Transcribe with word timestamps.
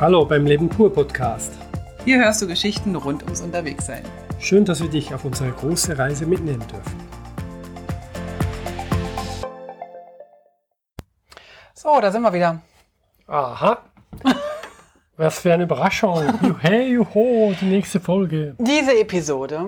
Hallo 0.00 0.24
beim 0.24 0.46
Leben 0.46 0.68
pur 0.68 0.92
Podcast. 0.92 1.52
Hier 2.04 2.18
hörst 2.18 2.40
du 2.40 2.46
Geschichten 2.46 2.94
rund 2.94 3.24
ums 3.24 3.40
Unterwegssein. 3.40 4.04
Schön, 4.38 4.64
dass 4.64 4.80
wir 4.80 4.88
dich 4.88 5.12
auf 5.12 5.24
unsere 5.24 5.50
große 5.50 5.98
Reise 5.98 6.24
mitnehmen 6.24 6.64
dürfen. 6.68 7.00
So, 11.74 12.00
da 12.00 12.12
sind 12.12 12.22
wir 12.22 12.32
wieder. 12.32 12.62
Aha. 13.26 13.78
Was 15.16 15.40
für 15.40 15.52
eine 15.52 15.64
Überraschung. 15.64 16.56
Hey, 16.60 16.92
juho, 16.92 17.52
die 17.60 17.64
nächste 17.64 17.98
Folge. 17.98 18.54
Diese 18.60 18.96
Episode 18.96 19.66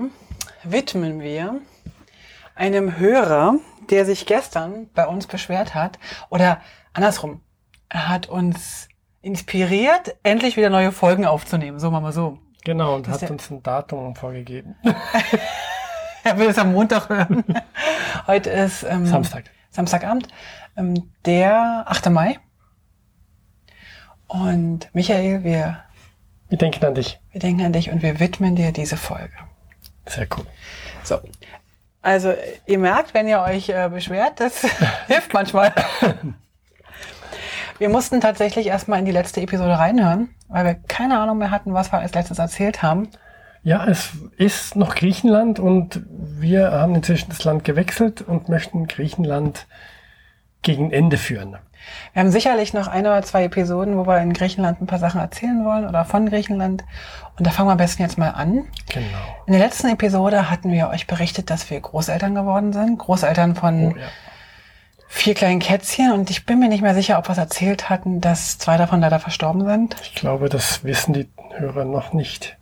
widmen 0.62 1.18
wir 1.18 1.60
einem 2.54 2.98
Hörer, 3.00 3.56
der 3.90 4.06
sich 4.06 4.26
gestern 4.26 4.88
bei 4.94 5.08
uns 5.08 5.26
beschwert 5.26 5.74
hat. 5.74 5.98
Oder 6.28 6.60
andersrum, 6.92 7.40
er 7.88 8.08
hat 8.08 8.28
uns 8.28 8.86
inspiriert, 9.23 10.17
endlich 10.22 10.57
wieder 10.57 10.71
neue 10.71 10.93
Folgen 10.93 11.26
aufzunehmen. 11.26 11.79
So 11.79 11.90
machen 11.90 12.04
wir 12.04 12.13
so. 12.13 12.39
Genau, 12.64 12.96
und 12.96 13.08
hat 13.08 13.31
uns 13.31 13.50
ein 13.50 13.63
Datum 13.63 14.14
vorgegeben. 14.14 14.77
er 16.25 16.39
will 16.39 16.49
es 16.49 16.58
am 16.58 16.72
Montag 16.72 17.08
hören. 17.08 17.44
Heute 18.27 18.50
ist 18.50 18.82
ähm, 18.82 19.07
Samstag. 19.07 19.44
Samstagabend, 19.71 20.29
ähm, 20.77 21.11
der 21.25 21.85
8. 21.86 22.11
Mai. 22.11 22.39
Und 24.27 24.89
Michael, 24.94 25.43
wir, 25.44 25.82
Wir 26.49 26.58
denken 26.58 26.85
an 26.85 26.94
dich. 26.94 27.21
wir 27.32 27.41
denken 27.41 27.64
an 27.64 27.72
dich 27.72 27.91
und 27.91 28.02
wir 28.02 28.21
widmen 28.21 28.57
dir 28.57 28.72
diese 28.72 28.96
Folge. 28.96 29.32
Sehr 30.07 30.27
cool. 30.36 30.46
So. 31.02 31.21
Also, 32.02 32.34
ihr 32.66 32.78
merkt, 32.78 33.12
wenn 33.14 33.28
ihr 33.28 33.41
euch 33.41 33.69
äh, 33.69 33.89
beschwert, 33.89 34.41
das 34.41 34.62
hilft 35.06 35.33
manchmal. 35.34 35.75
Wir 37.80 37.89
mussten 37.89 38.20
tatsächlich 38.20 38.66
erstmal 38.66 38.98
in 38.98 39.06
die 39.06 39.11
letzte 39.11 39.41
Episode 39.41 39.78
reinhören, 39.78 40.28
weil 40.48 40.66
wir 40.66 40.75
keine 40.75 41.19
Ahnung 41.19 41.38
mehr 41.38 41.50
hatten, 41.50 41.72
was 41.72 41.91
wir 41.91 41.98
als 41.98 42.12
letztes 42.12 42.38
erzählt 42.38 42.82
haben. 42.82 43.08
Ja, 43.62 43.86
es 43.86 44.10
ist 44.36 44.77
noch 44.77 44.94
Griechenland 44.94 45.58
und 45.58 46.02
wir 46.10 46.72
haben 46.72 46.94
inzwischen 46.94 47.30
das 47.30 47.42
Land 47.42 47.64
gewechselt 47.64 48.20
und 48.20 48.50
möchten 48.50 48.86
Griechenland 48.86 49.66
gegen 50.60 50.92
Ende 50.92 51.16
führen. 51.16 51.56
Wir 52.12 52.20
haben 52.20 52.30
sicherlich 52.30 52.74
noch 52.74 52.86
eine 52.86 53.08
oder 53.08 53.22
zwei 53.22 53.44
Episoden, 53.44 53.96
wo 53.96 54.06
wir 54.06 54.18
in 54.18 54.34
Griechenland 54.34 54.83
ein 54.83 54.86
paar 54.86 54.98
Sachen 54.98 55.18
erzählen 55.18 55.64
wollen 55.64 55.88
oder 55.88 56.05
von 56.05 56.28
Griechenland. 56.28 56.84
Und 57.38 57.46
da 57.46 57.50
fangen 57.50 57.68
wir 57.68 57.72
am 57.72 57.78
besten 57.78 58.02
jetzt 58.02 58.18
mal 58.18 58.28
an. 58.28 58.66
Genau. 58.92 59.06
In 59.46 59.55
der 59.55 59.62
letzten 59.62 59.88
Episode 59.88 60.50
hatten 60.50 60.70
wir 60.70 60.90
euch 60.90 61.06
berichtet, 61.06 61.48
dass 61.48 61.70
wir 61.70 61.80
Großeltern 61.80 62.34
geworden 62.34 62.74
sind. 62.74 62.98
Großeltern 62.98 63.55
von 63.55 63.94
Oh, 63.94 63.96
ja. 63.96 64.06
Vier 65.12 65.34
kleinen 65.34 65.58
Kätzchen. 65.58 66.12
Und 66.12 66.30
ich 66.30 66.47
bin 66.47 66.61
mir 66.61 66.69
nicht 66.69 66.83
mehr 66.83 66.94
sicher, 66.94 67.19
ob 67.19 67.28
wir 67.28 67.33
es 67.33 67.39
erzählt 67.39 67.91
hatten, 67.91 68.20
dass 68.20 68.58
zwei 68.58 68.77
davon 68.77 69.00
leider 69.00 69.19
verstorben 69.19 69.67
sind. 69.67 69.97
Ich 70.02 70.14
glaube, 70.14 70.48
das 70.48 70.84
wissen 70.84 71.12
die 71.12 71.28
Hörer 71.56 71.84
noch 71.84 72.12
nicht. 72.12 72.56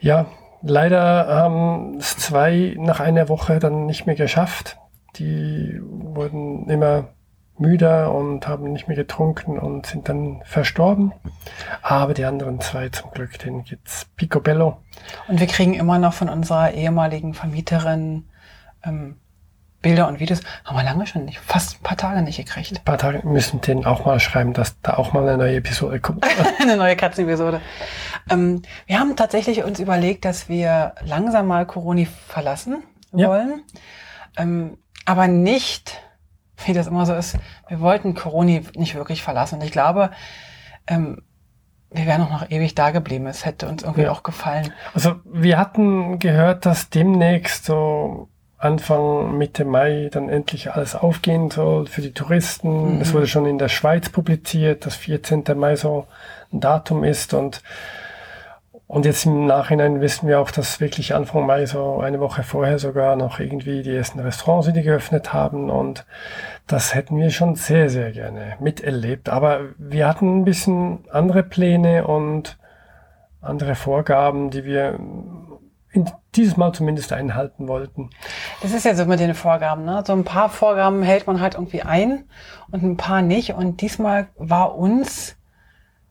Ja, 0.00 0.26
leider 0.62 1.28
haben 1.28 1.96
es 1.98 2.16
zwei 2.16 2.74
nach 2.76 3.00
einer 3.00 3.28
Woche 3.28 3.60
dann 3.60 3.86
nicht 3.86 4.04
mehr 4.04 4.16
geschafft. 4.16 4.78
Die 5.16 5.80
wurden 5.80 6.68
immer 6.68 7.08
müder 7.56 8.12
und 8.12 8.46
haben 8.46 8.72
nicht 8.72 8.88
mehr 8.88 8.96
getrunken 8.96 9.58
und 9.58 9.86
sind 9.86 10.08
dann 10.08 10.42
verstorben. 10.44 11.12
Aber 11.82 12.14
die 12.14 12.24
anderen 12.24 12.60
zwei 12.60 12.88
zum 12.88 13.12
Glück, 13.12 13.38
denen 13.38 13.62
geht's 13.62 14.06
picobello. 14.16 14.78
Und 15.28 15.38
wir 15.38 15.46
kriegen 15.46 15.74
immer 15.74 15.98
noch 15.98 16.14
von 16.14 16.28
unserer 16.28 16.72
ehemaligen 16.72 17.32
Vermieterin 17.34 18.28
ähm, 18.84 19.16
Bilder 19.80 20.08
und 20.08 20.18
Videos. 20.18 20.40
Haben 20.64 20.76
wir 20.76 20.82
lange 20.84 21.06
schon 21.06 21.24
nicht, 21.24 21.38
fast 21.38 21.78
ein 21.78 21.82
paar 21.82 21.96
Tage 21.96 22.22
nicht 22.22 22.36
gekriegt. 22.36 22.72
Ein 22.76 22.84
paar 22.84 22.98
Tage 22.98 23.26
müssen 23.26 23.60
denen 23.60 23.86
auch 23.86 24.04
mal 24.04 24.18
schreiben, 24.18 24.52
dass 24.52 24.80
da 24.80 24.94
auch 24.94 25.12
mal 25.12 25.22
eine 25.22 25.36
neue 25.38 25.56
Episode 25.56 26.00
kommt. 26.00 26.26
Eine 26.60 26.76
neue 26.76 26.96
Katzenepisode. 26.96 27.60
Ähm, 28.30 28.62
wir 28.86 28.98
haben 28.98 29.14
tatsächlich 29.16 29.62
uns 29.62 29.78
überlegt, 29.78 30.24
dass 30.24 30.48
wir 30.48 30.94
langsam 31.04 31.46
mal 31.46 31.64
Coroni 31.66 32.06
verlassen 32.06 32.82
Ja. 33.12 33.28
wollen. 33.28 33.62
Ähm, 34.36 34.78
aber 35.04 35.28
nicht, 35.28 36.00
wie 36.66 36.72
das 36.72 36.88
immer 36.88 37.06
so 37.06 37.14
ist, 37.14 37.36
wir 37.68 37.80
wollten 37.80 38.14
Coroni 38.14 38.64
nicht 38.74 38.94
wirklich 38.96 39.22
verlassen. 39.22 39.56
Und 39.60 39.64
ich 39.64 39.72
glaube, 39.72 40.10
ähm, 40.88 41.22
wir 41.90 42.04
wären 42.04 42.22
auch 42.22 42.30
noch 42.30 42.50
ewig 42.50 42.74
da 42.74 42.90
geblieben. 42.90 43.26
Es 43.28 43.46
hätte 43.46 43.68
uns 43.68 43.82
irgendwie 43.84 44.02
Ja. 44.02 44.10
auch 44.10 44.22
gefallen. 44.24 44.72
Also 44.92 45.14
wir 45.24 45.56
hatten 45.56 46.18
gehört, 46.18 46.66
dass 46.66 46.90
demnächst 46.90 47.64
so 47.64 48.28
Anfang 48.58 49.38
Mitte 49.38 49.64
Mai 49.64 50.08
dann 50.10 50.28
endlich 50.28 50.72
alles 50.72 50.96
aufgehen 50.96 51.50
soll 51.50 51.86
für 51.86 52.02
die 52.02 52.12
Touristen. 52.12 53.00
Es 53.00 53.14
wurde 53.14 53.28
schon 53.28 53.46
in 53.46 53.58
der 53.58 53.68
Schweiz 53.68 54.08
publiziert, 54.10 54.84
dass 54.84 54.96
14. 54.96 55.44
Mai 55.54 55.76
so 55.76 56.06
ein 56.52 56.60
Datum 56.60 57.04
ist 57.04 57.34
und 57.34 57.62
und 58.88 59.04
jetzt 59.04 59.26
im 59.26 59.44
Nachhinein 59.44 60.00
wissen 60.00 60.28
wir 60.28 60.40
auch, 60.40 60.50
dass 60.50 60.80
wirklich 60.80 61.14
Anfang 61.14 61.44
Mai, 61.44 61.66
so 61.66 62.00
eine 62.00 62.20
Woche 62.20 62.42
vorher 62.42 62.78
sogar 62.78 63.16
noch 63.16 63.38
irgendwie 63.38 63.82
die 63.82 63.94
ersten 63.94 64.18
Restaurants 64.18 64.66
wieder 64.66 64.80
geöffnet 64.80 65.34
haben. 65.34 65.68
Und 65.68 66.06
das 66.66 66.94
hätten 66.94 67.18
wir 67.18 67.28
schon 67.28 67.54
sehr, 67.54 67.90
sehr 67.90 68.12
gerne 68.12 68.56
miterlebt. 68.60 69.28
Aber 69.28 69.60
wir 69.76 70.08
hatten 70.08 70.38
ein 70.38 70.44
bisschen 70.46 71.00
andere 71.10 71.42
Pläne 71.42 72.06
und 72.06 72.56
andere 73.42 73.74
Vorgaben, 73.74 74.48
die 74.48 74.64
wir 74.64 74.98
dieses 76.34 76.56
Mal 76.56 76.72
zumindest 76.72 77.12
einhalten 77.12 77.68
wollten. 77.68 78.10
Das 78.62 78.72
ist 78.72 78.84
ja 78.84 78.94
so 78.94 79.04
mit 79.04 79.20
den 79.20 79.34
Vorgaben, 79.34 79.84
ne? 79.84 80.02
So 80.06 80.12
ein 80.12 80.24
paar 80.24 80.48
Vorgaben 80.48 81.02
hält 81.02 81.26
man 81.26 81.40
halt 81.40 81.54
irgendwie 81.54 81.82
ein 81.82 82.24
und 82.70 82.82
ein 82.82 82.96
paar 82.96 83.22
nicht. 83.22 83.54
Und 83.54 83.80
diesmal 83.80 84.28
war 84.36 84.76
uns 84.76 85.36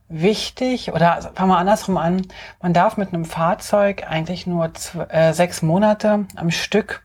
wichtig, 0.10 0.94
oder 0.94 1.16
also 1.16 1.30
fangen 1.34 1.50
wir 1.50 1.58
andersrum 1.58 1.98
an, 1.98 2.22
man 2.62 2.74
darf 2.74 2.98
mit 2.98 3.10
einem 3.14 3.26
Fahrzeug 3.26 4.06
eigentlich 4.10 4.48
nur 4.48 4.66
zw- 4.68 5.10
äh, 5.10 5.34
sechs 5.34 5.62
Monate 5.62 6.26
am 6.36 6.50
Stück 6.50 7.04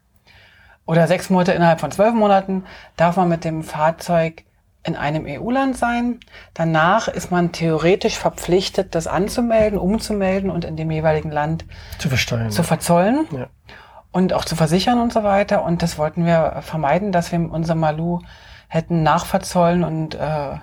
oder 0.86 1.06
sechs 1.06 1.28
Monate 1.28 1.52
innerhalb 1.52 1.80
von 1.80 1.90
zwölf 1.90 2.14
Monaten 2.14 2.64
darf 2.96 3.16
man 3.16 3.28
mit 3.28 3.44
dem 3.44 3.64
Fahrzeug 3.64 4.44
in 4.84 4.96
einem 4.96 5.26
EU-Land 5.26 5.76
sein. 5.76 6.20
Danach 6.54 7.08
ist 7.08 7.30
man 7.30 7.52
theoretisch 7.52 8.18
verpflichtet, 8.18 8.94
das 8.94 9.06
anzumelden, 9.06 9.78
umzumelden 9.78 10.50
und 10.50 10.64
in 10.64 10.76
dem 10.76 10.90
jeweiligen 10.90 11.30
Land 11.30 11.64
Zu 11.98 12.08
versteuern. 12.08 12.50
zu 12.50 12.62
verzollen 12.62 13.26
ja. 13.30 13.46
und 14.10 14.32
auch 14.32 14.44
zu 14.44 14.56
versichern 14.56 15.00
und 15.00 15.12
so 15.12 15.22
weiter. 15.22 15.64
Und 15.64 15.82
das 15.82 15.98
wollten 15.98 16.26
wir 16.26 16.62
vermeiden, 16.62 17.12
dass 17.12 17.30
wir 17.30 17.38
unser 17.38 17.74
Malu 17.74 18.20
hätten 18.68 19.02
nachverzollen 19.02 19.84
und 19.84 20.14
äh, 20.14 20.18
Eine 20.18 20.60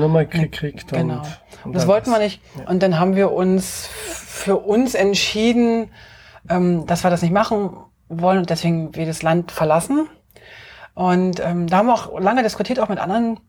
Nummer 0.00 0.24
gekriegt. 0.26 0.88
Genau. 0.92 1.14
Und, 1.14 1.38
Und 1.64 1.72
das 1.74 1.86
wollten 1.86 2.10
wir 2.10 2.18
nicht. 2.18 2.42
Und 2.66 2.82
dann 2.82 2.98
haben 2.98 3.16
wir 3.16 3.32
uns 3.32 3.86
für 3.86 4.56
uns 4.56 4.94
entschieden, 4.94 5.90
ähm, 6.48 6.86
dass 6.86 7.04
wir 7.04 7.10
das 7.10 7.22
nicht 7.22 7.32
machen 7.32 7.70
wollen 8.08 8.38
und 8.38 8.50
deswegen 8.50 8.94
wir 8.94 9.06
das 9.06 9.22
Land 9.22 9.52
verlassen. 9.52 10.08
Und 11.00 11.40
ähm, 11.40 11.66
da 11.66 11.78
haben 11.78 11.86
wir 11.86 11.94
auch 11.94 12.20
lange 12.20 12.42
diskutiert, 12.42 12.78
auch 12.78 12.90
mit 12.90 12.98
anderen. 12.98 13.40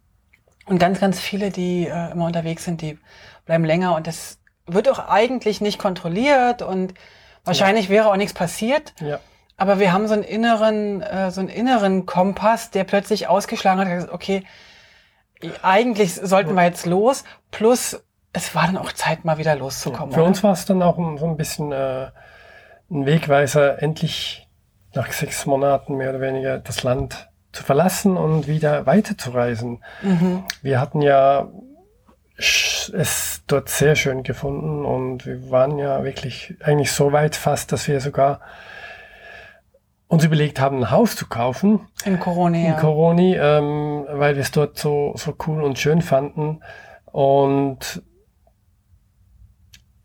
Und 0.67 0.79
ganz, 0.79 1.01
ganz 1.01 1.19
viele, 1.19 1.49
die 1.49 1.85
äh, 1.85 2.11
immer 2.11 2.25
unterwegs 2.25 2.63
sind, 2.63 2.81
die 2.81 2.97
bleiben 3.45 3.65
länger. 3.65 3.93
Und 3.95 4.07
das 4.07 4.39
wird 4.67 4.87
auch 4.87 5.09
eigentlich 5.09 5.59
nicht 5.59 5.77
kontrolliert 5.77 6.61
und 6.61 6.93
wahrscheinlich 7.43 7.89
wäre 7.89 8.09
auch 8.09 8.15
nichts 8.15 8.33
passiert. 8.33 8.93
Ja. 9.01 9.19
Aber 9.57 9.79
wir 9.79 9.91
haben 9.91 10.07
so 10.07 10.13
einen 10.13 10.23
inneren, 10.23 11.01
äh, 11.01 11.29
so 11.29 11.41
einen 11.41 11.49
inneren 11.49 12.05
Kompass, 12.05 12.71
der 12.71 12.85
plötzlich 12.85 13.27
ausgeschlagen 13.27 13.81
hat, 13.81 13.89
gesagt, 13.89 14.13
okay, 14.13 14.43
eigentlich 15.61 16.15
sollten 16.15 16.55
wir 16.55 16.63
jetzt 16.63 16.85
los. 16.85 17.25
Plus, 17.49 18.01
es 18.31 18.55
war 18.55 18.65
dann 18.67 18.77
auch 18.77 18.93
Zeit, 18.93 19.25
mal 19.25 19.37
wieder 19.39 19.55
loszukommen. 19.57 20.13
Für 20.13 20.21
oder? 20.21 20.27
uns 20.27 20.41
war 20.41 20.53
es 20.53 20.63
dann 20.65 20.81
auch 20.81 20.97
ein- 20.97 21.17
so 21.17 21.25
ein 21.25 21.35
bisschen 21.35 21.73
äh, 21.73 22.11
ein 22.89 23.05
Wegweiser, 23.05 23.81
endlich 23.83 24.47
nach 24.93 25.11
sechs 25.11 25.45
Monaten 25.45 25.95
mehr 25.95 26.11
oder 26.11 26.21
weniger 26.21 26.57
das 26.59 26.83
Land 26.83 27.27
zu 27.51 27.63
verlassen 27.63 28.17
und 28.17 28.47
wieder 28.47 28.85
weiterzureisen. 28.85 29.83
Mhm. 30.01 30.43
Wir 30.61 30.79
hatten 30.79 31.01
ja 31.01 31.49
es 32.37 33.43
dort 33.47 33.69
sehr 33.69 33.95
schön 33.95 34.23
gefunden 34.23 34.85
und 34.85 35.25
wir 35.25 35.51
waren 35.51 35.77
ja 35.77 36.03
wirklich 36.03 36.55
eigentlich 36.61 36.91
so 36.91 37.11
weit 37.11 37.35
fast, 37.35 37.71
dass 37.71 37.87
wir 37.87 37.99
sogar 38.01 38.41
uns 40.07 40.25
überlegt 40.25 40.59
haben, 40.59 40.79
ein 40.79 40.91
Haus 40.91 41.15
zu 41.15 41.27
kaufen 41.27 41.87
In 42.03 42.19
Corona, 42.19 42.57
in 42.57 42.65
ja. 42.65 42.73
Coroni, 42.73 43.35
ähm, 43.35 44.05
weil 44.11 44.35
wir 44.35 44.41
es 44.41 44.51
dort 44.51 44.77
so, 44.77 45.13
so 45.15 45.33
cool 45.47 45.63
und 45.63 45.79
schön 45.79 46.01
fanden. 46.01 46.59
Und 47.05 48.01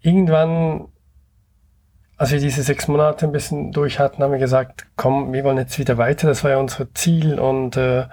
irgendwann, 0.01 0.89
als 2.19 2.31
wir 2.33 2.41
diese 2.41 2.63
sechs 2.63 2.89
Monate 2.89 3.27
ein 3.27 3.33
bisschen 3.33 3.73
durch 3.73 3.99
hatten, 3.99 4.23
haben 4.23 4.33
wir 4.33 4.39
gesagt, 4.39 4.87
komm, 4.97 5.33
wir 5.33 5.45
wollen 5.45 5.59
jetzt 5.59 5.79
wieder 5.79 5.99
weiter. 5.99 6.29
Das 6.29 6.45
war 6.45 6.53
ja 6.53 6.57
unser 6.57 6.93
Ziel. 6.95 7.39
Und 7.39 7.77
äh, 7.77 8.05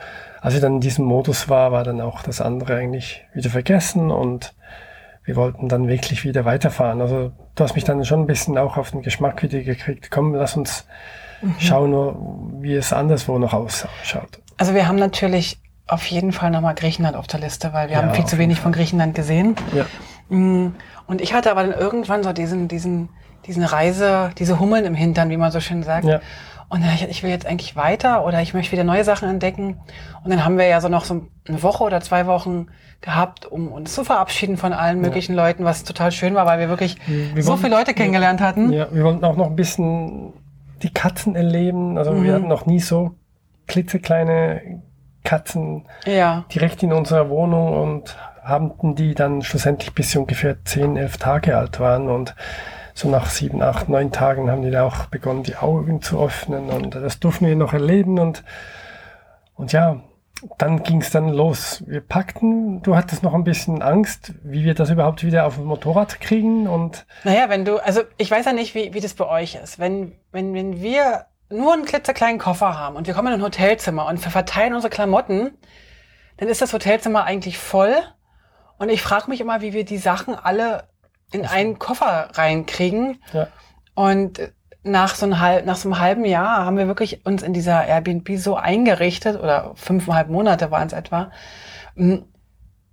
als 0.42 0.54
wir 0.56 0.62
dann 0.62 0.76
in 0.76 0.82
diesem 0.82 1.06
Modus 1.06 1.48
war, 1.48 1.72
war 1.72 1.84
dann 1.84 2.02
auch 2.02 2.22
das 2.22 2.42
andere 2.42 2.76
eigentlich 2.76 3.26
wieder 3.34 3.50
vergessen 3.50 4.12
und 4.12 4.54
wir 5.24 5.38
wollten 5.38 5.70
dann 5.70 5.88
wirklich 5.88 6.26
wieder 6.26 6.44
weiterfahren. 6.44 7.00
Also 7.00 7.32
du 7.56 7.64
hast 7.64 7.76
mich 7.76 7.86
dann 7.86 8.04
schon 8.04 8.22
ein 8.22 8.28
bisschen 8.28 8.58
auch 8.58 8.76
auf 8.76 8.92
den 8.92 9.04
Geschmack 9.04 9.42
wieder 9.42 9.62
gekriegt. 9.62 10.12
Komm, 10.12 10.36
lass 10.36 10.58
uns 10.58 10.86
schauen, 11.60 11.92
nur, 11.92 12.18
wie 12.62 12.74
es 12.76 12.92
anderswo 12.92 13.38
noch 13.40 13.54
ausschaut. 13.54 14.42
Also 14.58 14.74
wir 14.74 14.88
haben 14.88 14.98
natürlich 14.98 15.60
auf 15.88 16.06
jeden 16.06 16.32
Fall 16.32 16.52
nochmal 16.52 16.76
Griechenland 16.76 17.16
auf 17.16 17.28
der 17.28 17.40
Liste, 17.40 17.74
weil 17.74 17.90
wir 17.90 17.98
Ja, 17.98 18.04
haben 18.04 18.14
viel 18.14 18.26
zu 18.26 18.38
wenig 18.38 18.60
von 18.60 18.72
Griechenland 18.72 19.16
gesehen. 19.16 19.56
Ja. 19.74 19.86
Mm, 20.30 20.76
und 21.08 21.22
ich 21.22 21.34
hatte 21.34 21.52
aber 21.52 21.64
dann 21.64 21.78
irgendwann 21.78 22.24
so 22.24 22.34
diesen, 22.34 22.68
diesen, 22.68 23.10
diesen 23.46 23.64
Reise, 23.64 24.32
diese 24.38 24.60
Hummeln 24.60 24.86
im 24.86 24.96
Hintern, 24.96 25.30
wie 25.30 25.38
man 25.38 25.52
so 25.52 25.60
schön 25.60 25.84
sagt. 25.84 26.06
Ja. 26.06 26.22
Und 26.70 26.84
dann, 26.84 26.94
ich, 26.96 27.08
ich 27.08 27.24
will 27.24 27.30
jetzt 27.30 27.46
eigentlich 27.46 27.76
weiter 27.76 28.26
oder 28.26 28.42
ich 28.42 28.54
möchte 28.54 28.72
wieder 28.72 28.84
neue 28.84 29.04
Sachen 29.04 29.30
entdecken. 29.30 29.80
Und 30.24 30.32
dann 30.32 30.44
haben 30.44 30.58
wir 30.58 30.66
ja 30.66 30.82
so 30.82 30.90
noch 30.90 31.06
so 31.06 31.28
eine 31.48 31.62
Woche 31.62 31.84
oder 31.84 32.02
zwei 32.02 32.26
Wochen 32.26 32.68
gehabt, 33.02 33.46
um 33.46 33.68
uns 33.68 33.94
zu 33.94 34.04
verabschieden 34.04 34.58
von 34.58 34.74
allen 34.74 35.00
möglichen 35.02 35.36
ja. 35.36 35.46
Leuten, 35.46 35.66
was 35.66 35.84
total 35.84 36.12
schön 36.12 36.36
war, 36.36 36.46
weil 36.46 36.60
wir 36.60 36.70
wirklich 36.70 36.98
wir 37.06 37.44
so 37.44 37.50
wollten, 37.50 37.64
viele 37.64 37.76
Leute 37.76 37.94
kennengelernt 37.94 38.42
hatten. 38.42 38.72
Ja, 38.72 38.88
wir 38.92 39.04
wollten 39.04 39.24
auch 39.24 39.36
noch 39.36 39.48
ein 39.48 39.56
bisschen 39.56 40.34
die 40.82 40.90
Katzen 40.90 41.36
erleben. 41.36 41.98
Also 41.98 42.12
mhm. 42.12 42.24
wir 42.24 42.34
hatten 42.34 42.48
noch 42.48 42.66
nie 42.66 42.80
so 42.80 43.12
klitzekleine 43.68 44.82
Katzen 45.24 45.86
ja. 46.06 46.46
direkt 46.54 46.82
in 46.84 46.94
unserer 46.94 47.30
Wohnung 47.30 47.82
und 47.82 48.18
haben 48.44 48.96
die 48.96 49.14
dann 49.14 49.42
schlussendlich 49.42 49.94
bis 49.94 50.12
sie 50.12 50.18
ungefähr 50.18 50.64
zehn, 50.66 50.98
elf 50.98 51.18
Tage 51.18 51.58
alt 51.58 51.80
waren 51.80 52.10
und 52.10 52.36
so 52.94 53.10
nach 53.10 53.30
sieben, 53.30 53.62
acht, 53.62 53.90
neun 53.90 54.12
Tagen 54.12 54.50
haben 54.50 54.62
die 54.62 54.72
da 54.72 54.84
auch 54.86 55.06
begonnen, 55.08 55.44
die 55.44 55.56
Augen 55.56 56.02
zu 56.02 56.20
öffnen 56.20 56.70
und 56.70 56.96
das 56.96 57.20
durften 57.20 57.48
wir 57.48 57.56
noch 57.56 57.74
erleben 57.74 58.20
und, 58.20 58.44
und 59.56 59.72
ja, 59.72 60.02
dann 60.58 60.84
ging 60.84 61.02
es 61.02 61.10
dann 61.10 61.30
los. 61.30 61.84
Wir 61.88 62.02
packten, 62.02 62.82
du 62.82 62.96
hattest 62.96 63.24
noch 63.24 63.34
ein 63.34 63.44
bisschen 63.44 63.82
Angst, 63.82 64.34
wie 64.44 64.64
wir 64.64 64.74
das 64.74 64.90
überhaupt 64.90 65.24
wieder 65.24 65.46
auf 65.46 65.56
dem 65.56 65.66
Motorrad 65.66 66.20
kriegen 66.20 66.68
und. 66.68 67.06
Naja, 67.24 67.50
wenn 67.50 67.66
du, 67.66 67.78
also 67.78 68.02
ich 68.18 68.30
weiß 68.30 68.46
ja 68.46 68.54
nicht, 68.54 68.76
wie, 68.76 68.94
wie 68.94 69.00
das 69.00 69.14
bei 69.14 69.28
euch 69.28 69.56
ist. 69.56 69.80
Wenn, 69.80 70.14
wenn, 70.32 70.54
wenn 70.54 70.82
wir 70.82 71.26
nur 71.50 71.74
einen 71.74 71.86
klitzekleinen 71.86 72.40
Koffer 72.40 72.78
haben 72.78 72.96
und 72.96 73.08
wir 73.08 73.14
kommen 73.14 73.30
in 73.30 73.40
ein 73.40 73.44
Hotelzimmer 73.44 74.08
und 74.08 74.18
verteilen 74.18 74.74
unsere 74.74 74.92
Klamotten, 74.92 75.52
dann 76.38 76.50
ist 76.50 76.62
das 76.62 76.74
Hotelzimmer 76.74 77.24
eigentlich 77.24 77.58
voll. 77.58 77.96
Und 78.78 78.90
ich 78.90 79.02
frage 79.02 79.30
mich 79.30 79.40
immer, 79.40 79.62
wie 79.62 79.72
wir 79.72 79.86
die 79.86 79.98
Sachen 79.98 80.36
alle 80.36 80.88
in 81.34 81.46
einen 81.46 81.80
Koffer 81.80 82.30
reinkriegen. 82.34 83.22
Ja. 83.34 83.48
Und 83.96 84.40
nach 84.84 85.16
so, 85.16 85.26
einem, 85.26 85.66
nach 85.66 85.76
so 85.76 85.90
einem 85.90 86.00
halben 86.00 86.26
Jahr 86.26 86.66
haben 86.66 86.78
wir 86.78 86.88
wirklich 86.88 87.26
uns 87.26 87.42
in 87.42 87.54
dieser 87.54 87.86
Airbnb 87.86 88.38
so 88.38 88.56
eingerichtet, 88.56 89.40
oder 89.42 89.72
fünfeinhalb 89.76 90.30
Monate 90.30 90.72
waren 90.72 90.88
es 90.88 90.94
etwa. 90.94 91.32
Hm, 91.96 92.26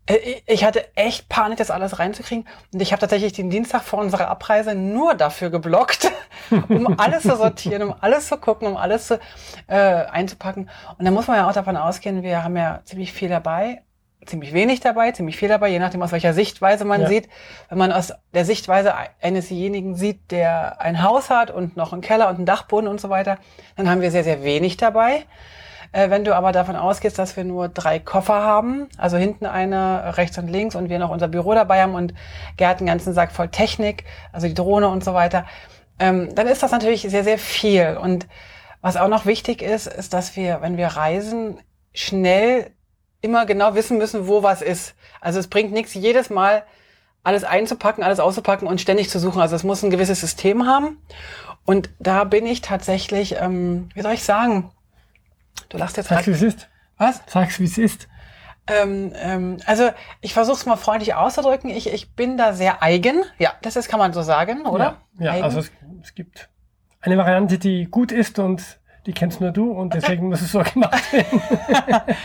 äh, 0.07 0.41
ich 0.47 0.65
hatte 0.65 0.97
echt 0.97 1.29
Panik, 1.29 1.59
das 1.59 1.71
alles 1.71 1.99
reinzukriegen. 1.99 2.47
Und 2.73 2.81
ich 2.81 2.93
habe 2.93 3.01
tatsächlich 3.01 3.33
den 3.33 3.51
Dienstag 3.51 3.83
vor 3.83 3.99
unserer 3.99 4.29
Abreise 4.29 4.75
nur 4.75 5.15
dafür 5.15 5.51
geblockt, 5.51 6.11
um 6.69 6.99
alles 6.99 7.23
zu 7.23 7.37
sortieren, 7.37 7.83
um 7.83 7.95
alles 8.01 8.29
zu 8.29 8.39
gucken, 8.39 8.69
um 8.69 8.77
alles 8.77 9.09
zu, 9.09 9.21
äh, 9.67 9.77
einzupacken. 9.77 10.71
Und 10.97 11.05
da 11.05 11.11
muss 11.11 11.27
man 11.27 11.37
ja 11.37 11.49
auch 11.49 11.55
davon 11.55 11.77
ausgehen, 11.77 12.23
wir 12.23 12.45
haben 12.45 12.57
ja 12.57 12.81
ziemlich 12.85 13.13
viel 13.13 13.29
dabei 13.29 13.83
ziemlich 14.27 14.53
wenig 14.53 14.81
dabei, 14.81 15.13
ziemlich 15.13 15.37
viel 15.37 15.49
dabei, 15.49 15.69
je 15.69 15.79
nachdem 15.79 16.03
aus 16.03 16.13
welcher 16.13 16.35
Sichtweise 16.35 16.85
man 16.85 17.03
ja. 17.03 17.09
sieht. 17.09 17.29
Wenn 17.69 17.79
man 17.79 17.93
aus 17.93 18.13
der 18.35 18.45
Sichtweise 18.45 18.95
einesjenigen 19.21 19.95
sieht, 19.95 20.31
der 20.31 20.81
ein 20.81 21.03
Haus 21.03 21.31
hat 21.31 21.51
und 21.51 21.77
noch 21.77 21.93
einen 21.93 22.03
Keller 22.03 22.29
und 22.29 22.37
einen 22.37 22.47
Dachboden 22.47 22.89
und 22.89 23.01
so 23.01 23.11
weiter, 23.11 23.39
dann 23.77 23.89
haben 23.89 24.01
wir 24.01 24.11
sehr, 24.11 24.25
sehr 24.25 24.43
wenig 24.43 24.77
dabei. 24.77 25.25
Äh, 25.93 26.11
wenn 26.11 26.25
du 26.25 26.35
aber 26.35 26.53
davon 26.53 26.77
ausgehst, 26.77 27.19
dass 27.19 27.37
wir 27.37 27.45
nur 27.45 27.69
drei 27.69 27.99
Koffer 27.99 28.43
haben, 28.43 28.89
also 28.97 29.17
hinten 29.17 29.47
einer, 29.47 30.17
rechts 30.17 30.39
und 30.39 30.49
links 30.49 30.75
und 30.75 30.89
wir 30.89 30.99
noch 30.99 31.11
unser 31.11 31.29
Büro 31.29 31.55
dabei 31.55 31.83
haben 31.83 31.95
und 31.95 32.15
Gerd 32.57 32.79
einen 32.79 32.87
ganzen 32.87 33.13
Sack 33.13 33.33
voll 33.33 33.49
Technik, 33.49 34.05
also 34.33 34.47
die 34.47 34.55
Drohne 34.55 34.89
und 34.89 35.03
so 35.03 35.15
weiter, 35.15 35.47
ähm, 35.99 36.35
dann 36.35 36.47
ist 36.47 36.63
das 36.63 36.71
natürlich 36.71 37.03
sehr, 37.03 37.25
sehr 37.25 37.39
viel. 37.39 37.99
Und 38.01 38.29
was 38.81 38.97
auch 38.97 39.09
noch 39.09 39.27
wichtig 39.27 39.63
ist, 39.63 39.87
ist, 39.87 40.15
dass 40.15 40.37
wir, 40.37 40.63
wenn 40.63 40.77
wir 40.77 40.89
reisen, 40.89 41.59
schnell 41.93 42.71
immer 43.21 43.47
genau 43.47 43.75
wissen 43.75 43.99
müssen, 43.99 44.27
wo 44.27 44.43
was 44.43 44.63
ist. 44.63 44.95
Also 45.21 45.39
es 45.39 45.49
bringt 45.49 45.73
nichts, 45.73 45.95
jedes 45.95 46.31
Mal 46.31 46.65
alles 47.23 47.45
einzupacken, 47.45 48.03
alles 48.03 48.21
auszupacken 48.21 48.67
und 48.67 48.81
ständig 48.81 49.11
zu 49.11 49.19
suchen. 49.19 49.41
Also 49.41 49.57
es 49.57 49.63
muss 49.65 49.83
ein 49.83 49.91
gewisses 49.91 50.21
System 50.21 50.67
haben. 50.67 50.99
Und 51.67 51.91
da 51.99 52.25
bin 52.25 52.47
ich 52.47 52.63
tatsächlich, 52.63 53.37
ähm, 53.39 53.91
wie 53.95 54.03
soll 54.03 54.13
ich 54.13 54.25
sagen? 54.25 54.71
Du 55.69 55.77
lachst 55.77 55.97
jetzt. 55.97 56.09
Sag's, 56.09 56.27
wie 56.27 56.33
es 56.33 56.43
ist. 56.43 56.69
Was? 56.97 57.23
Sag's, 57.27 57.61
wie 57.61 57.65
es 57.65 57.79
ist. 57.79 58.09
Ähm, 58.67 59.13
ähm, 59.17 59.57
also 59.67 59.91
ich 60.21 60.33
versuche 60.33 60.57
es 60.57 60.67
mal 60.67 60.77
freundlich 60.77 61.15
auszudrücken. 61.15 61.71
Ich, 61.71 61.93
ich 61.93 62.15
bin 62.15 62.37
da 62.37 62.53
sehr 62.53 62.83
eigen. 62.83 63.23
Ja, 63.39 63.53
das 63.63 63.77
ist, 63.77 63.89
kann 63.89 63.99
man 63.99 64.13
so 64.13 64.23
sagen, 64.23 64.67
oder? 64.67 64.99
Ja, 65.19 65.37
ja 65.37 65.45
also 65.45 65.61
es, 65.61 65.71
es 66.03 66.15
gibt 66.15 66.49
eine 67.01 67.19
Variante, 67.19 67.59
die 67.59 67.87
gut 67.87 68.13
ist 68.13 68.39
und 68.39 68.81
die 69.07 69.13
kennst 69.13 69.41
nur 69.41 69.51
du 69.51 69.73
und 69.73 69.95
deswegen 69.95 70.29
muss 70.29 70.41
es 70.41 70.53
so 70.53 70.63
gemacht 70.75 71.13
werden. 71.13 71.43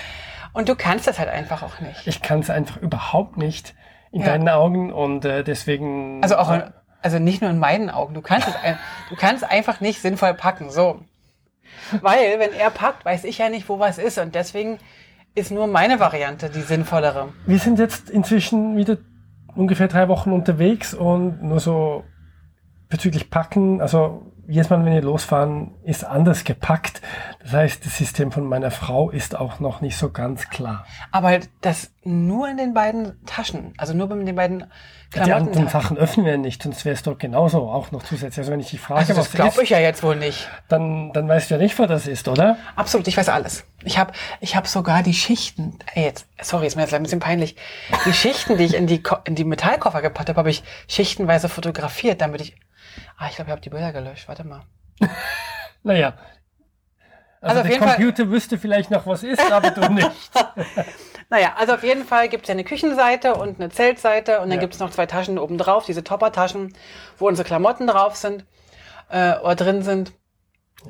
Und 0.55 0.69
du 0.69 0.75
kannst 0.75 1.05
das 1.05 1.19
halt 1.19 1.27
einfach 1.27 1.63
auch 1.63 1.81
nicht. 1.81 2.07
Ich 2.07 2.21
kann 2.21 2.39
es 2.39 2.49
einfach 2.49 2.77
überhaupt 2.77 3.35
nicht 3.35 3.75
in 4.11 4.21
ja. 4.21 4.27
deinen 4.27 4.47
Augen 4.47 4.93
und 4.93 5.25
äh, 5.25 5.43
deswegen. 5.43 6.23
Also 6.23 6.37
auch, 6.37 6.49
in, 6.49 6.63
also 7.01 7.19
nicht 7.19 7.41
nur 7.41 7.51
in 7.51 7.59
meinen 7.59 7.89
Augen. 7.89 8.13
Du 8.13 8.21
kannst 8.21 8.47
es, 8.47 8.53
du 9.09 9.15
kannst 9.17 9.43
einfach 9.43 9.81
nicht 9.81 10.01
sinnvoll 10.01 10.33
packen. 10.33 10.69
So, 10.69 11.01
weil 12.01 12.39
wenn 12.39 12.53
er 12.53 12.69
packt, 12.69 13.03
weiß 13.03 13.25
ich 13.25 13.37
ja 13.39 13.49
nicht, 13.49 13.67
wo 13.67 13.79
was 13.79 13.97
ist 13.97 14.17
und 14.17 14.33
deswegen 14.33 14.79
ist 15.35 15.51
nur 15.51 15.67
meine 15.67 15.99
Variante 15.99 16.49
die 16.49 16.61
sinnvollere. 16.61 17.33
Wir 17.45 17.59
sind 17.59 17.77
jetzt 17.77 18.09
inzwischen 18.09 18.77
wieder 18.77 18.97
ungefähr 19.55 19.89
drei 19.89 20.07
Wochen 20.07 20.31
unterwegs 20.31 20.93
und 20.93 21.43
nur 21.43 21.59
so 21.59 22.05
bezüglich 22.87 23.29
Packen, 23.29 23.81
also 23.81 24.31
jedes 24.47 24.69
Mal, 24.69 24.83
wenn 24.83 24.93
wir 24.93 25.01
losfahren, 25.01 25.73
ist 25.83 26.03
anders 26.03 26.43
gepackt. 26.43 27.01
Das 27.41 27.53
heißt, 27.53 27.85
das 27.85 27.97
System 27.97 28.31
von 28.31 28.45
meiner 28.45 28.71
Frau 28.71 29.09
ist 29.09 29.35
auch 29.35 29.59
noch 29.59 29.81
nicht 29.81 29.97
so 29.97 30.11
ganz 30.11 30.49
klar. 30.49 30.85
Aber 31.11 31.39
das 31.61 31.91
nur 32.03 32.47
in 32.47 32.57
den 32.57 32.73
beiden 32.73 33.25
Taschen, 33.25 33.73
also 33.77 33.93
nur 33.93 34.11
in 34.11 34.25
den 34.25 34.35
beiden 34.35 34.65
Klamotten. 35.11 35.25
Die 35.25 35.33
anderen 35.33 35.67
Sachen 35.69 35.97
öffnen 35.97 36.25
wir 36.25 36.37
nicht, 36.37 36.61
sonst 36.61 36.85
wäre 36.85 36.93
es 36.93 37.03
doch 37.03 37.17
genauso 37.17 37.67
auch 37.69 37.91
noch 37.91 38.03
zusätzlich. 38.03 38.39
Also 38.39 38.51
wenn 38.51 38.59
ich 38.59 38.69
die 38.69 38.77
frage, 38.77 38.99
also 38.99 39.15
das 39.15 39.31
glaube 39.31 39.63
ich 39.63 39.69
ja 39.69 39.79
jetzt 39.79 40.03
wohl 40.03 40.15
nicht. 40.15 40.47
Dann, 40.67 41.13
dann 41.13 41.27
weißt 41.27 41.49
du 41.49 41.55
ja 41.55 41.61
nicht, 41.61 41.77
was 41.79 41.87
das 41.87 42.07
ist, 42.07 42.27
oder? 42.27 42.57
Absolut, 42.75 43.07
ich 43.07 43.17
weiß 43.17 43.29
alles. 43.29 43.65
Ich 43.83 43.97
habe 43.97 44.13
ich 44.39 44.55
hab 44.55 44.67
sogar 44.67 45.01
die 45.01 45.13
Schichten, 45.13 45.79
ey, 45.93 46.03
jetzt, 46.03 46.27
sorry, 46.41 46.67
ist 46.67 46.75
mir 46.75 46.83
jetzt 46.83 46.93
ein 46.93 47.03
bisschen 47.03 47.19
peinlich, 47.19 47.55
die 48.05 48.13
Schichten, 48.13 48.57
die 48.57 48.65
ich 48.65 48.75
in 48.75 48.87
die, 48.87 49.01
in 49.25 49.35
die 49.35 49.43
Metallkoffer 49.43 50.01
gepackt 50.01 50.29
habe, 50.29 50.37
habe 50.37 50.49
ich 50.49 50.63
schichtenweise 50.87 51.49
fotografiert, 51.49 52.21
damit 52.21 52.41
ich 52.41 52.55
Ah, 53.17 53.27
ich 53.29 53.35
glaube, 53.35 53.49
ich 53.49 53.51
habe 53.51 53.61
die 53.61 53.69
Bilder 53.69 53.93
gelöscht. 53.93 54.27
Warte 54.27 54.43
mal. 54.43 54.63
naja. 55.83 56.13
Also, 57.41 57.59
also 57.59 57.69
der 57.69 57.79
Computer 57.79 58.23
Fall, 58.23 58.31
wüsste 58.31 58.57
vielleicht 58.57 58.89
noch, 58.89 59.05
was 59.05 59.21
ist, 59.21 59.51
aber 59.51 59.69
du 59.69 59.87
nicht. 59.93 60.09
naja, 61.29 61.53
also 61.57 61.73
auf 61.73 61.83
jeden 61.83 62.03
Fall 62.03 62.27
gibt 62.27 62.43
es 62.43 62.47
ja 62.47 62.53
eine 62.53 62.63
Küchenseite 62.63 63.35
und 63.35 63.59
eine 63.59 63.69
Zeltseite 63.69 64.39
und 64.39 64.49
dann 64.49 64.57
ja. 64.57 64.61
gibt 64.61 64.73
es 64.73 64.79
noch 64.79 64.89
zwei 64.89 65.05
Taschen 65.05 65.37
oben 65.37 65.59
drauf, 65.59 65.85
diese 65.85 66.03
Topper-Taschen, 66.03 66.73
wo 67.19 67.27
unsere 67.27 67.47
Klamotten 67.47 67.85
drauf 67.85 68.15
sind 68.15 68.45
äh, 69.09 69.37
oder 69.37 69.55
drin 69.55 69.83
sind. 69.83 70.13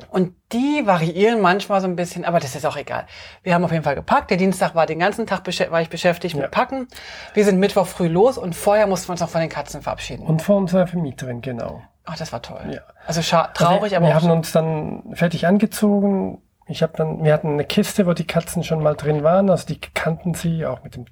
Und 0.10 0.36
die 0.52 0.86
variieren 0.86 1.42
manchmal 1.42 1.82
so 1.82 1.88
ein 1.88 1.96
bisschen, 1.96 2.26
aber 2.26 2.40
das 2.40 2.56
ist 2.56 2.66
auch 2.66 2.78
egal. 2.78 3.06
Wir 3.44 3.54
haben 3.54 3.64
auf 3.64 3.72
jeden 3.72 3.84
Fall 3.84 3.96
gepackt. 3.96 4.30
Der 4.30 4.38
Dienstag 4.38 4.76
war 4.76 4.86
den 4.86 5.00
ganzen 5.00 5.26
Tag 5.26 5.44
war 5.72 5.82
ich 5.82 5.90
beschäftigt 5.90 6.36
ja. 6.36 6.42
mit 6.42 6.52
Packen. 6.52 6.88
Wir 7.34 7.46
sind 7.46 7.60
Mittwoch 7.60 7.88
früh 7.88 8.08
los 8.08 8.38
und 8.38 8.56
vorher 8.56 8.88
mussten 8.88 9.10
wir 9.10 9.12
uns 9.14 9.22
noch 9.22 9.30
von 9.30 9.42
den 9.42 9.50
Katzen 9.50 9.82
verabschieden. 9.82 10.26
Und 10.26 10.42
von 10.42 10.58
unserer 10.58 10.88
Vermieterin, 10.88 11.42
genau. 11.42 11.82
Ach, 12.06 12.18
das 12.18 12.32
war 12.32 12.42
toll. 12.42 12.62
Ja. 12.72 12.82
Also 13.08 13.22
traurig, 13.22 13.84
also, 13.84 13.96
aber 13.98 14.08
wir 14.08 14.16
haben 14.16 14.30
uns 14.30 14.52
dann 14.52 15.04
fertig 15.14 15.48
angezogen. 15.48 16.42
Ich 16.68 16.84
habe 16.84 16.94
dann, 16.96 17.24
wir 17.24 17.34
hatten 17.34 17.54
eine 17.54 17.66
Kiste, 17.66 18.06
wo 18.06 18.14
die 18.14 18.28
Katzen 18.28 18.64
schon 18.64 18.82
mal 18.82 18.96
drin 18.96 19.24
waren. 19.24 19.50
Also 19.50 19.66
die 19.68 19.80
kannten 19.80 20.34
sie 20.34 20.66
auch 20.66 20.84
mit 20.84 20.96
dem 20.96 21.06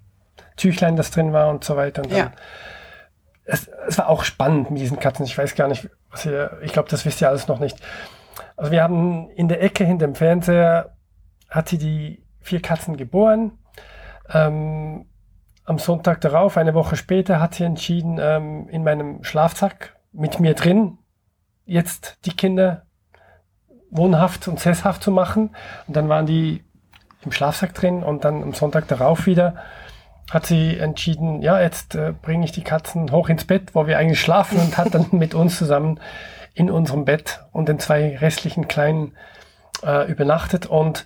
Tüchlein, 0.56 0.96
das 0.96 1.12
drin 1.12 1.34
war 1.34 1.50
und 1.50 1.64
so 1.64 1.76
weiter. 1.76 2.04
Und 2.04 2.12
dann, 2.12 2.18
ja. 2.18 2.32
es, 3.46 3.70
es 3.88 3.98
war 3.98 4.10
auch 4.10 4.24
spannend 4.24 4.72
mit 4.72 4.80
diesen 4.80 5.00
Katzen. 5.00 5.26
Ich 5.26 5.38
weiß 5.38 5.56
gar 5.56 5.68
nicht, 5.68 5.90
was 6.12 6.26
ihr, 6.26 6.60
ich 6.62 6.74
glaube, 6.74 6.90
das 6.90 7.06
wisst 7.06 7.22
ihr 7.22 7.30
alles 7.30 7.48
noch 7.48 7.60
nicht. 7.60 7.78
Also 8.56 8.72
wir 8.72 8.84
haben 8.84 9.30
in 9.32 9.48
der 9.48 9.62
Ecke 9.62 9.84
hinter 9.84 10.06
dem 10.06 10.16
Fernseher 10.16 10.96
hat 11.50 11.70
sie 11.70 11.78
die 11.78 12.24
vier 12.40 12.62
Katzen 12.62 12.98
geboren. 12.98 13.58
Ähm, 14.32 15.06
am 15.66 15.80
Sonntag 15.80 16.22
darauf, 16.22 16.58
eine 16.58 16.74
Woche 16.74 16.96
später, 16.96 17.40
hat 17.40 17.56
sie 17.56 17.64
entschieden, 17.64 18.20
ähm, 18.20 18.68
in 18.70 18.84
meinem 18.84 19.24
Schlafsack 19.24 19.96
mit 20.14 20.40
mir 20.40 20.54
drin 20.54 20.98
jetzt 21.66 22.18
die 22.26 22.36
Kinder 22.36 22.86
wohnhaft 23.90 24.48
und 24.48 24.60
sesshaft 24.60 25.04
zu 25.04 25.12
machen. 25.12 25.56
Und 25.88 25.96
dann 25.96 26.10
waren 26.10 26.26
die 26.26 26.64
im 27.24 27.32
Schlafsack 27.32 27.74
drin 27.74 28.04
und 28.04 28.26
dann 28.26 28.44
am 28.44 28.54
Sonntag 28.54 28.88
darauf 28.88 29.26
wieder 29.26 29.56
hat 30.32 30.46
sie 30.46 30.78
entschieden, 30.78 31.42
ja, 31.42 31.62
jetzt 31.62 31.96
äh, 31.96 32.14
bringe 32.22 32.46
ich 32.46 32.52
die 32.52 32.64
Katzen 32.64 33.12
hoch 33.12 33.30
ins 33.30 33.46
Bett, 33.46 33.76
wo 33.76 33.88
wir 33.88 33.98
eigentlich 33.98 34.22
schlafen 34.22 34.60
und 34.60 34.78
hat 34.78 34.94
dann 34.94 35.08
mit 35.12 35.34
uns 35.34 35.58
zusammen 35.58 36.00
in 36.54 36.72
unserem 36.72 37.06
Bett 37.06 37.44
und 37.52 37.68
den 37.68 37.80
zwei 37.80 38.18
restlichen 38.18 38.68
Kleinen 38.68 39.14
äh, 39.84 40.10
übernachtet. 40.10 40.66
Und 40.66 41.06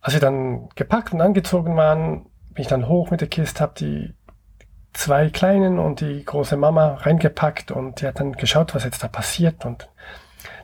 als 0.00 0.14
wir 0.14 0.20
dann 0.20 0.68
gepackt 0.74 1.12
und 1.12 1.20
angezogen 1.20 1.76
waren, 1.76 2.26
bin 2.54 2.62
ich 2.62 2.68
dann 2.68 2.88
hoch 2.88 3.10
mit 3.10 3.20
der 3.20 3.28
Kiste, 3.28 3.60
habe 3.60 3.74
die 3.78 4.14
zwei 4.92 5.28
Kleinen 5.30 5.78
und 5.78 6.00
die 6.00 6.24
große 6.24 6.56
Mama 6.56 6.94
reingepackt 6.94 7.70
und 7.70 8.00
die 8.00 8.06
hat 8.06 8.20
dann 8.20 8.32
geschaut, 8.32 8.74
was 8.74 8.84
jetzt 8.84 9.02
da 9.02 9.08
passiert 9.08 9.64
und 9.64 9.88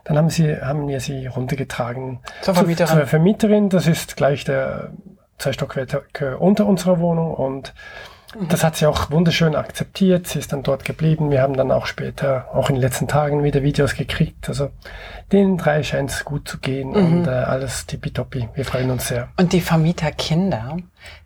dann 0.05 0.19
haben 0.19 0.29
sie, 0.29 0.57
haben 0.61 0.87
wir 0.87 1.01
sie 1.01 1.27
runtergetragen 1.27 2.21
zur 2.43 2.55
Vermieterin. 2.55 2.89
Zu, 2.89 2.97
zur 2.97 3.07
Vermieterin. 3.07 3.69
Das 3.71 3.87
ist 3.87 4.17
gleich 4.17 4.45
der 4.45 4.91
zwei 5.39 5.53
Stockwerke 5.53 6.39
unter 6.39 6.67
unserer 6.67 7.01
Wohnung 7.01 7.35
und 7.35 7.75
das 8.49 8.65
hat 8.65 8.77
sie 8.77 8.87
auch 8.87 9.11
wunderschön 9.11 9.55
akzeptiert. 9.55 10.27
Sie 10.27 10.39
ist 10.39 10.53
dann 10.53 10.63
dort 10.63 10.85
geblieben. 10.85 11.31
Wir 11.31 11.43
haben 11.43 11.57
dann 11.57 11.71
auch 11.71 11.87
später, 11.87 12.49
auch 12.53 12.69
in 12.69 12.77
den 12.77 12.83
letzten 12.83 13.09
Tagen 13.09 13.43
wieder 13.45 13.63
Videos 13.63 13.95
gekriegt. 13.95 14.49
Also 14.49 14.71
den 15.33 15.57
drei 15.57 15.83
scheint 15.83 16.11
es 16.11 16.25
gut 16.25 16.49
zu 16.49 16.59
gehen 16.59 16.91
mhm. 16.91 16.97
und 16.97 17.27
äh, 17.27 17.31
alles 17.31 17.87
tippitoppi. 17.87 18.49
Wir 18.55 18.65
freuen 18.65 18.91
uns 18.91 19.09
sehr. 19.09 19.29
Und 19.37 19.53
die 19.53 19.61
Vermieterkinder, 19.61 20.77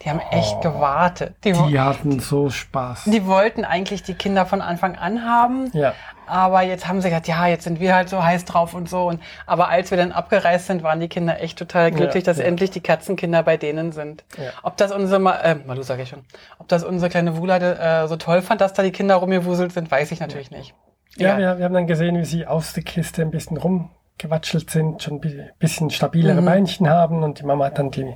die 0.03 0.11
haben 0.11 0.21
echt 0.31 0.57
oh, 0.59 0.61
gewartet. 0.61 1.37
Die, 1.45 1.53
die, 1.53 1.81
hatten 1.81 2.21
so 2.21 2.51
Spaß. 2.51 3.05
Die 3.07 3.27
wollten 3.27 3.65
eigentlich 3.65 4.03
die 4.03 4.15
Kinder 4.15 4.47
von 4.47 4.61
Anfang 4.61 4.97
an 4.97 5.25
haben. 5.25 5.71
Ja. 5.73 5.95
Aber 6.29 6.63
jetzt 6.63 6.87
haben 6.87 7.01
sie 7.01 7.09
gesagt, 7.09 7.29
ja, 7.29 7.47
jetzt 7.47 7.65
sind 7.65 7.81
wir 7.81 7.95
halt 7.95 8.09
so 8.09 8.23
heiß 8.23 8.45
drauf 8.45 8.75
und 8.75 8.89
so. 8.89 9.09
Und, 9.09 9.21
aber 9.47 9.69
als 9.69 9.91
wir 9.91 9.99
dann 9.99 10.13
abgereist 10.13 10.67
sind, 10.67 10.83
waren 10.83 11.01
die 11.01 11.09
Kinder 11.09 11.41
echt 11.41 11.59
total 11.59 11.91
glücklich, 11.91 12.25
ja, 12.25 12.33
dass 12.33 12.39
ja. 12.39 12.45
endlich 12.45 12.71
die 12.71 12.81
Katzenkinder 12.81 13.43
bei 13.43 13.57
denen 13.57 13.93
sind. 13.93 14.25
Ja. 14.37 14.51
Ob 14.63 14.77
das 14.77 14.93
unsere, 14.93 15.21
äh, 15.43 15.55
Malu 15.55 15.83
sag 15.83 15.99
ich 16.01 16.09
schon, 16.09 16.25
ob 16.59 16.69
das 16.69 16.85
unsere 16.85 17.11
kleine 17.11 17.37
Wulade 17.37 17.79
äh, 17.79 18.09
so 18.09 18.17
toll 18.17 18.43
fand, 18.43 18.61
dass 18.61 18.73
da 18.73 18.83
die 18.83 18.93
Kinder 18.93 19.17
rumgewuselt 19.17 19.73
sind, 19.73 19.91
weiß 19.91 20.13
ich 20.13 20.21
natürlich 20.21 20.51
nicht. 20.51 20.75
Ja, 21.17 21.39
wir, 21.39 21.59
wir, 21.59 21.65
haben 21.65 21.75
dann 21.75 21.87
gesehen, 21.87 22.17
wie 22.19 22.25
sie 22.25 22.47
aus 22.47 22.75
der 22.75 22.85
Kiste 22.85 23.23
ein 23.23 23.31
bisschen 23.31 23.57
rumgewatschelt 23.57 24.71
sind, 24.71 25.03
schon 25.03 25.21
ein 25.21 25.51
bisschen 25.59 25.91
stabilere 25.91 26.41
mhm. 26.41 26.45
Beinchen 26.45 26.89
haben 26.89 27.23
und 27.23 27.41
die 27.41 27.45
Mama 27.45 27.67
hat 27.67 27.79
dann 27.79 27.91
die 27.91 28.15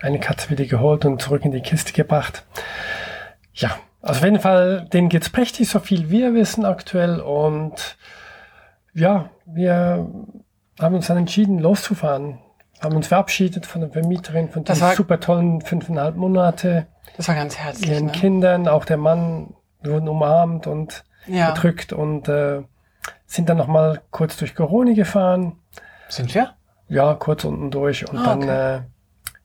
eine 0.00 0.20
Katze 0.20 0.50
wieder 0.50 0.64
geholt 0.66 1.04
und 1.04 1.22
zurück 1.22 1.44
in 1.44 1.52
die 1.52 1.62
Kiste 1.62 1.92
gebracht. 1.92 2.44
Ja, 3.54 3.78
auf 4.02 4.22
jeden 4.22 4.40
Fall, 4.40 4.88
denen 4.92 5.08
geht's 5.08 5.30
prächtig, 5.30 5.68
so 5.68 5.78
viel 5.78 6.10
wir 6.10 6.34
wissen 6.34 6.64
aktuell. 6.64 7.20
Und 7.20 7.96
ja, 8.92 9.30
wir 9.46 10.08
haben 10.80 10.94
uns 10.94 11.06
dann 11.06 11.16
entschieden, 11.18 11.58
loszufahren. 11.58 12.38
Haben 12.80 12.96
uns 12.96 13.06
verabschiedet 13.06 13.64
von 13.64 13.80
der 13.80 13.90
Vermieterin, 13.90 14.50
von 14.50 14.64
den 14.64 14.74
super 14.74 15.20
tollen 15.20 15.60
fünfeinhalb 15.60 16.16
Monate. 16.16 16.88
Das 17.16 17.28
war 17.28 17.36
ganz 17.36 17.56
herzlich. 17.56 17.90
Ihren 17.90 18.06
ne? 18.06 18.12
Kindern, 18.12 18.66
auch 18.66 18.84
der 18.84 18.96
Mann, 18.96 19.54
wurden 19.84 20.08
umarmt 20.08 20.66
und 20.66 21.04
ja. 21.26 21.50
gedrückt 21.50 21.92
und 21.92 22.28
äh, 22.28 22.62
sind 23.26 23.48
dann 23.48 23.56
nochmal 23.56 24.02
kurz 24.10 24.36
durch 24.36 24.54
Corona 24.54 24.94
gefahren. 24.94 25.60
Sind 26.08 26.34
wir? 26.34 26.54
Ja, 26.88 27.14
kurz 27.14 27.44
unten 27.44 27.70
durch 27.70 28.08
und 28.08 28.18
ah, 28.18 28.24
dann 28.24 28.42
okay. 28.42 28.76
äh, 28.76 28.80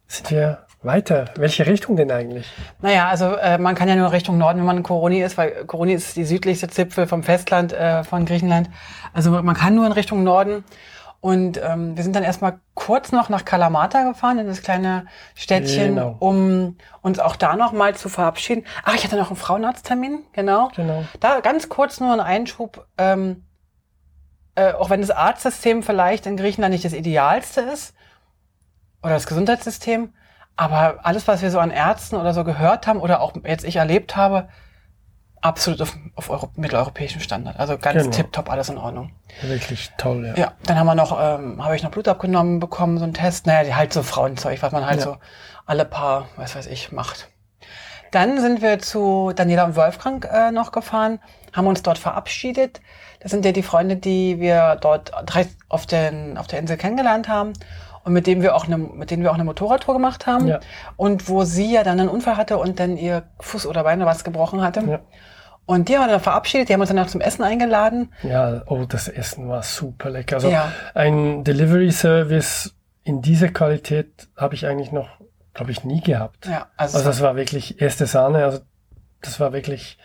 sind 0.07 0.31
wir 0.31 0.66
weiter. 0.87 1.25
Welche 1.35 1.67
Richtung 1.67 1.95
denn 1.95 2.11
eigentlich? 2.11 2.51
Naja, 2.81 3.07
also 3.07 3.35
äh, 3.35 3.57
man 3.57 3.75
kann 3.75 3.87
ja 3.87 3.95
nur 3.95 4.11
Richtung 4.11 4.37
Norden, 4.37 4.59
wenn 4.59 4.65
man 4.65 4.77
in 4.77 4.83
Koroni 4.83 5.21
ist, 5.21 5.37
weil 5.37 5.65
Koroni 5.65 5.93
ist 5.93 6.15
die 6.15 6.25
südlichste 6.25 6.67
Zipfel 6.67 7.05
vom 7.05 7.21
Festland 7.21 7.73
äh, 7.73 8.03
von 8.03 8.25
Griechenland. 8.25 8.69
Also 9.13 9.31
man 9.31 9.55
kann 9.55 9.75
nur 9.75 9.85
in 9.85 9.91
Richtung 9.91 10.23
Norden. 10.23 10.63
Und 11.19 11.59
ähm, 11.63 11.97
wir 11.97 12.03
sind 12.03 12.15
dann 12.15 12.23
erstmal 12.23 12.59
kurz 12.75 13.11
noch 13.11 13.27
nach 13.29 13.43
Kalamata 13.43 14.03
gefahren, 14.03 14.37
in 14.37 14.47
das 14.47 14.61
kleine 14.61 15.07
Städtchen, 15.35 15.95
genau. 15.95 16.15
um 16.19 16.77
uns 17.01 17.19
auch 17.19 17.35
da 17.35 17.55
noch 17.55 17.71
mal 17.71 17.95
zu 17.95 18.07
verabschieden. 18.07 18.65
Ach, 18.83 18.93
ich 18.95 19.03
hatte 19.03 19.17
noch 19.17 19.27
einen 19.27 19.35
Frauenarzttermin, 19.35 20.23
genau. 20.31 20.69
genau. 20.75 21.03
Da 21.19 21.39
ganz 21.39 21.69
kurz 21.69 21.99
nur 21.99 22.13
ein 22.13 22.19
Einschub. 22.19 22.85
Ähm, 22.97 23.45
äh, 24.53 24.73
auch 24.73 24.89
wenn 24.89 25.01
das 25.01 25.11
Arztsystem 25.11 25.83
vielleicht 25.83 26.27
in 26.27 26.37
Griechenland 26.37 26.71
nicht 26.71 26.85
das 26.85 26.93
idealste 26.93 27.61
ist, 27.61 27.93
oder 29.03 29.13
das 29.13 29.27
Gesundheitssystem, 29.27 30.13
aber 30.57 30.99
alles, 31.03 31.27
was 31.27 31.41
wir 31.41 31.51
so 31.51 31.59
an 31.59 31.71
Ärzten 31.71 32.15
oder 32.15 32.33
so 32.33 32.43
gehört 32.43 32.87
haben 32.87 32.99
oder 32.99 33.21
auch 33.21 33.33
jetzt 33.45 33.63
ich 33.63 33.75
erlebt 33.75 34.15
habe, 34.15 34.49
absolut 35.39 35.81
auf, 35.81 35.95
auf 36.15 36.29
Euro, 36.31 36.49
mitteleuropäischem 36.55 37.21
Standard. 37.21 37.59
Also 37.59 37.77
ganz 37.77 38.03
genau. 38.03 38.15
tipptopp, 38.15 38.49
alles 38.49 38.69
in 38.69 38.77
Ordnung. 38.77 39.11
Wirklich 39.41 39.91
toll, 39.97 40.25
ja. 40.25 40.35
Ja, 40.35 40.51
dann 40.63 40.79
haben 40.79 40.87
wir 40.87 40.95
noch, 40.95 41.17
ähm, 41.21 41.63
habe 41.63 41.75
ich 41.75 41.83
noch 41.83 41.91
Blut 41.91 42.07
abgenommen 42.07 42.59
bekommen, 42.59 42.97
so 42.97 43.05
ein 43.05 43.13
Test. 43.13 43.45
Naja, 43.45 43.75
halt 43.75 43.93
so 43.93 44.01
Frauenzeug, 44.01 44.61
was 44.63 44.71
man 44.71 44.85
halt 44.85 44.99
ja. 44.99 45.05
so 45.05 45.17
alle 45.67 45.85
paar, 45.85 46.27
was 46.37 46.55
weiß 46.55 46.65
ich, 46.67 46.91
macht. 46.91 47.29
Dann 48.11 48.41
sind 48.41 48.61
wir 48.61 48.79
zu 48.79 49.33
Daniela 49.35 49.65
und 49.65 49.75
Wolfgang 49.75 50.25
äh, 50.25 50.51
noch 50.51 50.71
gefahren, 50.71 51.19
haben 51.53 51.67
uns 51.67 51.83
dort 51.83 51.99
verabschiedet. 51.99 52.81
Das 53.19 53.31
sind 53.31 53.45
ja 53.45 53.51
die 53.51 53.63
Freunde, 53.63 53.97
die 53.97 54.39
wir 54.39 54.77
dort 54.79 55.11
auf, 55.69 55.85
den, 55.85 56.37
auf 56.37 56.47
der 56.47 56.59
Insel 56.59 56.77
kennengelernt 56.77 57.27
haben 57.27 57.53
und 58.07 58.13
mit 58.13 58.25
dem 58.25 58.41
wir 58.41 58.55
auch 58.55 58.65
eine, 58.67 58.77
mit 58.77 59.11
denen 59.11 59.21
wir 59.21 59.31
auch 59.31 59.35
eine 59.35 59.43
Motorradtour 59.43 59.93
gemacht 59.93 60.27
haben. 60.27 60.47
Ja. 60.47 60.61
Und 60.95 61.27
wo 61.27 61.43
sie 61.43 61.73
ja 61.73 61.83
dann 61.83 61.99
einen 61.99 62.07
Unfall 62.07 62.37
hatte 62.37 62.57
und 62.57 62.79
dann 62.79 62.95
ihr 62.95 63.23
Fuß 63.41 63.65
oder 63.65 63.83
Bein 63.83 63.99
oder 63.99 64.09
was 64.09 64.23
gebrochen 64.23 64.61
hatte. 64.61 64.81
Ja. 64.89 64.99
Und 65.65 65.89
die 65.89 65.97
haben 65.97 66.05
wir 66.05 66.11
dann 66.13 66.21
verabschiedet, 66.21 66.69
die 66.69 66.73
haben 66.73 66.79
uns 66.79 66.89
dann 66.89 66.99
auch 66.99 67.07
zum 67.07 67.19
Essen 67.19 67.43
eingeladen. 67.43 68.13
Ja, 68.23 68.61
oh, 68.67 68.85
das 68.87 69.09
Essen 69.09 69.49
war 69.49 69.61
super 69.61 70.09
lecker. 70.09 70.37
Also 70.37 70.49
ja. 70.49 70.71
ein 70.93 71.43
Delivery 71.43 71.91
Service 71.91 72.73
in 73.03 73.21
dieser 73.21 73.49
Qualität 73.49 74.29
habe 74.37 74.55
ich 74.55 74.65
eigentlich 74.65 74.93
noch, 74.93 75.09
glaube 75.53 75.71
ich, 75.71 75.83
nie 75.83 75.99
gehabt. 75.99 76.45
Ja, 76.45 76.67
also, 76.77 76.99
also 76.99 77.09
das 77.09 77.19
war 77.19 77.35
wirklich 77.35 77.81
erste 77.81 78.05
Sahne. 78.05 78.45
Also 78.45 78.59
das 79.21 79.37
war 79.41 79.51
wirklich 79.51 79.97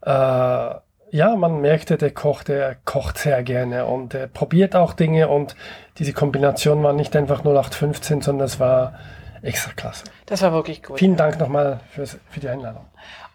äh, 0.00 0.70
ja, 1.10 1.36
man 1.36 1.60
merkte, 1.60 1.96
der 1.96 2.12
Koch, 2.12 2.42
der 2.42 2.76
kocht 2.84 3.18
sehr 3.18 3.42
gerne 3.42 3.86
und 3.86 4.14
er 4.14 4.26
probiert 4.26 4.76
auch 4.76 4.92
Dinge 4.92 5.28
und 5.28 5.56
diese 5.98 6.12
Kombination 6.12 6.82
war 6.82 6.92
nicht 6.92 7.14
einfach 7.16 7.40
0815, 7.40 8.22
sondern 8.22 8.46
es 8.46 8.60
war 8.60 8.94
extra 9.42 9.72
klasse. 9.72 10.04
Das 10.26 10.42
war 10.42 10.52
wirklich 10.52 10.82
gut. 10.82 10.98
Vielen 10.98 11.16
Dank 11.16 11.38
nochmal 11.38 11.80
für, 11.90 12.06
für 12.06 12.40
die 12.40 12.48
Einladung. 12.48 12.86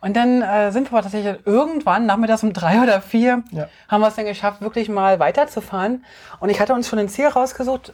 Und 0.01 0.15
dann 0.15 0.41
äh, 0.41 0.71
sind 0.71 0.91
wir 0.91 1.01
tatsächlich 1.01 1.35
irgendwann, 1.45 2.05
nachmittags 2.05 2.43
um 2.43 2.53
drei 2.53 2.81
oder 2.81 3.01
vier, 3.01 3.43
ja. 3.51 3.67
haben 3.87 4.01
wir 4.01 4.07
es 4.07 4.15
dann 4.15 4.25
geschafft, 4.25 4.61
wirklich 4.61 4.87
mal 4.87 5.19
weiterzufahren. 5.19 6.05
Und 6.39 6.49
ich 6.49 6.59
hatte 6.59 6.73
uns 6.73 6.87
schon 6.87 6.99
ein 6.99 7.09
Ziel 7.09 7.27
rausgesucht. 7.27 7.91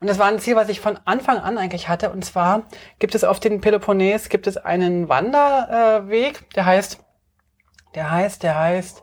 Und 0.00 0.08
das 0.08 0.18
war 0.18 0.26
ein 0.26 0.38
Ziel, 0.38 0.56
was 0.56 0.68
ich 0.68 0.80
von 0.80 0.98
Anfang 1.06 1.38
an 1.38 1.58
eigentlich 1.58 1.88
hatte. 1.88 2.10
Und 2.10 2.24
zwar 2.24 2.64
gibt 2.98 3.14
es 3.14 3.24
auf 3.24 3.40
den 3.40 3.60
Peloponnes 3.60 4.28
gibt 4.28 4.46
es 4.46 4.56
einen 4.56 5.08
Wanderweg, 5.08 6.40
äh, 6.40 6.54
der 6.54 6.66
heißt, 6.66 7.00
der 7.94 8.10
heißt, 8.10 8.42
der 8.42 8.58
heißt 8.58 9.02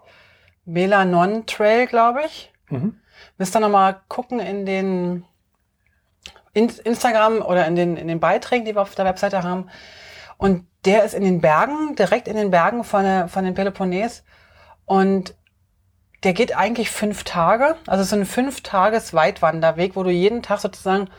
Melanon 0.65 1.45
Trail, 1.45 1.88
glaube 1.88 2.22
ich. 2.25 2.51
Mhm. 2.69 3.00
Müsst 3.38 3.55
ihr 3.55 3.60
nochmal 3.60 4.01
gucken 4.07 4.39
in 4.39 4.65
den 4.65 5.25
in 6.53 6.69
Instagram 6.69 7.41
oder 7.41 7.67
in 7.67 7.75
den, 7.75 7.98
in 7.98 8.07
den 8.07 8.19
Beiträgen, 8.19 8.65
die 8.65 8.75
wir 8.75 8.81
auf 8.81 8.95
der 8.95 9.05
Webseite 9.05 9.43
haben. 9.43 9.69
Und 10.38 10.65
der 10.86 11.03
ist 11.03 11.13
in 11.13 11.24
den 11.24 11.41
Bergen, 11.41 11.95
direkt 11.95 12.27
in 12.27 12.38
den 12.38 12.50
Bergen 12.50 12.84
von, 12.84 13.03
der, 13.03 13.27
von 13.27 13.43
den 13.43 13.53
Peloponnes. 13.53 14.24
Und 14.86 15.36
der 16.24 16.34
geht 16.34 16.55
eigentlich 16.55 16.89
fünf 16.89 17.24
Tage. 17.24 17.75
Also 17.88 18.01
es 18.01 18.07
ist 18.07 18.13
ein 18.13 18.25
fünf 18.25 18.62
Tages 18.62 19.13
Weitwanderweg, 19.13 19.95
wo 19.95 20.03
du 20.03 20.12
jeden 20.12 20.41
Tag 20.41 20.60
sozusagen 20.60 21.10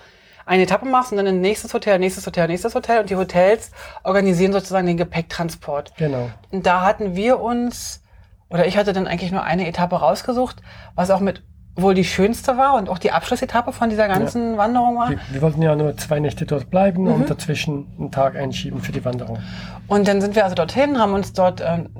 eine 0.46 0.62
Etappe 0.62 0.86
machst 0.86 1.12
und 1.12 1.18
dann 1.18 1.26
ein 1.26 1.40
nächstes 1.40 1.74
Hotel, 1.74 1.98
nächstes 1.98 2.26
Hotel, 2.26 2.48
nächstes 2.48 2.74
Hotel. 2.74 3.00
Und 3.00 3.10
die 3.10 3.16
Hotels 3.16 3.72
organisieren 4.04 4.52
sozusagen 4.52 4.86
den 4.86 4.96
Gepäcktransport. 4.96 5.92
Genau. 5.98 6.30
Und 6.50 6.64
da 6.64 6.80
hatten 6.80 7.14
wir 7.14 7.40
uns 7.40 8.00
oder 8.48 8.66
ich 8.66 8.76
hatte 8.76 8.92
dann 8.92 9.06
eigentlich 9.06 9.32
nur 9.32 9.42
eine 9.42 9.66
Etappe 9.66 9.96
rausgesucht, 9.96 10.62
was 10.94 11.10
auch 11.10 11.20
mit 11.20 11.42
wohl 11.76 11.94
die 11.94 12.04
schönste 12.04 12.56
war 12.56 12.74
und 12.74 12.88
auch 12.88 12.98
die 12.98 13.12
Abschlussetappe 13.12 13.72
von 13.72 13.90
dieser 13.90 14.08
ganzen 14.08 14.52
ja. 14.52 14.58
Wanderung 14.58 14.96
war. 14.96 15.10
Wir, 15.10 15.20
wir, 15.30 15.42
wollten 15.42 15.60
ja 15.60 15.76
nur 15.76 15.96
zwei 15.96 16.20
Nächte 16.20 16.46
dort 16.46 16.70
bleiben 16.70 17.04
mhm. 17.04 17.12
und 17.12 17.30
dazwischen 17.30 17.86
einen 17.98 18.10
Tag 18.10 18.34
einschieben 18.34 18.80
für 18.80 18.92
die 18.92 19.04
Wanderung. 19.04 19.38
Und 19.86 20.08
dann 20.08 20.20
sind 20.20 20.34
wir 20.34 20.44
also 20.44 20.54
dorthin, 20.54 20.98
haben 20.98 21.12
uns 21.12 21.34
dort 21.34 21.60
ein 21.60 21.90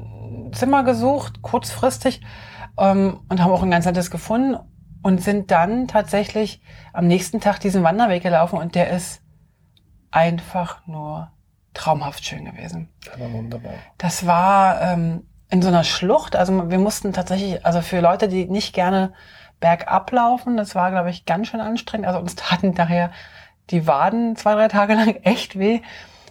Zimmer 0.52 0.82
gesucht, 0.82 1.42
kurzfristig, 1.42 2.22
ähm, 2.78 3.20
und 3.28 3.42
haben 3.42 3.52
auch 3.52 3.62
ein 3.62 3.70
ganz 3.70 3.84
nettes 3.84 4.10
gefunden 4.10 4.56
und 5.02 5.22
sind 5.22 5.50
dann 5.50 5.88
tatsächlich 5.88 6.62
am 6.92 7.06
nächsten 7.06 7.40
Tag 7.40 7.60
diesen 7.60 7.82
Wanderweg 7.82 8.22
gelaufen 8.22 8.58
und 8.58 8.74
der 8.74 8.90
ist 8.90 9.22
einfach 10.10 10.86
nur 10.86 11.30
traumhaft 11.74 12.24
schön 12.24 12.46
gewesen. 12.46 12.88
Das 13.04 13.20
war 13.20 13.32
wunderbar. 13.32 13.74
Das 13.98 14.26
war 14.26 14.80
ähm, 14.80 15.24
in 15.50 15.62
so 15.62 15.68
einer 15.68 15.84
Schlucht. 15.84 16.36
Also 16.36 16.70
wir 16.70 16.78
mussten 16.78 17.12
tatsächlich, 17.12 17.64
also 17.64 17.80
für 17.80 18.00
Leute, 18.00 18.28
die 18.28 18.46
nicht 18.46 18.74
gerne 18.74 19.12
bergab 19.60 20.10
laufen, 20.12 20.56
das 20.56 20.74
war, 20.74 20.90
glaube 20.90 21.10
ich, 21.10 21.24
ganz 21.24 21.48
schön 21.48 21.60
anstrengend. 21.60 22.06
Also 22.06 22.18
uns 22.18 22.34
taten 22.36 22.74
daher 22.74 23.10
die 23.70 23.86
Waden 23.86 24.36
zwei, 24.36 24.54
drei 24.54 24.68
Tage 24.68 24.94
lang 24.94 25.16
echt 25.22 25.58
weh. 25.58 25.80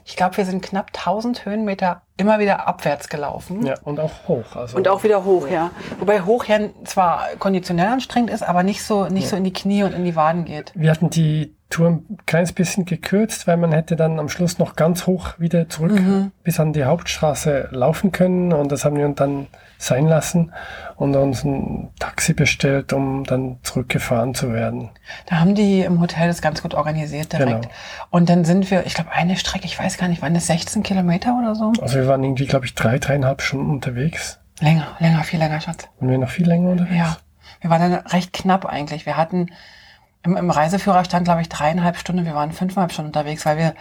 Ich 0.07 0.15
glaube, 0.15 0.38
wir 0.38 0.45
sind 0.45 0.62
knapp 0.62 0.91
1000 0.95 1.45
Höhenmeter 1.45 2.03
immer 2.15 2.38
wieder 2.38 2.67
abwärts 2.67 3.10
gelaufen. 3.10 3.65
Ja, 3.65 3.74
und 3.84 4.00
auch 4.00 4.27
hoch. 4.27 4.55
Also 4.55 4.77
und 4.77 4.88
auch 4.88 5.03
wieder 5.03 5.25
hoch, 5.25 5.48
ja. 5.48 5.72
Wobei 5.98 6.22
hoch 6.22 6.45
ja 6.45 6.60
zwar 6.84 7.29
konditionell 7.39 7.88
anstrengend 7.88 8.29
ist, 8.29 8.43
aber 8.43 8.62
nicht 8.62 8.84
so, 8.84 9.05
nicht 9.07 9.24
ja. 9.24 9.29
so 9.31 9.36
in 9.36 9.43
die 9.43 9.53
Knie 9.53 9.81
und 9.81 9.93
in 9.93 10.05
die 10.05 10.15
Waden 10.15 10.45
geht. 10.45 10.72
Wir 10.75 10.91
hatten 10.91 11.10
die 11.10 11.54
Tour 11.69 11.89
ein 11.89 12.17
kleines 12.25 12.53
bisschen 12.53 12.86
gekürzt, 12.86 13.48
weil 13.48 13.57
man 13.57 13.72
hätte 13.72 13.95
dann 13.95 14.19
am 14.19 14.29
Schluss 14.29 14.60
noch 14.60 14.75
ganz 14.75 15.07
hoch 15.07 15.39
wieder 15.39 15.67
zurück 15.67 16.00
mhm. 16.00 16.31
bis 16.43 16.60
an 16.60 16.74
die 16.74 16.84
Hauptstraße 16.84 17.69
laufen 17.72 18.12
können 18.12 18.53
und 18.53 18.72
das 18.72 18.86
haben 18.86 18.98
wir 18.98 19.07
dann 19.10 19.48
sein 19.77 20.05
lassen 20.05 20.53
und 20.95 21.15
uns 21.15 21.43
ein 21.43 21.89
Taxi 22.00 22.34
bestellt, 22.34 22.93
um 22.93 23.24
dann 23.24 23.57
zurückgefahren 23.63 24.36
zu 24.36 24.53
werden. 24.53 24.91
Da 25.25 25.38
haben 25.38 25.55
die 25.55 25.81
im 25.81 26.00
Hotel 26.00 26.27
das 26.27 26.41
ganz 26.41 26.62
gut 26.62 26.75
organisiert 26.75 27.34
direkt. 27.34 27.63
Genau. 27.63 27.74
Und 28.10 28.29
dann 28.29 28.45
sind 28.45 28.69
wir, 28.69 28.86
ich 28.86 28.93
glaube, 28.93 29.12
eine 29.12 29.36
Strecke, 29.36 29.65
ich 29.65 29.77
weiß 29.77 29.98
gar 29.98 30.07
nicht, 30.07 30.22
waren 30.22 30.34
das 30.34 30.48
16 30.48 30.84
Kilometer 30.84 31.38
oder 31.38 31.55
so? 31.55 31.74
Also 31.81 31.95
wir 31.95 32.07
waren 32.07 32.24
irgendwie, 32.24 32.45
glaube 32.45 32.65
ich, 32.65 32.75
drei, 32.75 33.00
dreieinhalb 33.00 33.41
Stunden 33.41 33.72
unterwegs. 33.72 34.39
Länger, 34.60 34.88
länger, 35.00 35.24
viel 35.24 35.39
länger, 35.39 35.60
Schatz. 35.60 35.89
Waren 36.00 36.10
wir 36.10 36.17
noch 36.19 36.29
viel 36.29 36.48
länger 36.48 36.69
unterwegs? 36.69 36.95
Ja. 36.95 37.17
Wir 37.62 37.69
waren 37.69 37.91
dann 37.91 38.07
recht 38.07 38.34
knapp 38.34 38.65
eigentlich. 38.65 39.05
Wir 39.05 39.17
hatten 39.17 39.48
im, 40.25 40.36
im 40.36 40.50
Reiseführer 40.50 41.05
stand, 41.05 41.25
glaube 41.25 41.41
ich, 41.41 41.50
dreieinhalb 41.50 41.98
Stunden. 41.98 42.25
Wir 42.25 42.36
waren 42.36 42.51
fünfeinhalb 42.51 42.91
Stunden 42.91 43.10
unterwegs, 43.10 43.46
weil 43.46 43.58
wir 43.58 43.75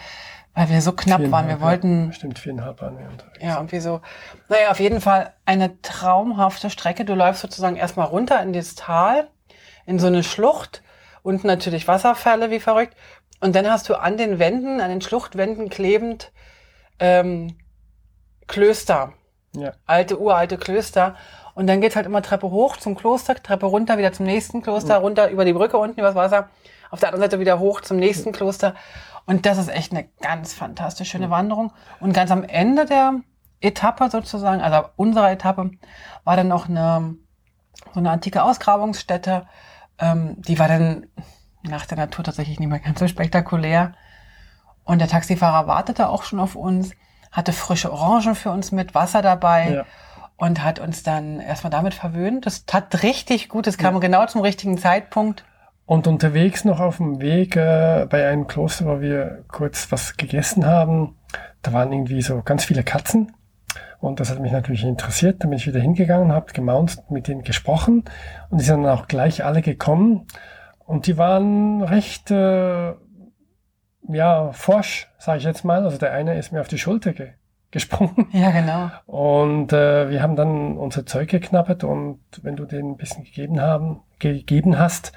weil 0.54 0.68
wir 0.68 0.80
so 0.82 0.92
knapp 0.92 1.30
waren. 1.32 1.48
Wir 1.48 1.60
wollten. 1.60 2.06
Ja, 2.06 2.12
stimmt, 2.12 2.38
viereinhalb 2.38 2.80
waren 2.80 2.96
wir 2.96 3.08
unterwegs. 3.08 3.42
Ja, 3.42 3.56
irgendwie 3.56 3.80
so. 3.80 4.00
Naja, 4.48 4.70
auf 4.70 4.78
jeden 4.78 5.00
Fall 5.00 5.32
eine 5.44 5.80
traumhafte 5.82 6.70
Strecke. 6.70 7.04
Du 7.04 7.14
läufst 7.14 7.42
sozusagen 7.42 7.76
erstmal 7.76 8.06
runter 8.06 8.40
in 8.40 8.52
das 8.52 8.76
Tal, 8.76 9.28
in 9.84 9.98
so 9.98 10.06
eine 10.06 10.22
Schlucht. 10.22 10.82
Unten 11.22 11.46
natürlich 11.46 11.88
Wasserfälle 11.88 12.50
wie 12.50 12.60
verrückt. 12.60 12.94
Und 13.40 13.56
dann 13.56 13.68
hast 13.68 13.88
du 13.88 13.96
an 13.96 14.16
den 14.16 14.38
Wänden, 14.38 14.80
an 14.80 14.90
den 14.90 15.00
Schluchtwänden 15.00 15.70
klebend 15.70 16.30
ähm, 17.00 17.56
Klöster. 18.46 19.14
Ja. 19.56 19.72
Alte, 19.86 20.20
uralte 20.20 20.56
Klöster. 20.56 21.16
Und 21.54 21.68
dann 21.68 21.80
geht's 21.80 21.96
halt 21.96 22.06
immer 22.06 22.22
Treppe 22.22 22.50
hoch 22.50 22.76
zum 22.76 22.96
Kloster, 22.96 23.34
Treppe 23.36 23.66
runter, 23.66 23.96
wieder 23.96 24.12
zum 24.12 24.26
nächsten 24.26 24.62
Kloster, 24.62 24.96
runter 24.98 25.30
über 25.30 25.44
die 25.44 25.52
Brücke 25.52 25.78
unten 25.78 25.98
übers 26.00 26.14
Wasser. 26.14 26.48
Auf 26.90 27.00
der 27.00 27.10
anderen 27.10 27.30
Seite 27.30 27.40
wieder 27.40 27.58
hoch 27.58 27.80
zum 27.80 27.96
nächsten 27.96 28.32
Kloster. 28.32 28.74
Und 29.26 29.46
das 29.46 29.58
ist 29.58 29.68
echt 29.68 29.92
eine 29.92 30.04
ganz 30.20 30.52
fantastisch 30.52 31.10
schöne 31.10 31.30
Wanderung. 31.30 31.72
Und 32.00 32.12
ganz 32.12 32.30
am 32.30 32.42
Ende 32.42 32.86
der 32.86 33.20
Etappe 33.60 34.10
sozusagen, 34.10 34.60
also 34.60 34.88
unserer 34.96 35.30
Etappe, 35.30 35.70
war 36.24 36.36
dann 36.36 36.48
noch 36.48 36.68
eine, 36.68 37.16
so 37.92 38.00
eine 38.00 38.10
antike 38.10 38.42
Ausgrabungsstätte. 38.42 39.46
Ähm, 39.98 40.34
die 40.42 40.58
war 40.58 40.68
dann 40.68 41.06
nach 41.62 41.86
der 41.86 41.96
Natur 41.96 42.24
tatsächlich 42.24 42.58
nicht 42.58 42.68
mehr 42.68 42.80
ganz 42.80 42.98
so 42.98 43.08
spektakulär. 43.08 43.94
Und 44.82 44.98
der 44.98 45.08
Taxifahrer 45.08 45.66
wartete 45.66 46.08
auch 46.08 46.24
schon 46.24 46.40
auf 46.40 46.56
uns, 46.56 46.92
hatte 47.30 47.52
frische 47.52 47.92
Orangen 47.92 48.34
für 48.34 48.50
uns 48.50 48.72
mit, 48.72 48.94
Wasser 48.94 49.22
dabei. 49.22 49.70
Ja 49.70 49.84
und 50.36 50.62
hat 50.62 50.78
uns 50.78 51.02
dann 51.02 51.40
erstmal 51.40 51.70
damit 51.70 51.94
verwöhnt. 51.94 52.46
Das 52.46 52.66
tat 52.66 53.02
richtig 53.02 53.48
gut, 53.48 53.66
es 53.66 53.78
kam 53.78 53.94
ja. 53.94 54.00
genau 54.00 54.26
zum 54.26 54.40
richtigen 54.40 54.78
Zeitpunkt. 54.78 55.44
Und 55.86 56.06
unterwegs 56.06 56.64
noch 56.64 56.80
auf 56.80 56.96
dem 56.96 57.20
Weg 57.20 57.56
äh, 57.56 58.06
bei 58.08 58.26
einem 58.26 58.46
Kloster, 58.46 58.86
wo 58.86 59.00
wir 59.00 59.44
kurz 59.48 59.92
was 59.92 60.16
gegessen 60.16 60.64
haben, 60.64 61.16
da 61.62 61.72
waren 61.72 61.92
irgendwie 61.92 62.22
so 62.22 62.42
ganz 62.42 62.64
viele 62.64 62.82
Katzen. 62.82 63.32
Und 64.00 64.20
das 64.20 64.30
hat 64.30 64.38
mich 64.38 64.52
natürlich 64.52 64.84
interessiert. 64.84 65.42
Da 65.42 65.48
bin 65.48 65.56
ich 65.56 65.66
wieder 65.66 65.80
hingegangen, 65.80 66.32
habe 66.32 66.52
gemaunzt, 66.52 67.10
mit 67.10 67.28
denen 67.28 67.42
gesprochen. 67.42 68.04
Und 68.50 68.60
die 68.60 68.64
sind 68.64 68.82
dann 68.82 68.98
auch 68.98 69.08
gleich 69.08 69.44
alle 69.44 69.62
gekommen. 69.62 70.26
Und 70.84 71.06
die 71.06 71.16
waren 71.16 71.82
recht, 71.82 72.30
äh, 72.30 72.92
ja, 74.08 74.52
forsch, 74.52 75.10
sage 75.18 75.38
ich 75.38 75.44
jetzt 75.44 75.64
mal. 75.64 75.84
Also 75.84 75.96
der 75.96 76.12
eine 76.12 76.36
ist 76.38 76.52
mir 76.52 76.60
auf 76.60 76.68
die 76.68 76.78
Schulter 76.78 77.12
ge 77.12 77.32
gesprungen. 77.74 78.28
Ja, 78.32 78.50
genau. 78.52 78.90
Und 79.06 79.72
äh, 79.72 80.08
wir 80.08 80.22
haben 80.22 80.36
dann 80.36 80.78
unser 80.78 81.04
Zeug 81.04 81.28
geknappert 81.28 81.84
und 81.84 82.20
wenn 82.42 82.56
du 82.56 82.64
denen 82.64 82.92
ein 82.92 82.96
bisschen 82.96 83.24
gegeben 83.24 83.60
haben, 83.60 84.00
gegeben 84.20 84.78
hast, 84.78 85.12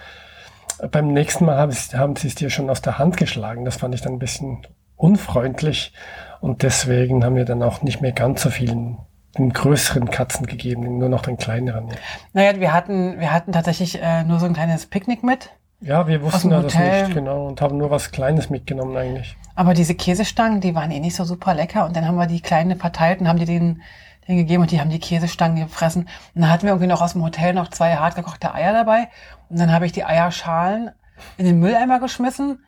beim 0.91 1.13
nächsten 1.13 1.45
Mal 1.45 1.57
haben 1.57 1.71
sie, 1.71 1.97
haben 1.97 2.15
sie 2.15 2.27
es 2.27 2.35
dir 2.35 2.49
schon 2.49 2.69
aus 2.69 2.81
der 2.81 2.97
Hand 2.97 3.17
geschlagen. 3.17 3.63
Das 3.63 3.77
fand 3.77 3.95
ich 3.95 4.01
dann 4.01 4.13
ein 4.13 4.19
bisschen 4.19 4.65
unfreundlich. 4.95 5.93
Und 6.41 6.63
deswegen 6.63 7.23
haben 7.23 7.35
wir 7.35 7.45
dann 7.45 7.61
auch 7.63 7.83
nicht 7.83 8.01
mehr 8.01 8.11
ganz 8.11 8.41
so 8.41 8.49
vielen 8.49 8.97
den 9.37 9.53
größeren 9.53 10.09
Katzen 10.09 10.47
gegeben, 10.47 10.97
nur 10.97 11.09
noch 11.09 11.21
den 11.21 11.37
kleineren. 11.37 11.89
Ja. 11.89 11.95
Naja, 12.33 12.59
wir 12.59 12.73
hatten, 12.73 13.19
wir 13.19 13.31
hatten 13.31 13.51
tatsächlich 13.51 14.01
äh, 14.01 14.23
nur 14.23 14.39
so 14.39 14.47
ein 14.47 14.53
kleines 14.53 14.87
Picknick 14.87 15.21
mit. 15.21 15.51
Ja, 15.79 16.07
wir 16.07 16.23
wussten 16.23 16.49
ja 16.49 16.61
das 16.61 16.73
nicht, 16.73 17.13
genau, 17.13 17.45
und 17.45 17.61
haben 17.61 17.77
nur 17.77 17.91
was 17.91 18.11
Kleines 18.11 18.49
mitgenommen 18.49 18.97
eigentlich. 18.97 19.37
Aber 19.57 19.73
diese 19.73 19.95
Käsestangen, 19.95 20.61
die 20.61 20.75
waren 20.75 20.91
eh 20.91 20.99
nicht 20.99 21.15
so 21.15 21.23
super 21.23 21.55
lecker. 21.55 21.87
Und 21.87 21.95
dann 21.95 22.05
haben 22.05 22.15
wir 22.15 22.27
die 22.27 22.41
kleinen 22.41 22.77
verteilt 22.77 23.21
und 23.21 23.27
haben 23.27 23.39
die 23.39 23.45
denen, 23.45 23.81
denen 24.27 24.37
gegeben 24.37 24.61
und 24.61 24.69
die 24.69 24.79
haben 24.79 24.91
die 24.91 24.99
Käsestangen 24.99 25.63
gefressen. 25.65 26.03
Und 26.35 26.41
dann 26.41 26.51
hatten 26.51 26.61
wir 26.61 26.69
irgendwie 26.69 26.85
noch 26.85 27.01
aus 27.01 27.13
dem 27.13 27.23
Hotel 27.23 27.55
noch 27.55 27.69
zwei 27.69 27.95
hartgekochte 27.95 28.53
Eier 28.53 28.71
dabei. 28.71 29.09
Und 29.49 29.59
dann 29.59 29.71
habe 29.71 29.87
ich 29.87 29.91
die 29.93 30.05
Eierschalen 30.05 30.91
in 31.39 31.45
den 31.45 31.59
Mülleimer 31.59 31.99
geschmissen. 31.99 32.63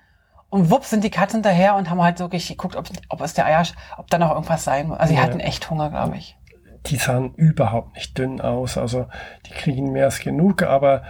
Und 0.49 0.71
wupp 0.71 0.83
sind 0.83 1.03
die 1.03 1.11
Katzen 1.11 1.43
daher 1.43 1.75
und 1.75 1.91
haben 1.91 2.01
halt 2.01 2.19
wirklich 2.19 2.47
geguckt, 2.47 2.75
ob, 2.75 2.89
ob 3.09 3.21
es 3.21 3.35
der 3.35 3.45
Eier, 3.45 3.61
ob 3.97 4.09
da 4.09 4.17
noch 4.17 4.31
irgendwas 4.31 4.63
sein 4.63 4.87
muss. 4.87 4.97
Also 4.97 5.13
die 5.13 5.19
ja. 5.19 5.23
hatten 5.23 5.39
echt 5.39 5.69
Hunger, 5.69 5.91
glaube 5.91 6.17
ich. 6.17 6.39
Die 6.87 6.95
sahen 6.95 7.35
überhaupt 7.35 7.93
nicht 7.93 8.17
dünn 8.17 8.41
aus. 8.41 8.79
Also 8.79 9.05
die 9.45 9.51
kriegen 9.51 9.91
mehr 9.91 10.05
als 10.05 10.21
genug, 10.21 10.63
aber 10.63 11.03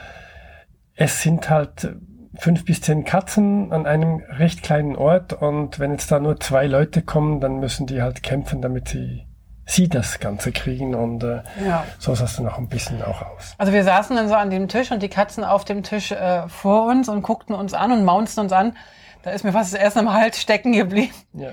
es 0.95 1.21
sind 1.21 1.49
halt 1.49 1.95
fünf 2.37 2.65
bis 2.65 2.81
zehn 2.81 3.05
Katzen 3.05 3.71
an 3.71 3.85
einem 3.85 4.21
recht 4.29 4.63
kleinen 4.63 4.95
Ort 4.95 5.33
und 5.33 5.79
wenn 5.79 5.91
jetzt 5.91 6.11
da 6.11 6.19
nur 6.19 6.39
zwei 6.39 6.67
Leute 6.67 7.01
kommen, 7.01 7.39
dann 7.39 7.59
müssen 7.59 7.87
die 7.87 8.01
halt 8.01 8.23
kämpfen, 8.23 8.61
damit 8.61 8.89
sie 8.89 9.25
sie 9.65 9.87
das 9.87 10.19
Ganze 10.19 10.51
kriegen 10.51 10.95
und 10.95 11.23
äh, 11.23 11.43
ja. 11.63 11.85
so 11.99 12.15
sah 12.15 12.25
es 12.25 12.35
dann 12.37 12.47
auch 12.47 12.57
ein 12.57 12.69
bisschen 12.69 13.03
auch 13.03 13.21
aus. 13.21 13.53
Also 13.59 13.71
wir 13.71 13.83
saßen 13.83 14.15
dann 14.15 14.27
so 14.27 14.33
an 14.33 14.49
dem 14.49 14.67
Tisch 14.67 14.91
und 14.91 15.03
die 15.03 15.09
Katzen 15.09 15.43
auf 15.43 15.63
dem 15.63 15.83
Tisch 15.83 16.11
äh, 16.11 16.47
vor 16.47 16.87
uns 16.87 17.07
und 17.07 17.21
guckten 17.21 17.53
uns 17.53 17.75
an 17.75 17.91
und 17.91 18.03
maunzten 18.03 18.43
uns 18.43 18.51
an. 18.51 18.75
Da 19.21 19.31
ist 19.31 19.43
mir 19.43 19.51
fast 19.51 19.73
das 19.73 19.79
erste 19.79 20.01
Mal 20.01 20.19
halt 20.19 20.35
stecken 20.35 20.71
geblieben. 20.71 21.13
Ja. 21.33 21.49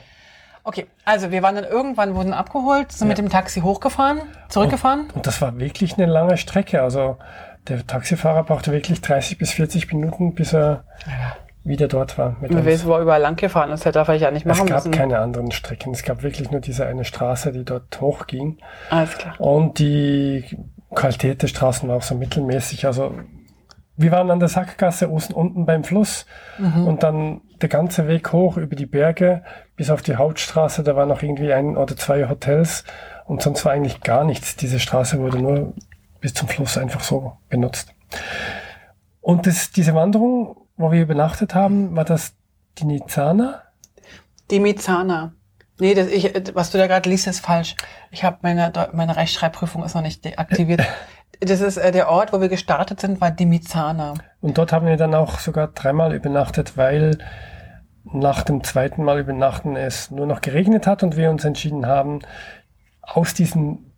Okay, 0.65 0.87
also 1.05 1.31
wir 1.31 1.43
waren 1.43 1.55
dann 1.55 1.65
irgendwann, 1.65 2.15
wurden 2.15 2.33
abgeholt, 2.33 2.91
sind 2.91 3.07
ja. 3.07 3.11
mit 3.11 3.19
dem 3.19 3.29
Taxi 3.29 3.61
hochgefahren, 3.61 4.23
zurückgefahren. 4.49 5.03
Und, 5.03 5.17
und, 5.17 5.27
das 5.27 5.41
war 5.41 5.59
wirklich 5.59 5.97
eine 5.97 6.07
lange 6.07 6.39
Strecke. 6.39 6.83
Also 6.83 7.19
der 7.68 7.87
Taxifahrer 7.87 8.44
brauchte 8.44 8.72
wirklich 8.72 9.00
30 9.00 9.38
bis 9.38 9.52
40 9.52 9.92
Minuten, 9.92 10.35
bis 10.35 10.52
er 10.52 10.85
ja. 11.07 11.37
wieder 11.64 11.88
dort 11.88 12.18
war. 12.18 12.37
Mit 12.40 12.52
uns. 12.52 12.64
Wir 12.64 12.98
überall 12.98 13.20
lang 13.20 13.37
gefahren 13.37 13.70
das 13.70 13.83
darf 13.83 14.09
ich 14.09 14.22
ja 14.22 14.31
nicht 14.31 14.46
machen 14.46 14.64
Es 14.64 14.70
gab 14.70 14.85
müssen. 14.85 14.92
keine 14.92 15.18
anderen 15.18 15.50
Strecken. 15.50 15.92
Es 15.92 16.02
gab 16.02 16.22
wirklich 16.22 16.50
nur 16.50 16.61
diese 16.61 16.87
eine 16.87 17.05
Straße, 17.05 17.52
die 17.52 17.64
dort 17.64 18.00
hochging. 18.00 18.59
Alles 18.90 19.18
klar. 19.18 19.40
Und 19.40 19.79
die 19.79 20.44
Qualität 20.94 21.42
der 21.42 21.48
Straßen 21.48 21.88
war 21.88 21.96
auch 21.96 22.02
so 22.02 22.14
mittelmäßig. 22.14 22.87
Also 22.87 23.14
wir 23.96 24.12
waren 24.12 24.31
an 24.31 24.40
der 24.40 24.48
Sackgasse 24.48 25.09
unten 25.09 25.64
beim 25.64 25.83
Fluss 25.83 26.26
mhm. 26.59 26.87
und 26.87 27.02
dann 27.02 27.40
der 27.62 27.68
ganze 27.68 28.07
Weg 28.09 28.33
hoch 28.33 28.59
über 28.59 28.76
die 28.76 28.87
Berge 28.87 29.42
bis 29.76 29.90
auf 29.90 30.02
die 30.02 30.16
Hauptstraße. 30.16 30.83
Da 30.83 30.96
waren 30.96 31.09
noch 31.09 31.22
irgendwie 31.22 31.52
ein 31.52 31.76
oder 31.76 31.96
zwei 31.96 32.29
Hotels 32.29 32.85
und 33.24 33.42
sonst 33.42 33.64
war 33.64 33.72
eigentlich 33.72 34.02
gar 34.02 34.24
nichts. 34.24 34.57
Diese 34.57 34.79
Straße 34.79 35.18
wurde 35.18 35.38
nur 35.38 35.72
bis 36.27 36.35
zum 36.35 36.49
Schluss 36.49 36.77
einfach 36.77 37.03
so 37.05 37.37
benutzt. 37.49 37.95
Und 39.21 39.47
das, 39.47 39.71
diese 39.71 39.95
Wanderung, 39.95 40.57
wo 40.77 40.91
wir 40.91 41.01
übernachtet 41.01 41.55
haben, 41.55 41.95
war 41.95 42.05
das 42.05 42.35
die 42.79 42.85
Nizana? 42.85 43.62
Die 44.51 44.59
Mizana. 44.59 45.35
Nee, 45.79 45.95
das, 45.95 46.09
ich, 46.09 46.33
was 46.55 46.73
du 46.73 46.79
da 46.79 46.89
gerade 46.89 47.09
liest, 47.09 47.29
ist 47.29 47.47
falsch. 47.47 47.77
Ich 48.11 48.25
habe 48.25 48.39
meine, 48.43 48.73
meine 48.93 49.15
Rechtschreibprüfung 49.15 49.85
ist 49.85 49.95
noch 49.95 50.03
nicht 50.03 50.25
deaktiviert. 50.25 50.83
Das 51.39 51.61
ist 51.61 51.77
äh, 51.77 51.93
der 51.93 52.09
Ort, 52.09 52.33
wo 52.33 52.41
wir 52.41 52.49
gestartet 52.49 52.99
sind, 53.01 53.21
war 53.21 53.31
Dimizana. 53.31 54.15
Und 54.41 54.59
dort 54.59 54.73
haben 54.73 54.87
wir 54.87 54.97
dann 54.97 55.15
auch 55.15 55.39
sogar 55.39 55.69
dreimal 55.69 56.12
übernachtet, 56.12 56.77
weil 56.77 57.19
nach 58.03 58.43
dem 58.43 58.65
zweiten 58.65 59.05
Mal 59.05 59.21
übernachten 59.21 59.77
es 59.77 60.11
nur 60.11 60.27
noch 60.27 60.41
geregnet 60.41 60.89
hat 60.89 61.05
und 61.05 61.17
wir 61.17 61.31
uns 61.31 61.45
entschieden 61.45 61.87
haben, 61.87 62.19
aus 63.03 63.33
diesen 63.33 63.93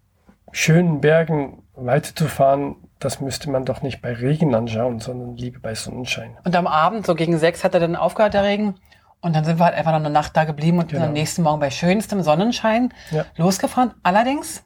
schönen 0.53 1.01
Bergen 1.01 1.63
weiterzufahren, 1.81 2.77
das 2.99 3.21
müsste 3.21 3.51
man 3.51 3.65
doch 3.65 3.83
nicht 3.83 4.03
bei 4.03 4.13
Regen 4.13 4.55
anschauen, 4.55 5.01
sondern 5.01 5.37
lieber 5.37 5.61
bei 5.61 5.75
Sonnenschein. 5.75 6.37
Und 6.45 6.55
am 6.57 6.67
Abend, 6.67 7.07
so 7.07 7.15
gegen 7.15 7.39
sechs, 7.39 7.65
hat 7.65 7.75
er 7.75 7.81
dann 7.81 7.97
aufgehört, 7.97 8.35
der 8.35 8.45
Regen. 8.45 8.75
Und 9.21 9.35
dann 9.35 9.45
sind 9.45 9.59
wir 9.59 9.65
halt 9.65 9.75
einfach 9.75 9.93
noch 9.93 9.99
eine 9.99 10.11
Nacht 10.11 10.37
da 10.37 10.45
geblieben 10.45 10.79
und 10.79 10.91
genau. 10.91 11.07
am 11.07 11.13
nächsten 11.13 11.43
Morgen 11.43 11.61
bei 11.61 11.71
schönstem 11.71 12.23
Sonnenschein 12.23 12.93
ja. 13.11 13.25
losgefahren. 13.37 13.95
Allerdings, 14.03 14.65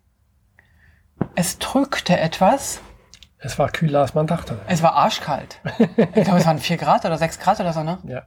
es 1.35 1.59
drückte 1.59 2.19
etwas. 2.19 2.81
Es 3.39 3.59
war 3.59 3.71
kühler, 3.71 4.01
als 4.01 4.15
man 4.15 4.27
dachte. 4.27 4.59
Es 4.69 4.83
war 4.83 4.95
arschkalt. 4.95 5.59
ich 5.79 6.25
glaube, 6.25 6.39
es 6.39 6.47
waren 6.47 6.59
vier 6.59 6.77
Grad 6.77 7.05
oder 7.05 7.19
sechs 7.19 7.39
Grad 7.39 7.61
oder 7.61 7.73
so, 7.73 7.83
ne? 7.83 7.99
Ja. 8.05 8.23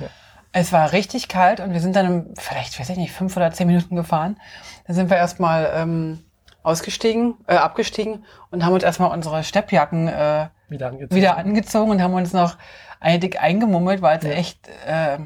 ja. 0.00 0.08
Es 0.52 0.72
war 0.72 0.92
richtig 0.92 1.28
kalt 1.28 1.60
und 1.60 1.72
wir 1.72 1.80
sind 1.80 1.94
dann 1.94 2.34
vielleicht, 2.36 2.78
weiß 2.78 2.88
ich 2.90 2.96
nicht, 2.96 3.12
fünf 3.12 3.36
oder 3.36 3.52
zehn 3.52 3.68
Minuten 3.68 3.94
gefahren. 3.94 4.40
Dann 4.86 4.96
sind 4.96 5.08
wir 5.08 5.16
erstmal 5.16 5.70
ähm, 5.74 6.24
ausgestiegen, 6.62 7.36
äh, 7.46 7.54
abgestiegen 7.54 8.24
und 8.50 8.64
haben 8.64 8.74
uns 8.74 8.84
erstmal 8.84 9.10
unsere 9.10 9.44
Steppjacken 9.44 10.08
äh, 10.08 10.48
wieder, 10.68 10.88
angezogen. 10.88 11.16
wieder 11.16 11.36
angezogen 11.36 11.90
und 11.90 12.02
haben 12.02 12.14
uns 12.14 12.32
noch 12.32 12.56
einig 13.00 13.40
eingemummelt, 13.40 14.02
weil 14.02 14.18
es 14.18 14.24
ja. 14.24 14.30
echt 14.30 14.68
äh, 14.86 15.18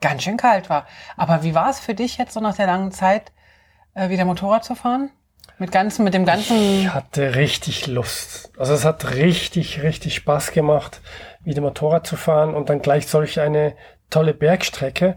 ganz 0.00 0.22
schön 0.22 0.36
kalt 0.36 0.68
war. 0.68 0.86
Aber 1.16 1.42
wie 1.42 1.54
war 1.54 1.70
es 1.70 1.80
für 1.80 1.94
dich 1.94 2.18
jetzt 2.18 2.34
so 2.34 2.40
nach 2.40 2.56
der 2.56 2.66
langen 2.66 2.92
Zeit, 2.92 3.32
äh, 3.94 4.10
wieder 4.10 4.24
Motorrad 4.24 4.64
zu 4.64 4.74
fahren? 4.74 5.10
Mit 5.58 5.70
ganzen, 5.70 6.04
mit 6.04 6.14
dem 6.14 6.24
ganzen. 6.24 6.80
Ich 6.80 6.92
hatte 6.92 7.36
richtig 7.36 7.86
Lust. 7.86 8.50
Also 8.58 8.74
es 8.74 8.84
hat 8.84 9.14
richtig, 9.14 9.82
richtig 9.82 10.16
Spaß 10.16 10.50
gemacht, 10.50 11.00
wieder 11.44 11.60
Motorrad 11.60 12.06
zu 12.06 12.16
fahren 12.16 12.54
und 12.54 12.68
dann 12.68 12.82
gleich 12.82 13.06
solch 13.06 13.40
eine 13.40 13.76
tolle 14.10 14.34
Bergstrecke. 14.34 15.16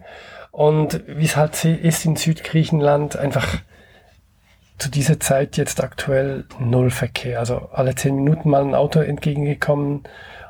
Und 0.52 1.04
wie 1.08 1.26
es 1.26 1.36
halt 1.36 1.64
ist 1.66 2.06
in 2.06 2.16
Südgriechenland, 2.16 3.18
einfach 3.18 3.58
zu 4.78 4.90
dieser 4.90 5.20
Zeit 5.20 5.58
jetzt 5.58 5.84
aktuell 5.84 6.46
null 6.60 6.92
Verkehr. 6.92 7.40
Also 7.40 7.70
alle 7.74 7.96
zehn 7.96 8.16
Minuten 8.16 8.50
mal 8.50 8.64
ein 8.64 8.76
Auto 8.76 9.00
entgegengekommen 9.00 10.04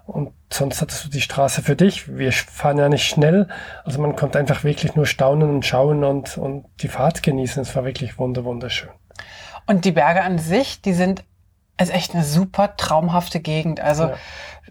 und 0.05 0.31
sonst 0.51 0.81
hattest 0.81 1.05
du 1.05 1.09
die 1.09 1.21
Straße 1.21 1.61
für 1.61 1.75
dich. 1.75 2.17
Wir 2.17 2.31
fahren 2.31 2.77
ja 2.77 2.89
nicht 2.89 3.07
schnell. 3.07 3.47
Also 3.83 4.01
man 4.01 4.15
konnte 4.15 4.39
einfach 4.39 4.63
wirklich 4.63 4.95
nur 4.95 5.05
staunen 5.05 5.49
und 5.49 5.65
schauen 5.65 6.03
und, 6.03 6.37
und 6.37 6.65
die 6.81 6.87
Fahrt 6.87 7.23
genießen. 7.23 7.61
Es 7.61 7.75
war 7.75 7.85
wirklich 7.85 8.17
wunder, 8.17 8.45
wunderschön. 8.45 8.89
Und 9.65 9.83
die 9.83 9.91
Berge 9.91 10.21
an 10.21 10.39
sich, 10.39 10.81
die 10.81 10.93
sind, 10.93 11.23
ist 11.79 11.93
echt 11.93 12.13
eine 12.13 12.23
super 12.23 12.77
traumhafte 12.77 13.41
Gegend. 13.41 13.81
Also 13.81 14.03
ja. 14.03 14.15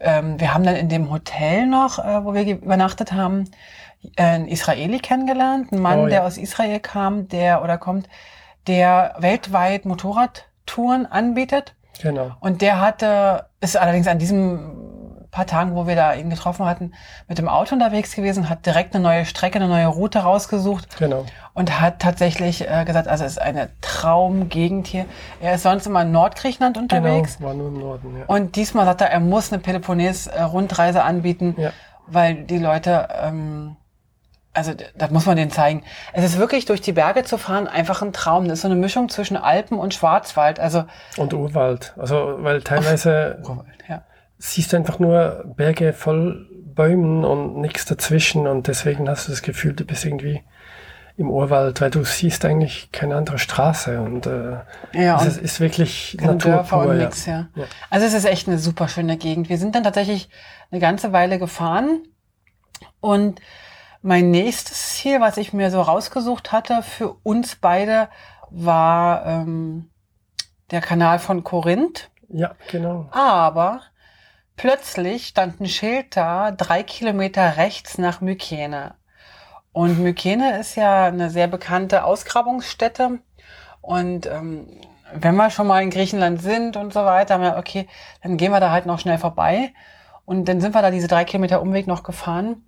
ähm, 0.00 0.40
wir 0.40 0.54
haben 0.54 0.64
dann 0.64 0.76
in 0.76 0.88
dem 0.88 1.10
Hotel 1.10 1.66
noch, 1.66 1.98
äh, 1.98 2.24
wo 2.24 2.32
wir 2.32 2.46
übernachtet 2.46 3.12
haben, 3.12 3.50
äh, 4.16 4.22
einen 4.22 4.48
Israeli 4.48 4.98
kennengelernt, 4.98 5.72
einen 5.72 5.82
Mann, 5.82 5.98
Oh, 5.98 6.02
ja. 6.04 6.08
der 6.08 6.24
aus 6.24 6.38
Israel 6.38 6.80
kam, 6.80 7.28
der 7.28 7.62
oder 7.62 7.76
kommt, 7.76 8.08
der 8.66 9.14
weltweit 9.18 9.84
Motorradtouren 9.84 11.06
anbietet. 11.06 11.74
Genau. 12.02 12.32
Und 12.40 12.60
der 12.62 12.80
hatte, 12.80 13.46
ist 13.60 13.76
allerdings 13.76 14.06
an 14.06 14.18
diesem 14.18 14.72
paar 15.30 15.46
Tagen, 15.46 15.74
wo 15.74 15.86
wir 15.86 15.96
da 15.96 16.14
ihn 16.14 16.30
getroffen 16.30 16.64
hatten, 16.64 16.92
mit 17.28 17.36
dem 17.36 17.46
Auto 17.48 17.74
unterwegs 17.74 18.14
gewesen, 18.14 18.48
hat 18.48 18.64
direkt 18.64 18.94
eine 18.94 19.02
neue 19.04 19.26
Strecke, 19.26 19.56
eine 19.56 19.68
neue 19.68 19.86
Route 19.86 20.20
rausgesucht 20.20 20.96
Genau. 20.98 21.26
und 21.52 21.78
hat 21.78 21.98
tatsächlich 22.00 22.66
äh, 22.66 22.84
gesagt, 22.86 23.06
also 23.06 23.24
es 23.24 23.32
ist 23.32 23.38
eine 23.42 23.68
Traumgegend 23.82 24.86
hier. 24.86 25.04
Er 25.42 25.54
ist 25.56 25.62
sonst 25.64 25.86
immer 25.86 26.02
in 26.02 26.12
Nordgriechenland 26.12 26.78
unterwegs. 26.78 27.36
Genau. 27.36 27.48
War 27.48 27.54
nur 27.54 27.68
im 27.68 27.78
Norden, 27.78 28.16
ja. 28.18 28.24
Und 28.26 28.56
diesmal 28.56 28.86
sagt 28.86 29.02
er, 29.02 29.10
er 29.10 29.20
muss 29.20 29.52
eine 29.52 29.60
Peloponnes-Rundreise 29.60 31.02
anbieten, 31.02 31.54
Ja. 31.58 31.70
weil 32.06 32.34
die 32.44 32.58
Leute, 32.58 33.08
ähm, 33.22 33.76
also 34.56 34.72
das 34.96 35.10
muss 35.10 35.26
man 35.26 35.36
denen 35.36 35.50
zeigen. 35.50 35.82
Es 36.14 36.24
ist 36.24 36.38
wirklich 36.38 36.64
durch 36.64 36.80
die 36.80 36.92
Berge 36.92 37.24
zu 37.24 37.36
fahren 37.36 37.68
einfach 37.68 38.00
ein 38.00 38.12
Traum. 38.12 38.44
Das 38.44 38.54
ist 38.54 38.62
so 38.62 38.68
eine 38.68 38.74
Mischung 38.74 39.10
zwischen 39.10 39.36
Alpen 39.36 39.78
und 39.78 39.92
Schwarzwald. 39.92 40.58
Also 40.58 40.84
Und 41.18 41.34
Urwald. 41.34 41.92
Also, 41.98 42.38
weil 42.38 42.62
teilweise 42.62 43.42
ja. 43.86 44.02
siehst 44.38 44.72
du 44.72 44.78
einfach 44.78 44.98
nur 44.98 45.44
Berge 45.56 45.92
voll 45.92 46.48
Bäumen 46.74 47.24
und 47.24 47.60
nichts 47.60 47.84
dazwischen 47.84 48.46
und 48.46 48.66
deswegen 48.66 49.08
hast 49.08 49.28
du 49.28 49.32
das 49.32 49.42
Gefühl, 49.42 49.72
du 49.74 49.84
bist 49.84 50.04
irgendwie 50.04 50.42
im 51.18 51.30
Urwald, 51.30 51.80
weil 51.80 51.90
du 51.90 52.04
siehst 52.04 52.44
eigentlich 52.44 52.92
keine 52.92 53.16
andere 53.16 53.38
Straße 53.38 54.00
und 54.00 54.26
äh, 54.26 54.58
Ja, 54.92 55.16
es 55.16 55.26
ist, 55.26 55.38
ist 55.38 55.60
wirklich 55.60 56.16
Natur 56.20 56.52
Dörfer 56.52 56.82
pur, 56.82 56.90
und 56.90 56.98
ja. 56.98 57.04
nix, 57.04 57.24
ja. 57.24 57.48
Ja. 57.54 57.64
Also 57.88 58.06
es 58.06 58.12
ist 58.12 58.26
echt 58.26 58.48
eine 58.48 58.58
super 58.58 58.88
schöne 58.88 59.16
Gegend. 59.16 59.48
Wir 59.48 59.56
sind 59.56 59.74
dann 59.74 59.84
tatsächlich 59.84 60.28
eine 60.70 60.80
ganze 60.80 61.12
Weile 61.12 61.38
gefahren 61.38 62.02
und 63.00 63.40
mein 64.06 64.30
nächstes 64.30 64.94
Ziel, 64.94 65.20
was 65.20 65.36
ich 65.36 65.52
mir 65.52 65.70
so 65.72 65.82
rausgesucht 65.82 66.52
hatte 66.52 66.82
für 66.82 67.16
uns 67.24 67.56
beide, 67.56 68.08
war 68.50 69.26
ähm, 69.26 69.90
der 70.70 70.80
Kanal 70.80 71.18
von 71.18 71.42
Korinth. 71.42 72.08
Ja, 72.28 72.54
genau. 72.70 73.08
Aber 73.10 73.80
plötzlich 74.56 75.26
stand 75.26 75.60
ein 75.60 75.66
Schild 75.66 76.16
da, 76.16 76.52
drei 76.52 76.84
Kilometer 76.84 77.56
rechts 77.56 77.98
nach 77.98 78.20
Mykene. 78.20 78.94
Und 79.72 79.98
Mykene 79.98 80.60
ist 80.60 80.76
ja 80.76 81.06
eine 81.06 81.28
sehr 81.28 81.48
bekannte 81.48 82.04
Ausgrabungsstätte. 82.04 83.18
Und 83.80 84.26
ähm, 84.26 84.68
wenn 85.14 85.34
wir 85.34 85.50
schon 85.50 85.66
mal 85.66 85.82
in 85.82 85.90
Griechenland 85.90 86.40
sind 86.40 86.76
und 86.76 86.92
so 86.92 87.04
weiter, 87.04 87.34
haben 87.34 87.42
wir, 87.42 87.56
okay, 87.56 87.88
dann 88.22 88.36
gehen 88.36 88.52
wir 88.52 88.60
da 88.60 88.70
halt 88.70 88.86
noch 88.86 89.00
schnell 89.00 89.18
vorbei. 89.18 89.72
Und 90.24 90.44
dann 90.44 90.60
sind 90.60 90.74
wir 90.74 90.82
da 90.82 90.92
diese 90.92 91.08
drei 91.08 91.24
Kilometer 91.24 91.60
Umweg 91.60 91.88
noch 91.88 92.04
gefahren. 92.04 92.62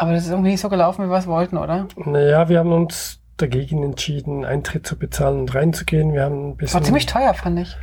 Aber 0.00 0.12
das 0.12 0.24
ist 0.24 0.30
irgendwie 0.30 0.52
nicht 0.52 0.60
so 0.62 0.70
gelaufen, 0.70 1.04
wie 1.04 1.10
wir 1.10 1.18
es 1.18 1.26
wollten, 1.26 1.58
oder? 1.58 1.86
Naja, 2.06 2.48
wir 2.48 2.58
haben 2.58 2.72
uns 2.72 3.20
dagegen 3.36 3.82
entschieden, 3.82 4.44
Eintritt 4.46 4.86
zu 4.86 4.96
bezahlen 4.98 5.40
und 5.40 5.54
reinzugehen. 5.54 6.14
Wir 6.14 6.22
haben 6.24 6.50
ein 6.50 6.56
bisschen. 6.56 6.80
War 6.80 6.84
ziemlich 6.84 7.04
teuer, 7.06 7.34
fand 7.34 7.58
ich. 7.58 7.76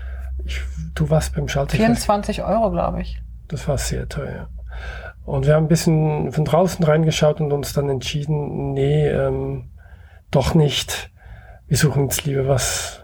ich, 0.45 0.61
du 0.95 1.09
warst 1.11 1.35
beim 1.35 1.47
Schalter. 1.47 1.77
24 1.77 2.43
Euro, 2.43 2.71
glaube 2.71 3.01
ich. 3.01 3.21
Das 3.49 3.67
war 3.67 3.77
sehr 3.77 4.09
teuer. 4.09 4.49
Und 5.25 5.45
wir 5.45 5.53
haben 5.53 5.65
ein 5.65 5.67
bisschen 5.67 6.31
von 6.31 6.43
draußen 6.45 6.83
reingeschaut 6.83 7.39
und 7.39 7.51
uns 7.53 7.73
dann 7.73 7.87
entschieden, 7.89 8.73
nee, 8.73 9.07
ähm, 9.07 9.69
doch 10.31 10.55
nicht. 10.55 11.11
Wir 11.67 11.77
suchen 11.77 12.05
jetzt 12.05 12.25
lieber 12.25 12.47
was 12.47 13.03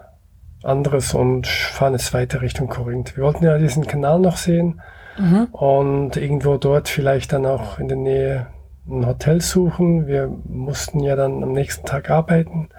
anderes 0.63 1.13
und 1.13 1.45
fahren 1.45 1.93
jetzt 1.93 2.13
weiter 2.15 2.41
Richtung 2.41 2.67
Korinth. 2.67 3.15
Wir 3.15 3.23
wollten 3.25 3.43
ja 3.43 3.57
diesen 3.59 3.85
Kanal 3.85 4.19
noch 4.19 4.37
sehen 4.37 4.81
Mhm. 5.19 5.49
und 5.51 6.17
irgendwo 6.17 6.57
dort 6.57 6.89
vielleicht 6.89 7.33
dann 7.33 7.45
auch 7.45 7.77
in 7.77 7.87
der 7.87 7.97
Nähe 7.97 8.47
ein 8.87 9.05
Hotel 9.05 9.41
suchen. 9.41 10.07
Wir 10.07 10.27
mussten 10.45 10.99
ja 10.99 11.15
dann 11.15 11.43
am 11.43 11.53
nächsten 11.53 11.85
Tag 11.85 12.09
arbeiten 12.09 12.69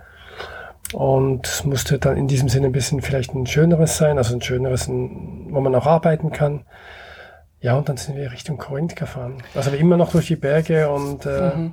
und 0.93 1.47
es 1.47 1.64
musste 1.64 1.99
dann 1.99 2.17
in 2.17 2.29
diesem 2.29 2.49
Sinne 2.49 2.67
ein 2.67 2.73
bisschen 2.73 3.01
vielleicht 3.03 3.35
ein 3.35 3.47
schöneres 3.47 3.97
sein, 3.97 4.19
also 4.19 4.35
ein 4.35 4.43
schöneres, 4.43 4.88
wo 4.88 5.61
man 5.61 5.75
auch 5.75 5.87
arbeiten 5.87 6.31
kann. 6.31 6.64
Ja, 7.61 7.77
und 7.77 7.88
dann 7.88 7.97
sind 7.97 8.17
wir 8.17 8.31
Richtung 8.31 8.59
Korinth 8.59 8.95
gefahren. 8.95 9.43
Also 9.55 9.71
immer 9.71 9.97
noch 9.97 10.12
durch 10.12 10.27
die 10.27 10.37
Berge 10.37 10.90
und 10.90 11.25
äh, 11.27 11.57
Mhm. 11.57 11.73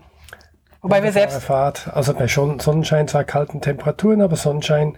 Wobei 0.81 1.03
wir 1.03 1.11
selbst 1.11 1.43
Fahrt. 1.43 1.91
Also 1.93 2.13
bei 2.13 2.27
Sonnenschein, 2.27 3.07
zwar 3.07 3.23
kalten 3.23 3.61
Temperaturen, 3.61 4.21
aber 4.21 4.35
Sonnenschein. 4.35 4.97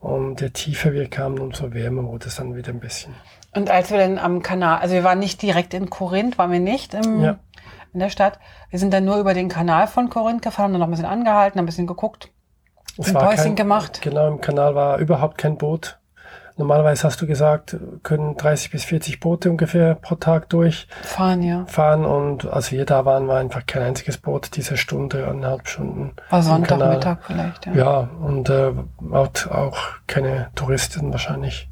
Und 0.00 0.40
je 0.40 0.50
tiefer 0.50 0.92
wir 0.92 1.08
kamen, 1.08 1.38
umso 1.38 1.72
wärmer 1.72 2.02
wurde 2.04 2.26
es 2.26 2.36
dann 2.36 2.56
wieder 2.56 2.70
ein 2.70 2.80
bisschen. 2.80 3.14
Und 3.54 3.70
als 3.70 3.90
wir 3.90 3.98
dann 3.98 4.18
am 4.18 4.42
Kanal, 4.42 4.80
also 4.80 4.94
wir 4.94 5.04
waren 5.04 5.18
nicht 5.18 5.42
direkt 5.42 5.74
in 5.74 5.90
Korinth, 5.90 6.38
waren 6.38 6.50
wir 6.50 6.60
nicht 6.60 6.94
im, 6.94 7.22
Ja. 7.22 7.38
In 7.92 8.00
der 8.00 8.10
Stadt. 8.10 8.38
Wir 8.70 8.78
sind 8.78 8.92
dann 8.92 9.04
nur 9.04 9.18
über 9.18 9.34
den 9.34 9.48
Kanal 9.48 9.86
von 9.86 10.10
Korinth 10.10 10.42
gefahren, 10.42 10.72
dann 10.72 10.80
noch 10.80 10.88
ein 10.88 10.90
bisschen 10.90 11.06
angehalten, 11.06 11.58
ein 11.58 11.66
bisschen 11.66 11.86
geguckt. 11.86 12.30
Es 12.98 13.08
Ein 13.08 13.14
Päuschen 13.14 13.56
gemacht. 13.56 14.00
Genau, 14.02 14.28
im 14.28 14.40
Kanal 14.40 14.74
war 14.74 14.98
überhaupt 14.98 15.38
kein 15.38 15.56
Boot. 15.56 15.98
Normalerweise 16.56 17.04
hast 17.04 17.22
du 17.22 17.26
gesagt, 17.26 17.78
können 18.02 18.36
30 18.36 18.70
bis 18.70 18.84
40 18.84 19.18
Boote 19.18 19.50
ungefähr 19.50 19.94
pro 19.94 20.16
Tag 20.16 20.50
durchfahren. 20.50 21.40
Fahren, 21.64 21.96
ja. 22.02 22.04
Und 22.04 22.46
als 22.46 22.70
wir 22.70 22.84
da 22.84 23.06
waren, 23.06 23.28
war 23.28 23.38
einfach 23.38 23.64
kein 23.66 23.82
einziges 23.82 24.18
Boot 24.18 24.56
diese 24.56 24.76
Stunde, 24.76 25.26
eineinhalb 25.26 25.66
Stunden. 25.66 26.12
War. 26.28 26.42
Sonntagmittag 26.42 27.18
vielleicht, 27.22 27.64
ja. 27.64 27.72
Ja, 27.72 28.08
und 28.20 28.50
äh, 28.50 28.72
auch, 29.10 29.30
auch 29.50 29.78
keine 30.06 30.50
Touristen 30.54 31.10
wahrscheinlich 31.12 31.69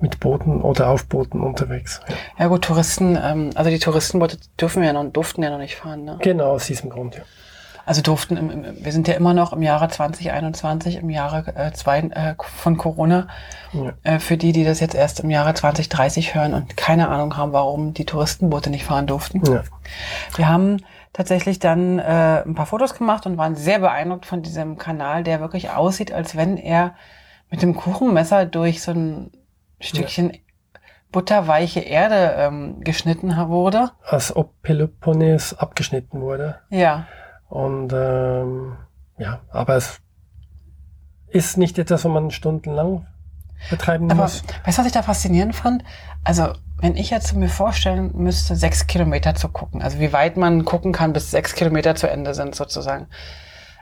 mit 0.00 0.20
Booten 0.20 0.60
oder 0.60 0.88
auf 0.88 1.06
Booten 1.06 1.40
unterwegs. 1.40 2.00
Ja. 2.08 2.14
Ja 2.38 2.46
gut, 2.48 2.62
Touristen, 2.62 3.18
ähm, 3.22 3.50
also 3.54 3.70
die 3.70 3.78
Touristenboote 3.78 4.38
dürfen 4.60 4.82
ja 4.82 4.92
noch, 4.92 5.04
durften 5.04 5.42
ja 5.42 5.50
noch 5.50 5.58
nicht 5.58 5.76
fahren, 5.76 6.04
ne? 6.04 6.18
Genau, 6.20 6.52
aus 6.52 6.66
diesem 6.66 6.90
Grund, 6.90 7.16
ja. 7.16 7.22
Also 7.86 8.02
durften, 8.02 8.36
im, 8.36 8.50
im, 8.50 8.84
wir 8.84 8.92
sind 8.92 9.08
ja 9.08 9.14
immer 9.14 9.34
noch 9.34 9.52
im 9.52 9.62
Jahre 9.62 9.88
2021, 9.88 10.96
im 10.96 11.10
Jahre 11.10 11.56
äh, 11.56 11.72
zwei, 11.72 11.98
äh, 11.98 12.34
von 12.38 12.76
Corona. 12.76 13.26
Ja. 13.72 13.92
Äh, 14.04 14.18
für 14.20 14.36
die, 14.36 14.52
die 14.52 14.64
das 14.64 14.80
jetzt 14.80 14.94
erst 14.94 15.20
im 15.20 15.30
Jahre 15.30 15.54
2030 15.54 16.34
hören 16.34 16.54
und 16.54 16.76
keine 16.76 17.08
Ahnung 17.08 17.36
haben, 17.36 17.52
warum 17.52 17.94
die 17.94 18.04
Touristenboote 18.04 18.70
nicht 18.70 18.84
fahren 18.84 19.06
durften. 19.06 19.42
ja. 19.44 19.62
Wir 20.36 20.48
haben 20.48 20.84
tatsächlich 21.12 21.58
dann 21.58 21.98
äh, 21.98 22.42
ein 22.46 22.54
paar 22.54 22.66
Fotos 22.66 22.94
gemacht 22.94 23.26
und 23.26 23.36
waren 23.38 23.56
sehr 23.56 23.80
beeindruckt 23.80 24.26
von 24.26 24.42
diesem 24.42 24.78
Kanal, 24.78 25.24
der 25.24 25.40
wirklich 25.40 25.70
aussieht, 25.70 26.12
als 26.12 26.36
wenn 26.36 26.56
er 26.56 26.94
mit 27.50 27.62
dem 27.62 27.74
Kuchenmesser 27.74 28.46
durch 28.46 28.82
so 28.82 28.92
ein 28.92 29.32
Stückchen 29.80 30.32
butterweiche 31.12 31.80
Erde 31.80 32.34
ähm, 32.36 32.80
geschnitten 32.80 33.36
wurde. 33.48 33.90
Als 34.04 34.34
ob 34.34 34.62
Peloponnes 34.62 35.58
abgeschnitten 35.58 36.20
wurde. 36.20 36.60
Ja, 36.70 37.06
Und 37.48 37.92
ähm, 37.92 38.76
ja, 39.18 39.40
aber 39.50 39.74
es 39.76 40.00
ist 41.28 41.56
nicht 41.56 41.78
etwas, 41.78 42.04
was 42.04 42.12
man 42.12 42.30
stundenlang 42.30 43.06
betreiben 43.68 44.10
aber 44.10 44.22
muss. 44.22 44.42
weißt 44.64 44.78
du, 44.78 44.82
was 44.82 44.86
ich 44.86 44.92
da 44.92 45.02
faszinierend 45.02 45.54
fand? 45.54 45.84
Also, 46.24 46.52
wenn 46.78 46.96
ich 46.96 47.10
jetzt 47.10 47.34
mir 47.34 47.48
vorstellen 47.48 48.12
müsste, 48.14 48.56
sechs 48.56 48.86
Kilometer 48.86 49.34
zu 49.34 49.48
gucken, 49.48 49.82
also 49.82 49.98
wie 49.98 50.12
weit 50.12 50.36
man 50.36 50.64
gucken 50.64 50.92
kann, 50.92 51.12
bis 51.12 51.30
sechs 51.30 51.54
Kilometer 51.54 51.94
zu 51.94 52.08
Ende 52.08 52.34
sind 52.34 52.54
sozusagen. 52.54 53.08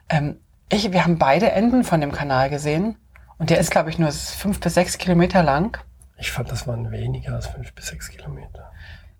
Ähm, 0.08 0.40
ich, 0.70 0.92
wir 0.92 1.04
haben 1.04 1.18
beide 1.18 1.52
Enden 1.52 1.84
von 1.84 2.00
dem 2.00 2.12
Kanal 2.12 2.50
gesehen 2.50 2.96
und 3.38 3.50
der 3.50 3.58
ist, 3.58 3.70
glaube 3.70 3.90
ich, 3.90 3.98
nur 3.98 4.10
fünf 4.10 4.60
bis 4.60 4.74
sechs 4.74 4.98
Kilometer 4.98 5.42
lang. 5.42 5.78
Ich 6.18 6.30
fand, 6.30 6.50
das 6.50 6.66
waren 6.66 6.90
weniger 6.90 7.34
als 7.34 7.46
fünf 7.46 7.72
bis 7.74 7.86
sechs 7.86 8.08
Kilometer. 8.10 8.70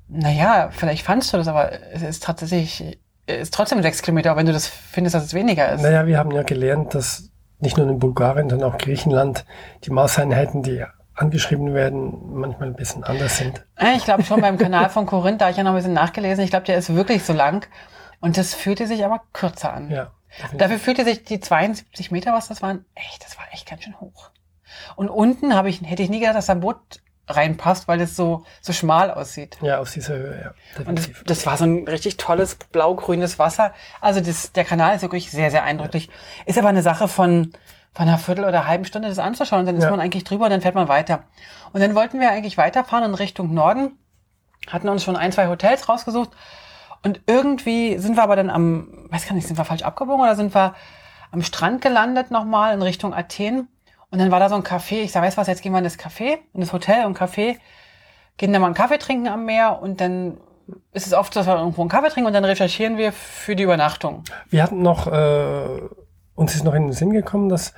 Naja, 0.09 0.71
vielleicht 0.73 1.05
fandst 1.05 1.33
du 1.33 1.37
das, 1.37 1.49
aber 1.49 1.73
es 1.93 2.03
ist 2.03 2.23
tatsächlich, 2.23 2.99
es 3.27 3.43
ist 3.43 3.55
trotzdem 3.55 3.83
sechs 3.83 4.03
Kilometer, 4.03 4.33
auch 4.33 4.37
wenn 4.37 4.47
du 4.47 4.53
das 4.53 4.67
findest, 4.67 5.15
dass 5.15 5.25
es 5.25 5.35
weniger 5.35 5.71
ist. 5.73 5.83
Naja, 5.83 6.07
wir 6.07 6.19
haben 6.19 6.31
ja 6.33 6.43
gelernt, 6.43 6.95
dass 6.95 7.31
nicht 7.61 7.77
nur 7.77 7.89
in 7.89 7.99
Bulgarien, 7.99 8.49
sondern 8.49 8.73
auch 8.73 8.79
Griechenland 8.79 9.45
die 9.85 9.91
Maßeinheiten, 9.91 10.63
die 10.63 10.85
angeschrieben 11.15 11.75
werden, 11.75 12.35
manchmal 12.35 12.69
ein 12.69 12.75
bisschen 12.77 13.05
anders 13.05 13.37
sind. 13.39 13.65
Äh, 13.77 13.97
Ich 13.97 14.05
glaube 14.05 14.23
schon 14.23 14.41
beim 14.41 14.57
Kanal 14.59 14.89
von 14.89 15.05
Korinth, 15.07 15.41
da 15.41 15.47
hab 15.47 15.51
ich 15.53 15.59
ja 15.59 15.65
noch 15.65 15.73
ein 15.73 15.77
bisschen 15.77 15.93
nachgelesen, 15.93 16.45
ich 16.45 16.51
glaube, 16.51 16.67
der 16.67 16.79
ist 16.79 16.95
wirklich 16.95 17.25
so 17.25 17.33
lang 17.33 17.67
und 18.21 18.37
das 18.37 18.55
fühlte 18.55 18.87
sich 18.87 19.05
aber 19.05 19.23
kürzer 19.33 19.73
an. 19.73 19.91
Ja. 19.91 20.13
Dafür 20.57 20.79
fühlte 20.79 21.05
sich 21.05 21.25
die 21.25 21.41
72 21.41 22.11
Meter, 22.11 22.33
was 22.33 22.49
das 22.49 22.63
waren, 22.63 22.85
echt, 22.95 23.25
das 23.25 23.37
war 23.37 23.47
echt 23.53 23.69
ganz 23.69 23.83
schön 23.83 23.99
hoch. 24.01 24.31
Und 24.99 25.11
unten 25.11 25.55
habe 25.55 25.69
ich, 25.69 25.81
hätte 25.83 26.03
ich 26.03 26.11
nie 26.11 26.19
gedacht, 26.19 26.35
dass 26.35 26.47
da 26.47 26.55
ein 26.55 26.61
Boot 26.61 26.77
reinpasst, 27.29 27.87
weil 27.87 28.01
es 28.01 28.17
so, 28.17 28.43
so 28.61 28.73
schmal 28.73 29.13
aussieht. 29.13 29.57
Ja, 29.63 29.79
aus 29.79 29.93
dieser 29.93 30.15
Höhe, 30.15 30.41
ja. 30.43 30.49
Und 30.87 30.99
das, 30.99 31.07
Definitiv. 31.07 31.23
das 31.25 31.47
war 31.47 31.57
so 31.57 31.65
ein 31.67 31.87
richtig 31.87 32.17
tolles 32.17 32.57
blau-grünes 32.57 33.39
Wasser. 33.39 33.73
Also 34.01 34.19
das, 34.21 34.51
der 34.51 34.65
Kanal 34.65 34.97
ist 34.97 35.03
wirklich 35.03 35.31
sehr, 35.31 35.53
sehr 35.53 35.63
eindrücklich. 35.63 36.11
Ist 36.47 36.59
aber 36.59 36.69
eine 36.69 36.83
Sache 36.83 37.07
von, 37.07 37.53
von 37.95 38.09
einer 38.09 38.19
Viertel 38.19 38.45
oder 38.45 38.67
halben 38.67 38.87
Stunde 38.87 39.07
das 39.09 39.21
anzuschauen. 39.21 39.61
Und 39.61 39.67
dann 39.67 39.77
ist 39.77 39.85
Ja. 39.85 39.91
man 39.91 40.01
eigentlich 40.01 40.25
drüber 40.25 40.47
und 40.47 40.51
dann 40.51 40.63
fährt 40.63 40.75
man 40.75 40.89
weiter. 40.89 41.23
Und 41.73 41.81
dann 41.81 41.95
wollten 41.95 42.19
wir 42.19 42.31
eigentlich 42.33 42.59
weiterfahren 42.59 43.05
in 43.05 43.15
Richtung 43.15 43.55
Norden. 43.55 43.93
Hatten 44.69 44.89
uns 44.89 45.05
schon 45.05 45.15
ein, 45.15 45.31
zwei 45.31 45.47
Hotels 45.47 45.89
rausgesucht. 45.89 46.31
Und 47.05 47.21
irgendwie 47.29 47.99
sind 47.99 48.17
wir 48.17 48.25
aber 48.25 48.35
dann 48.35 48.51
am, 48.51 49.07
weiß 49.11 49.29
gar 49.29 49.37
nicht, 49.37 49.47
sind 49.47 49.59
wir 49.59 49.65
falsch 49.65 49.83
abgebogen 49.83 50.23
oder 50.23 50.35
sind 50.35 50.57
wir 50.57 50.75
am 51.31 51.43
Strand 51.43 51.83
gelandet 51.83 52.33
nochmal 52.33 52.75
in 52.75 52.83
Richtung 52.83 53.15
Athen. 53.15 53.69
Und 54.11 54.19
dann 54.19 54.31
war 54.31 54.41
da 54.41 54.49
so 54.49 54.55
ein 54.55 54.63
Café. 54.63 55.03
Ich 55.03 55.13
sag, 55.13 55.23
weißt 55.23 55.37
du 55.37 55.41
was, 55.41 55.49
jetzt 55.49 55.63
gehen 55.63 55.73
wir 55.73 55.79
in 55.79 55.85
das 55.85 55.99
Café, 55.99 56.39
in 56.55 56.61
das 56.61 56.73
Hotel 56.73 57.05
und 57.05 57.19
Café, 57.19 57.57
gehen 58.37 58.53
da 58.53 58.59
mal 58.59 58.67
einen 58.67 58.75
Kaffee 58.75 58.99
trinken 58.99 59.29
am 59.29 59.45
Meer 59.45 59.81
und 59.83 60.01
dann 60.01 60.39
ist 60.93 61.07
es 61.07 61.15
oft, 61.15 61.35
dass 61.37 61.47
wir 61.47 61.57
irgendwo 61.57 61.83
einen 61.83 61.91
Kaffee 61.91 62.09
trinken 62.09 62.27
und 62.27 62.33
dann 62.33 62.45
recherchieren 62.45 62.97
wir 62.97 63.13
für 63.13 63.57
die 63.57 63.65
Übernachtung. 63.65 64.25
Wir 64.49 64.63
hatten 64.63 64.83
noch, 64.83 65.07
äh, 65.07 65.81
uns 66.35 66.55
ist 66.55 66.65
noch 66.65 66.75
in 66.75 66.85
den 66.85 66.93
Sinn 66.93 67.11
gekommen, 67.11 67.49
dass 67.49 67.75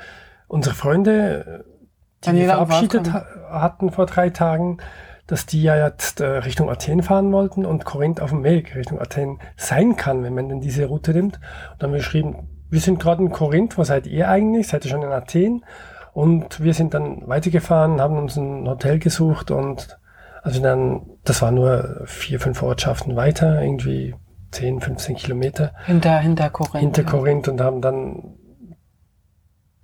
unsere 0.48 0.74
Freunde, 0.74 1.64
äh, 1.64 2.24
die 2.24 2.32
wir 2.38 2.46
Daniela 2.46 2.58
und 2.58 2.66
verabschiedet 2.66 3.12
ha 3.12 3.24
hatten 3.50 3.90
vor 3.90 4.06
drei 4.06 4.30
Tagen, 4.30 4.78
dass 5.26 5.46
die 5.46 5.62
ja 5.62 5.76
jetzt 5.76 6.20
äh, 6.20 6.26
Richtung 6.26 6.68
Athen 6.70 7.02
fahren 7.02 7.32
wollten 7.32 7.64
und 7.64 7.84
Korinth 7.84 8.20
auf 8.20 8.30
dem 8.30 8.42
Weg 8.44 8.74
Richtung 8.74 9.00
Athen 9.00 9.38
sein 9.56 9.96
kann, 9.96 10.22
wenn 10.24 10.34
man 10.34 10.48
denn 10.48 10.60
diese 10.60 10.86
Route 10.86 11.12
nimmt. 11.12 11.36
Und 11.36 11.42
dann 11.78 11.88
haben 11.88 11.94
wir 11.94 12.00
geschrieben, 12.00 12.48
wir 12.68 12.80
sind 12.80 13.00
gerade 13.00 13.22
in 13.22 13.30
Korinth, 13.30 13.78
wo 13.78 13.84
seid 13.84 14.06
ihr 14.06 14.28
eigentlich? 14.28 14.68
Seid 14.68 14.84
ihr 14.84 14.90
schon 14.90 15.02
in 15.02 15.10
Athen? 15.10 15.64
Und 16.12 16.60
wir 16.62 16.74
sind 16.74 16.94
dann 16.94 17.26
weitergefahren, 17.28 18.00
haben 18.00 18.18
uns 18.18 18.36
ein 18.36 18.68
Hotel 18.68 18.98
gesucht 18.98 19.50
und 19.50 19.98
also 20.42 20.60
dann, 20.62 21.02
das 21.24 21.42
war 21.42 21.50
nur 21.50 22.02
vier, 22.06 22.40
fünf 22.40 22.62
Ortschaften 22.62 23.14
weiter, 23.16 23.60
irgendwie 23.62 24.14
10, 24.52 24.80
15 24.80 25.16
Kilometer 25.16 25.72
Hinter, 25.84 26.18
hinter 26.18 26.50
Korinth. 26.50 26.80
hinter. 26.82 27.04
Korinth 27.04 27.48
und 27.48 27.60
haben 27.60 27.80
dann 27.80 28.34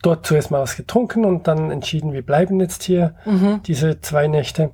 dort 0.03 0.27
zuerst 0.27 0.51
mal 0.51 0.61
was 0.62 0.77
getrunken 0.77 1.25
und 1.25 1.47
dann 1.47 1.71
entschieden, 1.71 2.12
wir 2.12 2.25
bleiben 2.25 2.61
jetzt 2.61 2.83
hier 2.83 3.15
Mhm. 3.25 3.61
diese 3.67 4.01
zwei 4.01 4.29
Nächte 4.29 4.71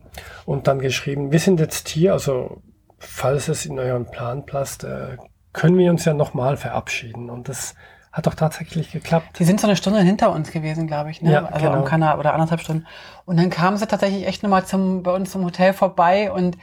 und 0.47 0.67
dann 0.67 0.79
geschrieben, 0.79 1.33
wir 1.33 1.38
sind 1.38 1.61
jetzt 1.61 1.88
hier, 1.88 2.12
also 2.12 2.62
falls 2.99 3.49
es 3.49 3.67
in 3.67 3.79
eurem 3.79 4.07
Plan 4.07 4.47
passt, 4.47 4.85
äh, 4.85 5.17
können 5.53 5.77
wir 5.79 5.91
uns 5.91 6.05
ja 6.05 6.15
nochmal 6.15 6.57
verabschieden 6.57 7.29
und 7.31 7.49
das 7.49 7.75
hat 8.12 8.27
doch 8.27 8.35
tatsächlich 8.35 8.92
geklappt. 8.92 9.38
Die 9.38 9.44
sind 9.44 9.61
so 9.61 9.66
eine 9.66 9.77
Stunde 9.77 10.01
hinter 10.01 10.33
uns 10.33 10.51
gewesen, 10.51 10.87
glaube 10.87 11.11
ich, 11.11 11.22
ne? 11.22 11.33
Ja, 11.33 11.44
also 11.46 11.66
genau. 11.66 11.79
am 11.79 11.85
Kanal 11.85 12.18
oder 12.18 12.35
anderthalb 12.35 12.61
Stunden. 12.61 12.87
Und 13.25 13.38
dann 13.38 13.48
kamen 13.48 13.79
sie 13.79 13.87
tatsächlich 13.87 14.27
echt 14.27 14.42
nochmal 14.42 14.66
zum, 14.66 15.03
bei 15.03 15.12
uns 15.12 15.31
zum 15.31 15.44
Hotel 15.44 15.72
vorbei 15.72 16.31
und 16.31 16.59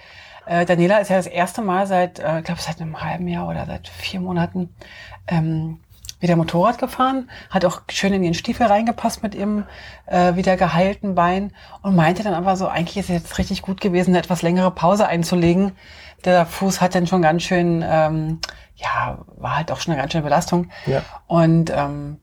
äh, 0.45 0.65
Daniela 0.65 0.97
ist 0.97 1.09
ja 1.09 1.17
das 1.17 1.27
erste 1.27 1.61
Mal 1.61 1.87
seit, 1.87 2.19
äh, 2.19 2.39
ich 2.39 2.45
glaube 2.45 2.61
seit 2.61 2.81
einem 2.81 3.01
halben 3.01 3.27
Jahr 3.27 3.47
oder 3.47 3.65
seit 3.65 3.87
vier 3.87 4.19
Monaten 4.19 4.69
ähm, 5.27 5.79
wieder 6.19 6.35
Motorrad 6.35 6.77
gefahren, 6.77 7.29
hat 7.49 7.65
auch 7.65 7.81
schön 7.89 8.13
in 8.13 8.23
ihren 8.23 8.33
Stiefel 8.33 8.67
reingepasst 8.67 9.23
mit 9.23 9.35
ihrem 9.35 9.65
äh, 10.05 10.35
wieder 10.35 10.57
geheilten 10.57 11.15
Bein 11.15 11.53
und 11.81 11.95
meinte 11.95 12.23
dann 12.23 12.33
aber 12.33 12.57
so, 12.57 12.67
eigentlich 12.67 12.97
ist 12.97 13.09
es 13.09 13.23
jetzt 13.23 13.37
richtig 13.37 13.61
gut 13.61 13.79
gewesen, 13.79 14.11
eine 14.11 14.19
etwas 14.19 14.41
längere 14.41 14.71
Pause 14.71 15.07
einzulegen. 15.07 15.71
Der 16.25 16.45
Fuß 16.45 16.81
hat 16.81 16.95
dann 16.95 17.07
schon 17.07 17.21
ganz 17.21 17.43
schön, 17.43 17.83
ähm, 17.87 18.39
ja, 18.75 19.19
war 19.37 19.57
halt 19.57 19.71
auch 19.71 19.79
schon 19.79 19.93
eine 19.93 20.01
ganz 20.01 20.11
schöne 20.13 20.23
Belastung. 20.23 20.69
Ja. 20.85 21.01
Und 21.27 21.69
ähm, 21.73 22.19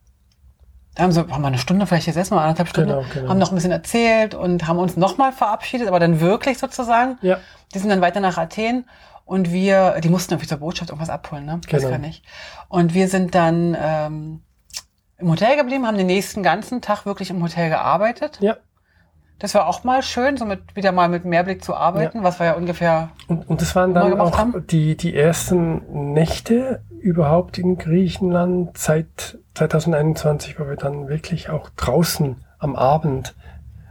da 0.94 1.02
haben 1.02 1.12
sie 1.12 1.20
haben 1.20 1.42
wir 1.42 1.46
eine 1.48 1.58
Stunde 1.58 1.86
vielleicht 1.86 2.06
gesessen, 2.06 2.34
oder 2.34 2.42
anderthalb 2.42 2.68
Stunden, 2.68 2.90
Genau, 2.90 3.04
genau. 3.12 3.28
haben 3.28 3.38
noch 3.38 3.50
ein 3.52 3.54
bisschen 3.54 3.70
erzählt 3.72 4.34
und 4.34 4.66
haben 4.66 4.78
uns 4.78 4.96
nochmal 4.96 5.32
verabschiedet, 5.32 5.88
aber 5.88 6.00
dann 6.00 6.20
wirklich 6.20 6.58
sozusagen. 6.58 7.18
Ja, 7.22 7.38
Die 7.74 7.78
sind 7.78 7.90
dann 7.90 8.00
weiter 8.00 8.20
nach 8.20 8.38
Athen 8.38 8.88
und 9.26 9.52
wir, 9.52 10.00
die 10.00 10.08
mussten 10.08 10.32
irgendwie 10.34 10.48
zur 10.48 10.58
Botschaft 10.58 10.90
irgendwas 10.90 11.10
abholen, 11.10 11.44
ne? 11.44 11.60
Weiß 11.68 11.80
Genau. 11.82 11.90
gar 11.90 11.98
nicht. 11.98 12.24
Und 12.68 12.94
wir 12.94 13.08
sind 13.08 13.34
dann 13.34 13.76
ähm, 13.78 14.42
im 15.18 15.30
Hotel 15.30 15.56
geblieben, 15.56 15.86
haben 15.86 15.98
den 15.98 16.06
nächsten 16.06 16.42
ganzen 16.42 16.80
Tag 16.80 17.04
wirklich 17.06 17.30
im 17.30 17.42
Hotel 17.42 17.68
gearbeitet. 17.70 18.38
ja. 18.40 18.56
Das 19.38 19.54
war 19.54 19.66
auch 19.66 19.84
mal 19.84 20.02
schön, 20.02 20.38
so 20.38 20.46
mit, 20.46 20.74
wieder 20.74 20.92
mal 20.92 21.08
mit 21.08 21.26
Mehrblick 21.26 21.62
zu 21.62 21.74
arbeiten, 21.74 22.22
was 22.22 22.38
wir 22.38 22.46
ja 22.46 22.52
ungefähr 22.54 23.10
Und, 23.28 23.48
und 23.48 23.60
das 23.60 23.76
waren 23.76 23.92
dann 23.92 24.18
auch 24.18 24.38
haben? 24.38 24.66
die, 24.68 24.96
die 24.96 25.14
ersten 25.14 26.12
Nächte 26.14 26.80
überhaupt 27.00 27.58
in 27.58 27.76
Griechenland 27.76 28.78
seit 28.78 29.38
2021, 29.54 30.58
wo 30.58 30.66
wir 30.66 30.76
dann 30.76 31.08
wirklich 31.08 31.50
auch 31.50 31.68
draußen 31.76 32.44
am 32.58 32.76
Abend 32.76 33.34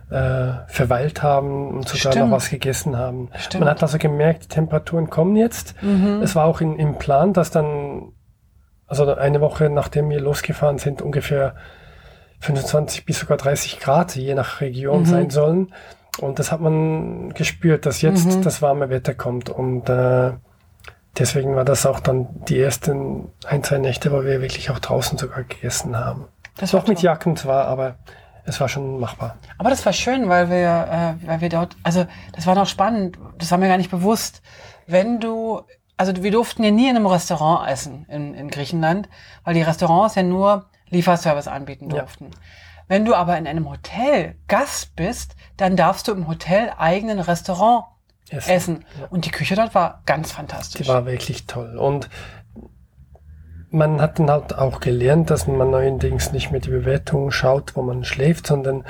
äh, 0.10 0.66
verweilt 0.68 1.22
haben 1.22 1.70
und 1.70 1.88
sogar 1.88 2.12
Stimmt. 2.12 2.30
noch 2.30 2.36
was 2.36 2.50
gegessen 2.50 2.98
haben. 2.98 3.30
Stimmt. 3.38 3.62
Man 3.62 3.70
hat 3.70 3.84
also 3.84 3.98
gemerkt, 4.00 4.46
die 4.46 4.48
Temperaturen 4.50 5.10
kommen 5.10 5.36
jetzt. 5.36 5.76
Es 6.22 6.36
war 6.36 6.46
auch 6.46 6.62
in, 6.62 6.78
im 6.78 6.98
Plan, 6.98 7.34
dass 7.34 7.52
dann, 7.52 8.14
also 8.88 9.14
eine 9.14 9.42
Woche 9.42 9.70
nachdem 9.70 10.10
wir 10.10 10.20
losgefahren 10.20 10.78
sind, 10.78 11.02
ungefähr 11.02 11.56
25 12.40 13.06
bis 13.06 13.20
sogar 13.20 13.38
30 13.38 13.80
Grad, 13.80 14.16
je 14.16 14.34
nach 14.36 14.62
Region 14.62 15.06
sein 15.06 15.30
sollen. 15.30 15.74
Und 16.20 16.40
das 16.40 16.52
hat 16.52 16.62
man 16.62 17.34
gespürt, 17.34 17.86
dass 17.86 18.02
jetzt 18.02 18.46
das 18.46 18.62
warme 18.62 18.90
Wetter 18.90 19.14
kommt. 19.14 19.50
Und 19.50 19.90
äh, 19.90 20.32
deswegen 21.18 21.56
war 21.56 21.66
das 21.66 21.86
auch 21.86 22.00
dann 22.00 22.28
die 22.48 22.60
ersten 22.60 23.30
ein, 23.46 23.64
zwei 23.64 23.78
Nächte, 23.80 24.12
wo 24.12 24.24
wir 24.24 24.42
wirklich 24.42 24.70
auch 24.70 24.80
draußen 24.80 25.18
sogar 25.18 25.44
gegessen 25.44 25.98
haben. 25.98 26.26
Das 26.58 26.74
war 26.74 26.82
Doch 26.82 26.88
mit. 26.88 27.02
Jacken 27.02 27.36
zwar, 27.36 27.66
aber 27.66 27.96
es 28.46 28.60
war 28.62 28.70
schon 28.70 29.00
machbar. 29.00 29.38
Aber 29.58 29.70
das 29.70 29.86
war 29.86 29.92
schön, 29.94 30.30
weil 30.30 30.50
wir, 30.50 31.18
äh, 31.24 31.28
weil 31.28 31.42
wir 31.42 31.50
dort, 31.50 31.76
also 31.84 32.06
das 32.34 32.48
war 32.48 32.56
noch 32.56 32.68
spannend, 32.68 33.18
das 33.38 33.52
war 33.52 33.58
mir 33.58 33.68
gar 33.68 33.78
nicht 33.78 33.92
bewusst. 33.92 34.42
Wenn 34.88 35.20
du, 35.20 35.62
also 35.98 36.14
wir 36.24 36.32
durften 36.32 36.64
ja 36.64 36.72
nie 36.72 36.90
in 36.90 36.96
einem 36.96 37.08
Restaurant 37.08 37.70
essen 37.70 38.06
in, 38.08 38.34
in 38.34 38.50
Griechenland, 38.50 39.10
weil 39.44 39.56
die 39.56 39.64
Restaurants 39.64 40.16
ja 40.16 40.24
nur 40.24 40.66
Lieferservice 40.90 41.48
anbieten 41.48 41.90
Ja. 41.90 42.00
durften. 42.00 42.32
Wenn 42.88 43.06
du 43.06 43.16
aber 43.16 43.38
in 43.38 43.48
einem 43.48 43.70
Hotel 43.70 44.36
Gast 44.48 44.96
bist, 44.96 45.36
dann 45.58 45.76
darfst 45.76 46.08
du 46.08 46.12
im 46.12 46.28
Hotel 46.28 46.72
eigenen 46.78 47.20
Restaurant 47.20 47.86
Essen. 48.30 48.52
essen. 48.52 48.86
Und 49.10 49.26
die 49.26 49.32
Küche 49.32 49.56
dort 49.56 49.74
war 49.74 50.02
ganz 50.06 50.32
fantastisch. 50.32 50.84
Die 50.84 50.88
war 50.88 51.06
wirklich 51.06 51.48
toll. 51.48 51.78
Und 51.78 52.10
man 53.70 54.02
hat 54.02 54.20
dann 54.20 54.30
halt 54.30 54.58
auch 54.58 54.80
gelernt, 54.80 55.30
dass 55.30 55.48
man 55.48 55.70
neuerdings 55.70 56.32
nicht 56.32 56.52
mehr 56.52 56.62
die 56.62 56.70
Bewertungen 56.70 57.32
schaut, 57.32 57.76
wo 57.76 57.82
man 57.82 58.04
schläft, 58.04 58.48
sondern 58.48 58.86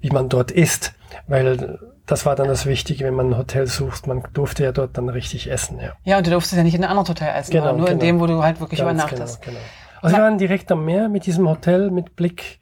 wie 0.00 0.10
man 0.10 0.28
dort 0.28 0.50
isst. 0.50 0.94
Weil 1.26 1.78
das 2.06 2.26
war 2.26 2.36
dann 2.36 2.48
das 2.48 2.66
Wichtige, 2.66 3.04
wenn 3.04 3.14
man 3.14 3.30
ein 3.30 3.36
Hotel 3.38 3.66
sucht. 3.66 4.06
Man 4.06 4.22
durfte 4.32 4.62
ja 4.64 4.72
dort 4.72 4.96
dann 4.96 5.08
richtig 5.08 5.50
essen, 5.50 5.78
ja. 5.80 5.92
ja, 6.04 6.18
und 6.18 6.26
du 6.26 6.30
durftest 6.30 6.56
ja 6.56 6.62
nicht 6.62 6.74
in 6.74 6.84
einem 6.84 6.90
anderen 6.98 7.08
Hotel 7.08 7.34
essen, 7.34 7.52
Genau, 7.52 7.72
nur 7.76 7.88
in 7.88 7.98
genau. 7.98 8.00
dem, 8.00 8.20
wo 8.20 8.26
du 8.26 8.42
halt 8.42 8.60
wirklich 8.60 8.80
Ganz 8.80 8.92
übernachtest. 9.02 9.42
Genau, 9.42 9.56
genau. 9.58 9.66
Also 10.04 10.16
wir 10.16 10.22
waren 10.22 10.38
direkt 10.38 10.70
am 10.70 10.84
Meer 10.84 11.08
mit 11.08 11.26
diesem 11.26 11.48
Hotel 11.48 11.90
mit 11.90 12.14
Blick 12.16 12.60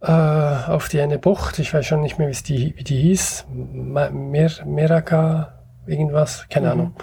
äh, 0.00 0.10
auf 0.10 0.88
die 0.88 1.00
eine 1.00 1.18
Bucht. 1.18 1.58
Ich 1.58 1.72
weiß 1.72 1.84
schon 1.86 2.00
nicht 2.00 2.18
mehr, 2.18 2.28
wie 2.28 2.32
es 2.32 2.42
die, 2.42 2.74
wie 2.76 2.84
die 2.84 3.00
hieß. 3.00 3.46
Mer, 3.52 4.50
Meraga, 4.64 5.52
irgendwas, 5.86 6.46
keine 6.50 6.72
Ahnung. 6.72 6.94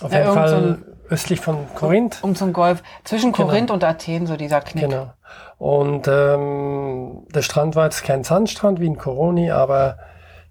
Auf 0.00 0.10
Mhm. 0.10 0.16
Ja, 0.16 0.18
jeden 0.24 0.28
irgend 0.36 0.48
so 0.48 0.54
Fall 0.56 0.64
ein- 0.72 0.84
östlich 1.10 1.40
von 1.40 1.56
Korinth. 1.74 2.18
Um 2.22 2.34
zum 2.36 2.52
Golf. 2.52 2.82
Zwischen 3.04 3.32
Genau. 3.32 3.48
Korinth 3.48 3.70
und 3.70 3.82
Athen, 3.82 4.26
so 4.26 4.36
dieser 4.36 4.60
Knick. 4.60 4.84
Genau. 4.84 5.12
Und 5.58 6.06
ähm, 6.08 7.26
der 7.34 7.42
Strand 7.42 7.74
war 7.76 7.84
jetzt 7.84 8.04
kein 8.04 8.22
Sandstrand 8.24 8.80
wie 8.80 8.86
in 8.86 8.96
Koroni, 8.96 9.50
aber 9.50 9.98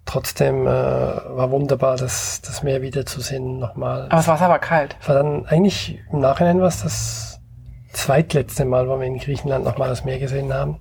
trotzdem 0.04 0.66
äh, 0.66 0.70
war 0.70 1.50
wunderbar, 1.50 1.96
das, 1.96 2.42
das 2.42 2.62
Meer 2.62 2.82
wiederzusehen 2.82 3.58
nochmal. 3.58 4.02
Aber 4.02 4.16
das 4.16 4.28
Wasser 4.28 4.48
war 4.48 4.58
kalt. 4.58 4.96
war 5.06 5.14
dann 5.16 5.46
eigentlich 5.46 5.98
im 6.12 6.20
Nachhinein 6.20 6.60
was 6.60 6.82
das 6.82 7.29
zweitletzte 7.92 8.64
Mal, 8.64 8.88
wo 8.88 8.98
wir 8.98 9.06
in 9.06 9.18
Griechenland 9.18 9.64
nochmal 9.64 9.88
das 9.88 10.04
Meer 10.04 10.18
gesehen 10.18 10.52
haben. 10.52 10.80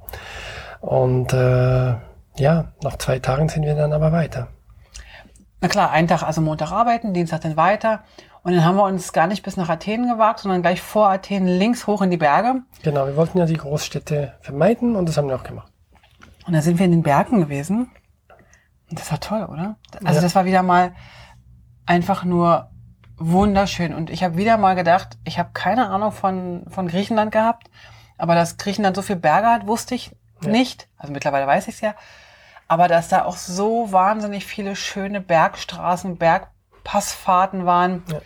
Und 0.82 1.34
äh, 1.34 1.96
ja, 2.38 2.72
nach 2.84 2.98
zwei 2.98 3.20
Tagen 3.20 3.50
sind 3.50 3.64
wir 3.64 3.76
dann 3.76 3.94
aber 3.94 4.12
weiter. 4.12 4.48
Na 5.62 5.68
klar, 5.68 5.92
einen 5.92 6.08
Tag, 6.08 6.24
also 6.24 6.40
Montag 6.42 6.72
arbeiten, 6.72 7.14
Dienstag 7.14 7.42
dann 7.42 7.58
weiter. 7.58 8.04
Und 8.44 8.54
dann 8.54 8.64
haben 8.64 8.78
wir 8.78 8.86
uns 8.86 9.12
gar 9.12 9.28
nicht 9.28 9.44
bis 9.44 9.58
nach 9.58 9.68
Athen 9.68 10.08
gewagt, 10.08 10.40
sondern 10.40 10.62
gleich 10.62 10.82
vor 10.82 11.10
Athen 11.10 11.46
links 11.46 11.88
hoch 11.88 12.02
in 12.02 12.10
die 12.10 12.18
Berge. 12.18 12.62
Genau, 12.84 13.06
wir 13.06 13.18
wollten 13.18 13.38
ja 13.38 13.46
die 13.46 13.58
Großstädte 13.58 14.34
vermeiden 14.40 14.96
und 14.96 15.10
das 15.10 15.18
haben 15.18 15.28
wir 15.28 15.36
auch 15.36 15.44
gemacht. 15.44 15.72
Und 16.48 16.54
da 16.54 16.62
sind 16.62 16.80
wir 16.80 16.86
in 16.86 16.92
den 16.92 17.04
Bergen 17.04 17.42
gewesen. 17.42 17.92
Und 18.90 19.00
das 19.00 19.12
war 19.12 19.20
toll, 19.20 19.44
oder? 19.44 19.76
Also 20.04 20.16
Ja. 20.16 20.22
das 20.22 20.34
war 20.36 20.46
wieder 20.46 20.64
mal 20.64 20.94
einfach 21.86 22.24
nur 22.24 22.69
wunderschön. 23.20 23.94
Und 23.94 24.10
ich 24.10 24.24
habe 24.24 24.38
wieder 24.38 24.58
mal 24.58 24.76
gedacht, 24.76 25.18
ich 25.24 25.38
habe 25.40 25.50
keine 25.54 25.90
Ahnung 25.90 26.12
von, 26.12 26.66
von 26.70 26.88
Griechenland 26.88 27.32
gehabt. 27.32 27.70
Aber 28.18 28.36
dass 28.36 28.58
Griechenland 28.58 28.96
so 28.96 29.02
viele 29.02 29.20
Berge 29.20 29.48
hat, 29.48 29.68
wusste 29.68 29.96
ich 29.96 30.12
nicht. 30.42 30.88
Also 30.98 31.14
mittlerweile 31.14 31.48
weiß 31.48 31.68
ich 31.68 31.76
es 31.76 31.82
ja. 31.82 31.96
Aber 32.68 32.88
dass 32.88 33.08
da 33.08 33.26
auch 33.26 33.38
so 33.38 33.92
wahnsinnig 33.92 34.46
viele 34.46 34.76
schöne 34.76 35.22
Bergstraßen, 35.22 36.18
Bergpassfahrten 36.18 37.66
waren. 37.66 38.04
Und 38.04 38.22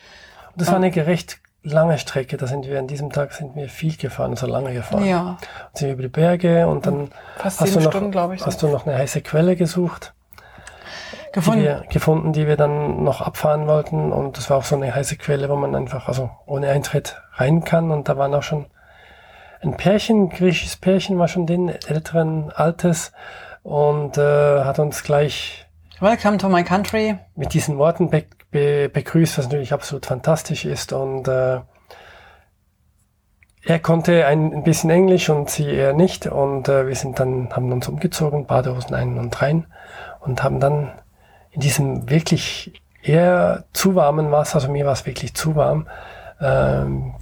das 0.55 0.67
war 0.67 0.75
eine 0.75 0.91
gerecht 0.91 1.39
lange 1.63 1.97
Strecke. 1.97 2.37
Da 2.37 2.47
sind 2.47 2.67
wir 2.67 2.77
an 2.79 2.87
diesem 2.87 3.11
Tag 3.11 3.33
sind 3.33 3.55
wir 3.55 3.69
viel 3.69 3.95
gefahren, 3.95 4.31
also 4.31 4.47
lange 4.47 4.73
gefahren. 4.73 5.05
Ja. 5.05 5.37
Sind 5.73 5.87
wir 5.87 5.93
über 5.93 6.03
die 6.03 6.09
Berge 6.09 6.67
und 6.67 6.85
dann 6.85 7.11
Fast 7.37 7.61
hast, 7.61 7.75
du 7.75 7.79
noch, 7.79 7.91
Stunden, 7.91 8.33
ich, 8.33 8.39
so. 8.41 8.45
hast 8.45 8.61
du 8.61 8.67
noch 8.67 8.85
eine 8.85 8.97
heiße 8.97 9.21
Quelle 9.21 9.55
gesucht, 9.55 10.13
die 11.13 11.31
Gefunden. 11.31 11.63
wir 11.63 11.83
gefunden, 11.89 12.33
die 12.33 12.47
wir 12.47 12.57
dann 12.57 13.03
noch 13.03 13.21
abfahren 13.21 13.67
wollten. 13.67 14.11
Und 14.11 14.37
das 14.37 14.49
war 14.49 14.57
auch 14.57 14.63
so 14.63 14.75
eine 14.75 14.93
heiße 14.93 15.17
Quelle, 15.17 15.49
wo 15.49 15.55
man 15.55 15.75
einfach 15.75 16.07
also 16.07 16.29
ohne 16.45 16.69
Eintritt 16.69 17.21
rein 17.33 17.63
kann. 17.63 17.91
Und 17.91 18.09
da 18.09 18.17
waren 18.17 18.33
auch 18.33 18.43
schon 18.43 18.65
ein 19.61 19.77
Pärchen, 19.77 20.23
ein 20.23 20.29
griechisches 20.29 20.75
Pärchen, 20.77 21.17
war 21.19 21.27
schon 21.27 21.47
den 21.47 21.69
älteren 21.69 22.51
Alters 22.51 23.11
und 23.63 24.17
äh, 24.17 24.63
hat 24.63 24.79
uns 24.79 25.03
gleich 25.03 25.65
Welcome 25.99 26.37
to 26.37 26.49
my 26.49 26.63
country. 26.63 27.17
mit 27.35 27.53
diesen 27.53 27.77
Worten 27.77 28.09
be 28.09 28.25
be 28.51 28.89
begrüßt, 28.89 29.37
was 29.37 29.45
natürlich 29.45 29.73
absolut 29.73 30.05
fantastisch 30.05 30.65
ist. 30.65 30.93
Und 30.93 31.27
äh, 31.27 31.61
er 33.65 33.79
konnte 33.79 34.25
ein, 34.25 34.53
ein 34.53 34.63
bisschen 34.63 34.89
Englisch 34.89 35.29
und 35.29 35.49
sie 35.49 35.65
eher 35.65 35.93
nicht. 35.93 36.27
Und 36.27 36.67
äh, 36.67 36.87
wir 36.87 36.95
sind 36.95 37.19
dann, 37.19 37.49
haben 37.51 37.71
uns 37.71 37.87
umgezogen, 37.87 38.45
Badehosen 38.45 38.93
ein 38.93 39.17
und 39.17 39.41
rein 39.41 39.65
und 40.19 40.43
haben 40.43 40.59
dann 40.59 40.91
in 41.53 41.61
diesem 41.61 42.09
wirklich 42.09 42.73
eher 43.01 43.65
zu 43.73 43.95
warmen 43.95 44.31
Wasser, 44.31 44.55
also 44.55 44.69
mir 44.69 44.85
war 44.85 44.93
es 44.93 45.05
wirklich 45.05 45.33
zu 45.33 45.55
warm, 45.55 45.87
ähm, 46.41 47.13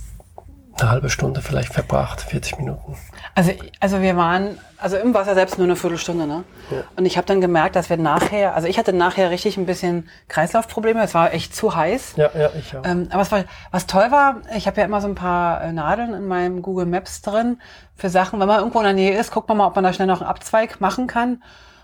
eine 0.79 0.89
halbe 0.89 1.09
Stunde 1.09 1.41
vielleicht 1.41 1.73
verbracht, 1.73 2.21
40 2.21 2.57
Minuten. 2.57 2.97
Also, 3.35 3.51
also 3.79 4.01
wir 4.01 4.15
waren, 4.15 4.57
also 4.77 4.97
im 4.97 5.13
Wasser 5.13 5.35
selbst 5.35 5.57
nur 5.57 5.65
eine 5.65 5.75
Viertelstunde, 5.75 6.25
ne? 6.25 6.43
Ja. 6.71 6.83
Und 6.95 7.05
ich 7.05 7.17
habe 7.17 7.27
dann 7.27 7.39
gemerkt, 7.41 7.75
dass 7.75 7.89
wir 7.89 7.97
nachher, 7.97 8.55
also 8.55 8.67
ich 8.67 8.79
hatte 8.79 8.93
nachher 8.93 9.29
richtig 9.29 9.57
ein 9.57 9.65
bisschen 9.65 10.09
Kreislaufprobleme. 10.27 11.03
Es 11.03 11.13
war 11.13 11.33
echt 11.33 11.55
zu 11.55 11.75
heiß. 11.75 12.13
Ja, 12.15 12.29
ja, 12.37 12.49
ich 12.57 12.75
auch. 12.75 12.83
Ähm, 12.83 13.07
aber 13.11 13.21
was, 13.21 13.31
war, 13.31 13.43
was 13.71 13.85
toll 13.85 14.11
war, 14.11 14.37
ich 14.55 14.65
habe 14.65 14.79
ja 14.79 14.85
immer 14.85 15.01
so 15.01 15.07
ein 15.07 15.15
paar 15.15 15.61
äh, 15.61 15.71
Nadeln 15.71 16.13
in 16.13 16.27
meinem 16.27 16.61
Google 16.61 16.85
Maps 16.85 17.21
drin 17.21 17.59
für 17.95 18.09
Sachen. 18.09 18.39
Wenn 18.39 18.47
man 18.47 18.59
irgendwo 18.59 18.79
in 18.79 18.85
der 18.85 18.93
Nähe 18.93 19.19
ist, 19.19 19.31
guckt 19.31 19.49
man 19.49 19.57
mal, 19.57 19.67
ob 19.67 19.75
man 19.75 19.83
da 19.83 19.93
schnell 19.93 20.07
noch 20.07 20.21
einen 20.21 20.29
Abzweig 20.29 20.81
machen 20.81 21.05
kann. 21.07 21.43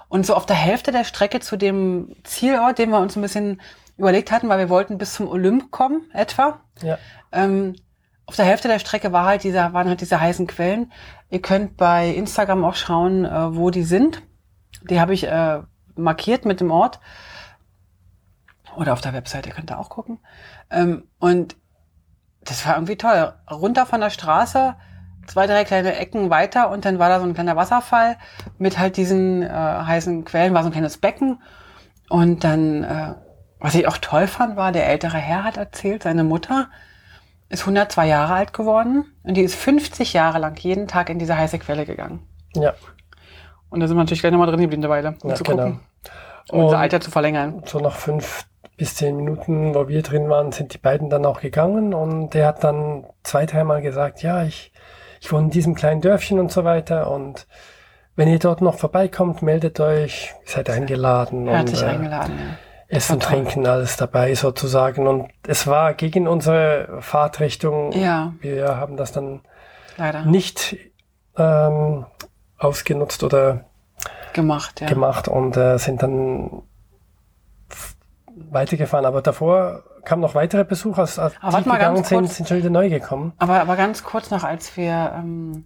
Und 0.10 0.26
so 0.26 0.36
auf 0.36 0.46
der 0.46 0.56
Hälfte 0.56 0.92
der 0.92 1.04
Strecke 1.04 1.40
zu 1.40 1.58
dem 1.58 2.16
Zielort, 2.24 2.78
den 2.80 2.92
wir 2.92 3.00
uns 3.00 3.16
ein 3.16 3.22
bisschen 3.22 3.62
überlegt 3.98 4.32
hatten, 4.32 4.48
weil 4.48 4.60
wir 4.60 4.70
wollten 4.70 4.98
bis 4.98 5.14
zum 5.14 5.28
Olymp 5.28 5.72
kommen, 5.72 6.10
etwa. 6.14 6.62
Ja. 6.82 6.98
Ähm, 7.32 7.76
auf 8.26 8.36
der 8.36 8.46
Hälfte 8.46 8.68
der 8.68 8.80
Strecke 8.80 9.12
war 9.12 9.26
halt 9.26 9.44
dieser, 9.44 9.74
waren 9.74 9.88
halt 9.88 10.02
diese 10.02 10.20
heißen 10.20 10.48
Quellen. 10.48 10.92
Ihr 11.30 11.42
könnt 11.42 11.78
bei 11.78 12.10
Instagram 12.10 12.64
auch 12.64 12.76
schauen, 12.76 13.26
äh, 13.26 13.56
wo 13.56 13.70
die 13.70 13.84
sind. 13.84 14.22
Die 14.90 15.00
habe 15.00 15.14
ich 15.14 15.26
äh, 15.26 15.62
markiert 15.96 16.46
mit 16.46 16.60
dem 16.60 16.72
Ort. 16.72 17.00
Oder 18.76 18.94
auf 18.94 19.02
der 19.02 19.14
Webseite, 19.14 19.50
ihr 19.50 19.56
könnt 19.56 19.72
da 19.72 19.78
auch 19.78 19.90
gucken. 19.90 20.20
Ähm, 20.70 21.08
und 21.20 21.56
das 22.42 22.66
war 22.66 22.76
irgendwie 22.76 22.98
toll. 22.98 23.34
Runter 23.50 23.86
von 23.86 24.02
der 24.02 24.10
Straße, 24.10 24.76
zwei, 25.28 25.48
drei 25.48 25.64
kleine 25.64 25.96
Ecken 25.96 26.30
weiter 26.30 26.70
und 26.70 26.86
dann 26.86 27.00
war 27.00 27.10
da 27.10 27.20
so 27.20 27.26
ein 27.26 27.34
kleiner 27.34 27.56
Wasserfall 27.56 28.18
mit 28.58 28.80
halt 28.80 28.98
diesen 28.98 29.44
äh, 29.44 29.50
heißen 29.50 30.26
Quellen, 30.26 30.54
war 30.54 30.64
so 30.64 30.70
ein 30.70 30.74
kleines 30.74 30.98
Becken. 30.98 31.42
Und 32.10 32.44
dann, 32.44 32.84
äh, 32.84 33.14
was 33.60 33.76
ich 33.76 33.88
auch 33.88 33.98
toll 33.98 34.28
fand, 34.28 34.56
war, 34.56 34.72
der 34.72 34.88
ältere 34.88 35.18
Herr 35.18 35.44
hat 35.44 35.58
erzählt, 35.58 36.04
seine 36.04 36.24
Mutter 36.24 36.70
ist 37.50 37.62
102 37.62 38.08
Jahre 38.08 38.34
alt 38.34 38.54
geworden 38.54 39.06
und 39.24 39.36
die 39.36 39.42
ist 39.42 39.56
50 39.56 40.14
Jahre 40.14 40.40
lang 40.40 40.58
jeden 40.60 40.88
Tag 40.88 41.10
in 41.10 41.20
diese 41.20 41.38
heiße 41.38 41.60
Quelle 41.60 41.86
gegangen. 41.86 42.28
Ja. 42.56 42.74
Und 43.70 43.80
da 43.80 43.88
sind 43.88 43.98
wir 43.98 44.04
natürlich 44.04 44.22
gleich 44.22 44.32
nochmal 44.32 44.48
drin 44.48 44.62
geblieben 44.62 44.88
Weile, 44.90 45.16
um 45.22 45.30
Ja, 45.30 45.36
zu 45.36 45.44
genau. 45.44 45.64
gucken, 45.64 45.80
um 46.50 46.64
unser 46.66 46.80
Alter 46.80 47.02
zu 47.02 47.12
verlängern. 47.12 47.64
So 47.66 47.80
nach 47.80 47.96
fünf 47.96 48.46
bis 48.78 48.96
zehn 48.96 49.18
Minuten, 49.18 49.74
wo 49.74 49.88
wir 49.88 50.04
drin 50.04 50.30
waren, 50.30 50.52
sind 50.52 50.74
die 50.74 50.78
beiden 50.78 51.10
dann 51.10 51.26
auch 51.26 51.42
gegangen 51.42 51.94
und 51.94 52.34
der 52.34 52.48
hat 52.48 52.64
dann 52.64 53.06
zwei, 53.24 53.46
dreimal 53.46 53.82
gesagt, 53.82 54.22
ja, 54.22 54.44
ich, 54.44 54.72
ich 55.22 55.32
wohne 55.32 55.46
in 55.46 55.52
diesem 55.52 55.76
kleinen 55.76 56.02
Dörfchen 56.02 56.40
und 56.40 56.52
so 56.52 56.64
weiter 56.64 57.10
und 57.12 57.48
wenn 58.16 58.28
ihr 58.28 58.40
dort 58.40 58.62
noch 58.62 58.76
vorbeikommt, 58.76 59.44
meldet 59.44 59.80
euch, 59.80 60.34
ihr 60.44 60.52
seid 60.52 60.70
eingeladen. 60.72 61.48
Herzlich 61.48 61.82
und, 61.82 61.88
äh, 61.88 61.92
eingeladen. 61.92 62.36
Ja. 62.40 62.58
Essen. 62.90 63.20
Trinken, 63.20 63.68
alles 63.68 63.98
dabei 63.98 64.34
sozusagen. 64.34 65.08
Und 65.08 65.30
es 65.46 65.68
war 65.68 65.94
gegen 65.94 66.28
unsere 66.28 66.98
Fahrtrichtung. 67.02 67.92
Ja. 67.92 68.34
Wir 68.42 68.78
haben 68.78 68.98
das 68.98 69.12
dann 69.12 69.42
Leider. 69.98 70.26
nicht 70.26 70.78
ähm, 71.38 72.06
ausgenutzt 72.58 73.24
oder 73.24 73.66
Gemacht, 74.34 74.82
ja. 74.82 74.88
gemacht 74.88 75.28
und 75.28 75.58
äh, 75.58 75.78
sind 75.78 76.02
dann 76.02 76.64
weitergefahren. 78.50 79.06
Aber 79.06 79.22
davor 79.22 79.84
kamen 80.08 80.22
noch 80.22 80.34
weitere 80.34 80.64
Besucher, 80.64 81.02
als, 81.02 81.20
als 81.20 81.36
Aber 81.42 81.62
die 81.62 81.68
mal 81.70 81.78
gegangen 81.78 82.04
sind, 82.04 82.20
kurz. 82.22 82.38
sind 82.38 82.48
schon 82.50 82.58
wieder 82.58 82.70
neu 82.72 82.90
gekommen. 82.90 83.34
Aber, 83.38 83.60
aber 83.62 83.76
ganz 83.76 84.04
kurz 84.04 84.32
noch, 84.32 84.44
als 84.44 84.76
wir, 84.78 85.14
ähm, 85.16 85.66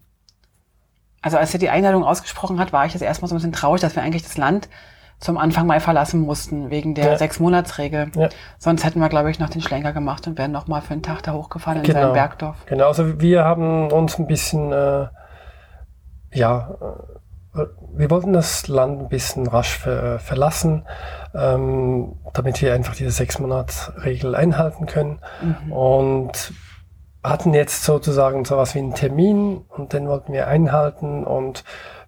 also 1.22 1.38
als 1.38 1.54
er 1.54 1.60
die 1.60 1.70
Einladung 1.70 2.04
ausgesprochen 2.04 2.60
hat, 2.60 2.74
war 2.74 2.86
ich 2.86 2.94
jetzt 2.94 3.04
erstmal 3.04 3.30
so 3.30 3.36
ein 3.36 3.38
bisschen 3.38 3.52
traurig, 3.54 3.80
dass 3.82 3.96
wir 3.96 4.04
eigentlich 4.04 4.24
das 4.24 4.38
Land 4.38 4.68
zum 5.20 5.38
Anfang 5.38 5.68
Mai 5.68 5.80
verlassen 5.80 6.22
mussten, 6.22 6.72
wegen 6.72 6.96
der 6.96 7.12
Ja. 7.12 7.18
Sechs-Monats-Regel. 7.18 8.12
Ja. 8.16 8.30
Sonst 8.58 8.84
hätten 8.84 9.00
wir, 9.00 9.08
glaube 9.10 9.30
ich, 9.30 9.38
noch 9.38 9.50
den 9.50 9.62
Schlenker 9.62 9.94
gemacht 9.94 10.26
und 10.26 10.40
wären 10.40 10.52
noch 10.52 10.68
mal 10.68 10.82
für 10.82 10.94
einen 10.94 11.04
Tag 11.04 11.22
da 11.22 11.34
hochgefahren 11.34 11.84
in 11.84 11.92
sein 11.92 12.14
Bergdorf. 12.14 12.66
Genau, 12.66 12.88
also 12.88 13.22
wir 13.22 13.46
haben 13.46 13.92
uns 13.92 14.18
ein 14.18 14.26
bisschen, 14.26 14.72
äh, 14.72 15.06
ja, 16.34 16.72
äh, 16.82 17.20
wir 17.54 18.10
wollten 18.10 18.34
das 18.34 18.68
Land 18.68 19.02
ein 19.02 19.10
bisschen 19.10 19.48
rasch 19.48 19.78
ver 19.78 20.20
verlassen, 20.20 20.86
ähm, 21.34 22.16
damit 22.34 22.62
wir 22.62 22.74
einfach 22.74 22.96
diese 22.96 23.12
Sechs-Monats-Regel 23.12 24.36
einhalten 24.36 24.86
können. 24.86 25.20
Mhm. 25.42 25.72
Und 25.74 26.54
hatten 27.24 27.54
jetzt 27.54 27.84
sozusagen 27.84 28.46
sowas 28.46 28.74
wie 28.74 28.80
einen 28.80 28.96
Termin 28.96 29.62
und 29.68 29.94
den 29.94 30.08
wollten 30.08 30.34
wir 30.34 30.48
einhalten 30.48 31.24
und 31.24 31.64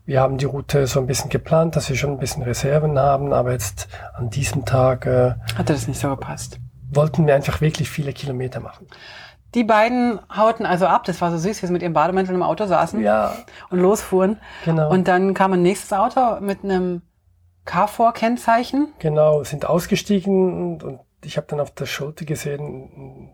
wir 0.05 0.19
haben 0.19 0.37
die 0.37 0.45
Route 0.45 0.87
so 0.87 0.99
ein 0.99 1.07
bisschen 1.07 1.29
geplant, 1.29 1.75
dass 1.75 1.87
wir 1.89 1.95
schon 1.95 2.11
ein 2.11 2.19
bisschen 2.19 2.43
Reserven 2.43 2.99
haben, 2.99 3.31
aber 3.31 3.51
jetzt 3.51 3.87
an 4.13 4.29
diesem 4.29 4.65
Tag 4.65 5.05
äh, 5.05 5.35
Hatte 5.55 5.73
das 5.73 5.87
nicht 5.87 5.99
so 5.99 6.09
gepasst. 6.09 6.59
wollten 6.91 7.25
wir 7.25 7.35
einfach 7.35 7.61
wirklich 7.61 7.89
viele 7.89 8.11
Kilometer 8.11 8.59
machen. 8.59 8.87
Die 9.55 9.63
beiden 9.63 10.19
hauten 10.35 10.65
also 10.65 10.87
ab, 10.87 11.03
das 11.03 11.21
war 11.21 11.31
so 11.31 11.37
süß, 11.37 11.61
wie 11.61 11.67
sie 11.67 11.73
mit 11.73 11.81
ihrem 11.83 11.93
Bademäntel 11.93 12.33
im 12.33 12.43
Auto 12.43 12.65
saßen 12.65 13.01
Ja, 13.01 13.33
und 13.69 13.79
losfuhren. 13.79 14.39
genau. 14.65 14.89
Und 14.89 15.07
dann 15.07 15.33
kam 15.33 15.53
ein 15.53 15.61
nächstes 15.61 15.93
Auto 15.93 16.39
mit 16.41 16.63
einem 16.63 17.01
Carrefour-Kennzeichen. 17.65 18.93
Genau, 18.99 19.43
sind 19.43 19.65
ausgestiegen 19.65 20.73
und, 20.73 20.83
und 20.83 20.99
ich 21.23 21.37
habe 21.37 21.47
dann 21.47 21.59
auf 21.59 21.71
der 21.71 21.85
Schulter 21.85 22.25
gesehen, 22.25 23.29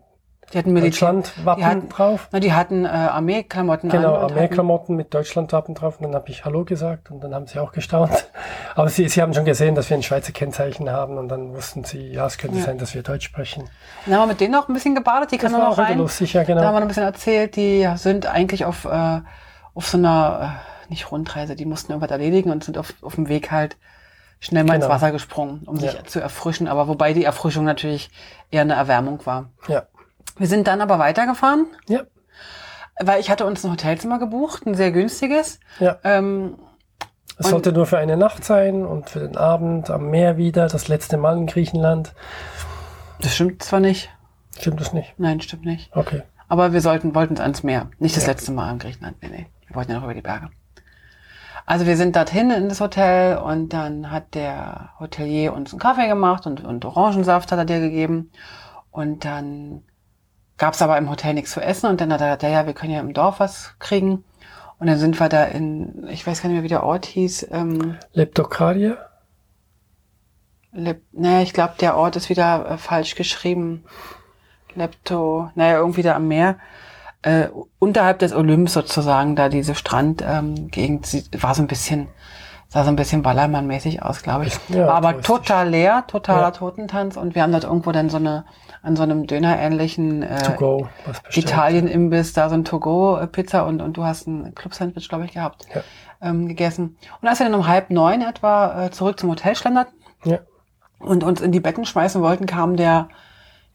Die 0.52 0.58
hatten. 0.58 0.74
Deutschland-Wappen 0.74 1.88
drauf. 1.88 2.28
Na, 2.32 2.40
die 2.40 2.52
hatten 2.52 2.84
äh, 2.84 2.88
Armeeklamotten 2.88 3.88
Genau, 3.88 4.16
Armeeklamotten 4.16 4.96
mit 4.96 5.14
Deutschland-Wappen 5.14 5.74
drauf. 5.76 5.98
Und 5.98 6.04
dann 6.06 6.14
habe 6.14 6.28
ich 6.28 6.44
Hallo 6.44 6.64
gesagt 6.64 7.10
und 7.10 7.20
dann 7.22 7.34
haben 7.34 7.46
sie 7.46 7.60
auch 7.60 7.70
gestaunt. 7.72 8.28
Aber 8.74 8.88
sie, 8.88 9.08
sie 9.08 9.22
haben 9.22 9.32
schon 9.32 9.44
gesehen, 9.44 9.74
dass 9.76 9.88
wir 9.90 9.96
ein 9.96 10.02
Schweizer 10.02 10.32
Kennzeichen 10.32 10.90
haben 10.90 11.18
und 11.18 11.28
dann 11.28 11.54
wussten 11.54 11.84
sie, 11.84 12.12
ja, 12.12 12.26
es 12.26 12.36
könnte 12.38 12.58
Ja. 12.58 12.64
sein, 12.64 12.78
dass 12.78 12.94
wir 12.94 13.02
Deutsch 13.02 13.26
sprechen. 13.26 13.70
Dann 14.06 14.14
haben 14.14 14.22
wir 14.22 14.26
mit 14.28 14.40
denen 14.40 14.52
noch 14.52 14.68
ein 14.68 14.74
bisschen 14.74 14.94
gebadet, 14.96 15.30
die 15.30 15.38
Das 15.38 15.52
war 15.52 15.60
noch 15.60 15.68
auch 15.70 15.78
rein. 15.78 15.98
lustig, 15.98 16.32
ja, 16.32 16.42
Da 16.42 16.48
haben 16.48 16.56
genau. 16.58 16.68
wir 16.68 16.72
noch 16.72 16.80
ein 16.82 16.88
bisschen 16.88 17.04
erzählt, 17.04 17.54
die 17.56 17.88
sind 17.96 18.26
eigentlich 18.26 18.64
auf, 18.64 18.86
äh, 18.86 19.20
auf 19.74 19.86
so 19.86 19.98
einer, 19.98 20.56
äh, 20.88 20.90
nicht 20.90 21.12
Rundreise, 21.12 21.54
die 21.54 21.64
mussten 21.64 21.92
irgendwas 21.92 22.10
erledigen 22.10 22.50
und 22.50 22.64
sind 22.64 22.76
auf, 22.76 22.92
auf 23.02 23.14
dem 23.14 23.28
Weg 23.28 23.52
halt 23.52 23.76
schnell 24.40 24.64
mal 24.64 24.74
ins 24.74 24.84
Genau. 24.86 24.94
Wasser 24.94 25.12
gesprungen, 25.12 25.62
um 25.66 25.76
sich 25.76 25.92
Ja. 25.92 26.04
zu 26.04 26.18
erfrischen. 26.18 26.66
Aber 26.66 26.88
wobei 26.88 27.12
die 27.12 27.24
Erfrischung 27.24 27.64
natürlich 27.64 28.10
eher 28.50 28.62
eine 28.62 28.74
Erwärmung 28.74 29.24
war. 29.26 29.50
Ja, 29.68 29.82
Wir 30.40 30.46
sind 30.48 30.66
dann 30.66 30.80
aber 30.80 30.98
weitergefahren, 30.98 31.66
ja, 31.86 32.00
weil 32.98 33.20
ich 33.20 33.30
hatte 33.30 33.44
uns 33.46 33.62
ein 33.64 33.70
Hotelzimmer 33.70 34.18
gebucht, 34.18 34.66
ein 34.66 34.74
sehr 34.74 34.90
günstiges. 34.90 35.60
ja. 35.78 35.98
Ähm, 36.02 36.56
Es 37.36 37.48
sollte 37.50 37.72
nur 37.72 37.86
für 37.86 37.98
eine 37.98 38.16
Nacht 38.16 38.44
sein 38.44 38.84
und 38.84 39.08
für 39.10 39.20
den 39.20 39.36
Abend 39.36 39.90
am 39.90 40.08
Meer 40.10 40.36
wieder, 40.38 40.66
das 40.68 40.88
letzte 40.88 41.16
Mal 41.18 41.36
in 41.36 41.46
Griechenland. 41.46 42.14
das 43.20 43.34
stimmt 43.34 43.62
zwar 43.62 43.80
nicht. 43.80 44.10
Stimmt 44.58 44.80
das 44.80 44.92
nicht? 44.92 45.14
Nein, 45.18 45.40
stimmt 45.40 45.64
nicht. 45.64 45.94
Okay. 45.94 46.22
Aber 46.48 46.72
wir 46.72 46.80
sollten, 46.80 47.14
wollten 47.14 47.38
ans 47.38 47.62
Meer. 47.62 47.90
Nicht 47.98 48.16
das 48.16 48.24
Ja. 48.24 48.30
letzte 48.32 48.50
Mal 48.52 48.72
in 48.72 48.78
Griechenland. 48.78 49.16
Nee, 49.22 49.28
nee. 49.28 49.46
Wir 49.66 49.76
wollten 49.76 49.92
ja 49.92 49.98
noch 49.98 50.04
über 50.04 50.14
die 50.14 50.20
Berge. 50.22 50.48
Also 51.66 51.86
wir 51.86 51.96
sind 51.96 52.16
dorthin 52.16 52.50
in 52.50 52.68
das 52.68 52.80
Hotel 52.80 53.36
und 53.38 53.72
dann 53.74 54.10
hat 54.10 54.34
der 54.34 54.90
Hotelier 54.98 55.52
uns 55.52 55.72
einen 55.72 55.80
Kaffee 55.80 56.08
gemacht 56.08 56.46
und, 56.46 56.64
und 56.64 56.84
Orangensaft 56.84 57.52
hat 57.52 57.58
er 57.58 57.64
dir 57.66 57.78
gegeben. 57.80 58.30
Und 58.90 59.24
dann 59.24 59.82
gab 60.60 60.74
es 60.74 60.82
aber 60.82 60.98
im 60.98 61.08
Hotel 61.08 61.32
nichts 61.32 61.52
zu 61.52 61.60
essen 61.60 61.86
und 61.86 62.02
dann 62.02 62.12
hat 62.12 62.20
er 62.20 62.36
gesagt, 62.36 62.42
ja, 62.42 62.66
wir 62.66 62.74
können 62.74 62.92
ja 62.92 63.00
im 63.00 63.14
Dorf 63.14 63.40
was 63.40 63.74
kriegen. 63.78 64.24
Und 64.78 64.86
dann 64.86 64.98
sind 64.98 65.18
wir 65.18 65.30
da 65.30 65.44
in, 65.44 66.06
ich 66.10 66.26
weiß 66.26 66.42
gar 66.42 66.48
nicht 66.48 66.56
mehr, 66.56 66.62
wie 66.62 66.68
der 66.68 66.84
Ort 66.84 67.06
hieß, 67.06 67.48
ähm, 67.50 67.96
Leptokaria? 68.12 68.98
Lep 70.72 71.02
naja, 71.12 71.40
ich 71.40 71.54
glaube, 71.54 71.74
der 71.80 71.96
Ort 71.96 72.16
ist 72.16 72.28
wieder 72.28 72.72
äh, 72.72 72.76
falsch 72.76 73.14
geschrieben. 73.14 73.84
Lepto, 74.74 75.50
naja, 75.54 75.78
irgendwie 75.78 76.02
da 76.02 76.14
am 76.14 76.28
Meer. 76.28 76.58
Äh, 77.22 77.48
unterhalb 77.78 78.18
des 78.18 78.34
Olymps 78.34 78.74
sozusagen, 78.74 79.36
da 79.36 79.48
diese 79.48 79.74
Strandgegend 79.74 81.06
sie 81.06 81.24
war 81.40 81.54
so 81.54 81.62
ein 81.62 81.68
bisschen, 81.68 82.08
sah 82.68 82.84
so 82.84 82.90
ein 82.90 82.96
bisschen 82.96 83.22
Ballermann-mäßig 83.22 84.02
aus, 84.02 84.22
glaube 84.22 84.44
ich. 84.46 84.58
Ja, 84.68 84.86
war 84.86 84.94
aber 84.94 85.22
total 85.22 85.70
leer, 85.70 86.04
totaler 86.06 86.42
Ja. 86.42 86.50
Totentanz 86.50 87.16
und 87.16 87.34
wir 87.34 87.42
haben 87.42 87.52
dort 87.52 87.64
irgendwo 87.64 87.92
dann 87.92 88.10
so 88.10 88.18
eine, 88.18 88.44
an 88.82 88.96
so 88.96 89.02
einem 89.02 89.26
Döner-ähnlichen 89.26 90.22
äh. 90.22 90.56
Italien-Imbiss, 91.32 92.32
da 92.32 92.48
so 92.48 92.54
ein 92.54 92.64
To-Go-Pizza 92.64 93.66
und, 93.66 93.82
und 93.82 93.96
du 93.96 94.04
hast 94.04 94.26
ein 94.26 94.54
Club-Sandwich, 94.54 95.08
glaube 95.08 95.26
ich, 95.26 95.32
gehabt, 95.32 95.66
Ja. 95.74 95.82
ähm, 96.22 96.48
gegessen. 96.48 96.96
Und 97.20 97.28
als 97.28 97.38
wir 97.40 97.46
dann 97.46 97.54
um 97.54 97.66
halb 97.66 97.90
neun 97.90 98.22
etwa 98.22 98.86
äh, 98.86 98.90
zurück 98.90 99.18
zum 99.20 99.30
Hotel 99.30 99.54
schlenderten, 99.54 99.94
Ja. 100.24 100.38
und 100.98 101.24
uns 101.24 101.40
in 101.40 101.52
die 101.52 101.60
Betten 101.60 101.84
schmeißen 101.84 102.22
wollten, 102.22 102.46
kam 102.46 102.76
der, 102.76 103.08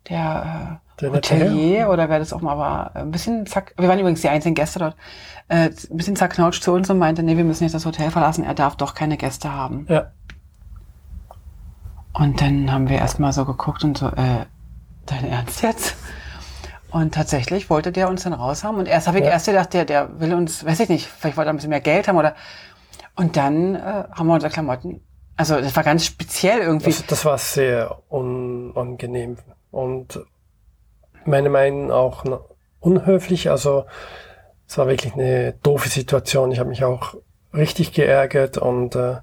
der, 0.10 0.80
äh, 0.98 1.02
Der 1.02 1.12
Hotelier 1.14 1.90
oder 1.90 2.10
wer 2.10 2.20
das 2.20 2.34
auch 2.34 2.42
mal 2.42 2.58
war, 2.58 2.96
ein 2.96 3.12
bisschen 3.12 3.46
zack, 3.46 3.74
wir 3.78 3.88
waren 3.88 4.00
übrigens 4.00 4.22
die 4.22 4.30
einzigen 4.30 4.56
Gäste 4.56 4.80
dort, 4.80 4.96
äh, 5.50 5.70
ein 5.70 5.98
bisschen 5.98 6.16
zerknautscht 6.16 6.64
zu 6.64 6.72
uns 6.74 6.90
und 6.90 6.98
meinte, 6.98 7.22
nee, 7.22 7.38
wir 7.38 7.44
müssen 7.44 7.64
jetzt 7.64 7.74
das 7.74 7.86
Hotel 7.86 8.10
verlassen, 8.10 8.44
er 8.44 8.54
darf 8.56 8.76
doch 8.76 8.96
keine 8.96 9.18
Gäste 9.18 9.52
haben. 9.54 9.86
Ja, 9.90 10.08
Und 12.14 12.42
dann 12.42 12.72
haben 12.72 12.90
wir 12.90 12.98
erstmal 12.98 13.34
so 13.34 13.46
geguckt 13.46 13.84
und 13.84 13.98
so, 13.98 14.08
äh, 14.08 14.46
dein 15.06 15.30
Ernst 15.30 15.62
jetzt? 15.62 15.96
Und 16.92 17.14
tatsächlich 17.14 17.70
wollte 17.70 17.92
der 17.92 18.08
uns 18.10 18.24
dann 18.24 18.34
raushaben. 18.34 18.80
Und 18.80 18.88
erst 18.88 19.08
habe 19.08 19.18
ich 19.20 19.26
Ja. 19.26 19.32
erst 19.32 19.48
gedacht, 19.48 19.74
der, 19.74 19.86
der 19.86 20.20
will 20.20 20.34
uns, 20.34 20.66
weiß 20.66 20.80
ich 20.82 20.90
nicht, 20.90 21.08
vielleicht 21.08 21.36
wollte 21.38 21.50
er 21.50 21.54
ein 21.54 21.58
bisschen 21.58 21.70
mehr 21.72 21.82
Geld 21.82 22.08
haben 22.08 22.18
oder. 22.18 22.36
Und 23.16 23.36
dann 23.38 23.76
äh, 23.76 23.80
haben 24.12 24.28
wir 24.28 24.34
unsere 24.34 24.52
Klamotten 24.52 25.02
Also 25.38 25.60
das 25.60 25.76
war 25.76 25.84
ganz 25.84 26.06
speziell 26.06 26.60
irgendwie. 26.60 26.86
Also 26.88 27.04
das 27.08 27.26
war 27.26 27.38
sehr 27.38 27.98
unangenehm 28.10 29.38
und 29.72 30.20
meine 31.26 31.50
Meinung 31.50 31.92
auch 31.92 32.24
unhöflich. 32.80 33.50
Also 33.50 33.86
es 34.68 34.78
war 34.78 34.88
wirklich 34.88 35.14
eine 35.14 35.54
doofe 35.64 35.90
Situation. 35.90 36.52
Ich 36.52 36.60
habe 36.60 36.70
mich 36.70 36.84
auch 36.86 37.16
richtig 37.54 37.92
geärgert 37.94 38.58
und 38.58 38.96
äh, 38.96 39.18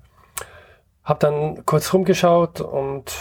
habe 1.04 1.18
dann 1.20 1.64
kurz 1.64 1.92
rumgeschaut 1.94 2.60
und 2.60 3.12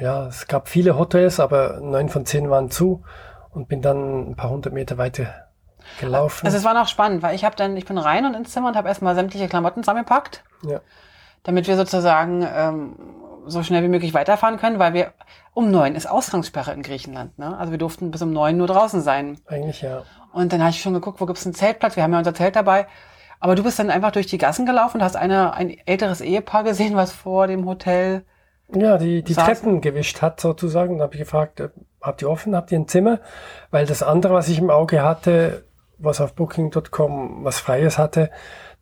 ja, 0.00 0.26
es 0.26 0.46
gab 0.46 0.68
viele 0.68 0.98
Hotels, 0.98 1.40
aber 1.40 1.80
neun 1.80 2.08
von 2.08 2.26
zehn 2.26 2.50
waren 2.50 2.70
zu 2.70 3.02
und 3.50 3.68
bin 3.68 3.82
dann 3.82 4.30
ein 4.30 4.36
paar 4.36 4.50
hundert 4.50 4.72
Meter 4.72 4.98
weiter 4.98 5.46
gelaufen. 6.00 6.46
Also 6.46 6.58
es 6.58 6.64
war 6.64 6.74
noch 6.74 6.88
spannend, 6.88 7.22
weil 7.22 7.34
ich 7.34 7.44
habe 7.44 7.56
dann, 7.56 7.76
ich 7.76 7.86
bin 7.86 7.98
rein 7.98 8.26
und 8.26 8.34
ins 8.34 8.52
Zimmer 8.52 8.68
und 8.68 8.76
habe 8.76 8.88
erstmal 8.88 9.14
sämtliche 9.14 9.48
Klamotten 9.48 9.82
zusammengepackt. 9.82 10.42
Ja 10.62 10.80
damit 11.46 11.68
wir 11.68 11.76
sozusagen 11.76 12.44
ähm, 12.52 12.96
so 13.46 13.62
schnell 13.62 13.84
wie 13.84 13.88
möglich 13.88 14.14
weiterfahren 14.14 14.58
können, 14.58 14.80
weil 14.80 14.94
wir 14.94 15.12
um 15.54 15.70
neun 15.70 15.94
ist 15.94 16.06
Ausgangssperre 16.06 16.72
in 16.72 16.82
Griechenland. 16.82 17.38
Ne? 17.38 17.56
Also 17.56 17.70
wir 17.70 17.78
durften 17.78 18.10
bis 18.10 18.20
um 18.22 18.32
neun 18.32 18.56
nur 18.56 18.66
draußen 18.66 19.00
sein. 19.00 19.38
Eigentlich 19.46 19.80
ja. 19.80 20.02
Und 20.32 20.52
dann 20.52 20.60
habe 20.60 20.70
ich 20.70 20.82
schon 20.82 20.92
geguckt, 20.92 21.20
wo 21.20 21.26
gibt's 21.26 21.46
einen 21.46 21.54
Zeltplatz? 21.54 21.94
Wir 21.94 22.02
haben 22.02 22.12
ja 22.12 22.18
unser 22.18 22.34
Zelt 22.34 22.56
dabei. 22.56 22.88
Aber 23.38 23.54
du 23.54 23.62
bist 23.62 23.78
dann 23.78 23.90
einfach 23.90 24.10
durch 24.10 24.26
die 24.26 24.38
Gassen 24.38 24.66
gelaufen, 24.66 25.02
hast 25.02 25.14
eine, 25.14 25.54
ein 25.54 25.76
älteres 25.86 26.20
Ehepaar 26.20 26.64
gesehen, 26.64 26.96
was 26.96 27.12
vor 27.12 27.46
dem 27.46 27.64
Hotel 27.64 28.24
ja, 28.74 28.98
die, 28.98 29.22
die 29.22 29.34
Treppen 29.34 29.80
gewischt 29.80 30.22
hat 30.22 30.40
sozusagen. 30.40 30.98
Da 30.98 31.04
habe 31.04 31.14
ich 31.14 31.20
gefragt, 31.20 31.60
äh, 31.60 31.68
habt 32.00 32.22
ihr 32.22 32.30
offen, 32.30 32.56
habt 32.56 32.72
ihr 32.72 32.78
ein 32.78 32.88
Zimmer? 32.88 33.20
Weil 33.70 33.86
das 33.86 34.02
andere, 34.02 34.34
was 34.34 34.48
ich 34.48 34.58
im 34.58 34.70
Auge 34.70 35.02
hatte, 35.02 35.64
was 35.98 36.20
auf 36.20 36.34
Booking.com 36.34 37.44
was 37.44 37.58
Freies 37.58 37.98
hatte, 37.98 38.30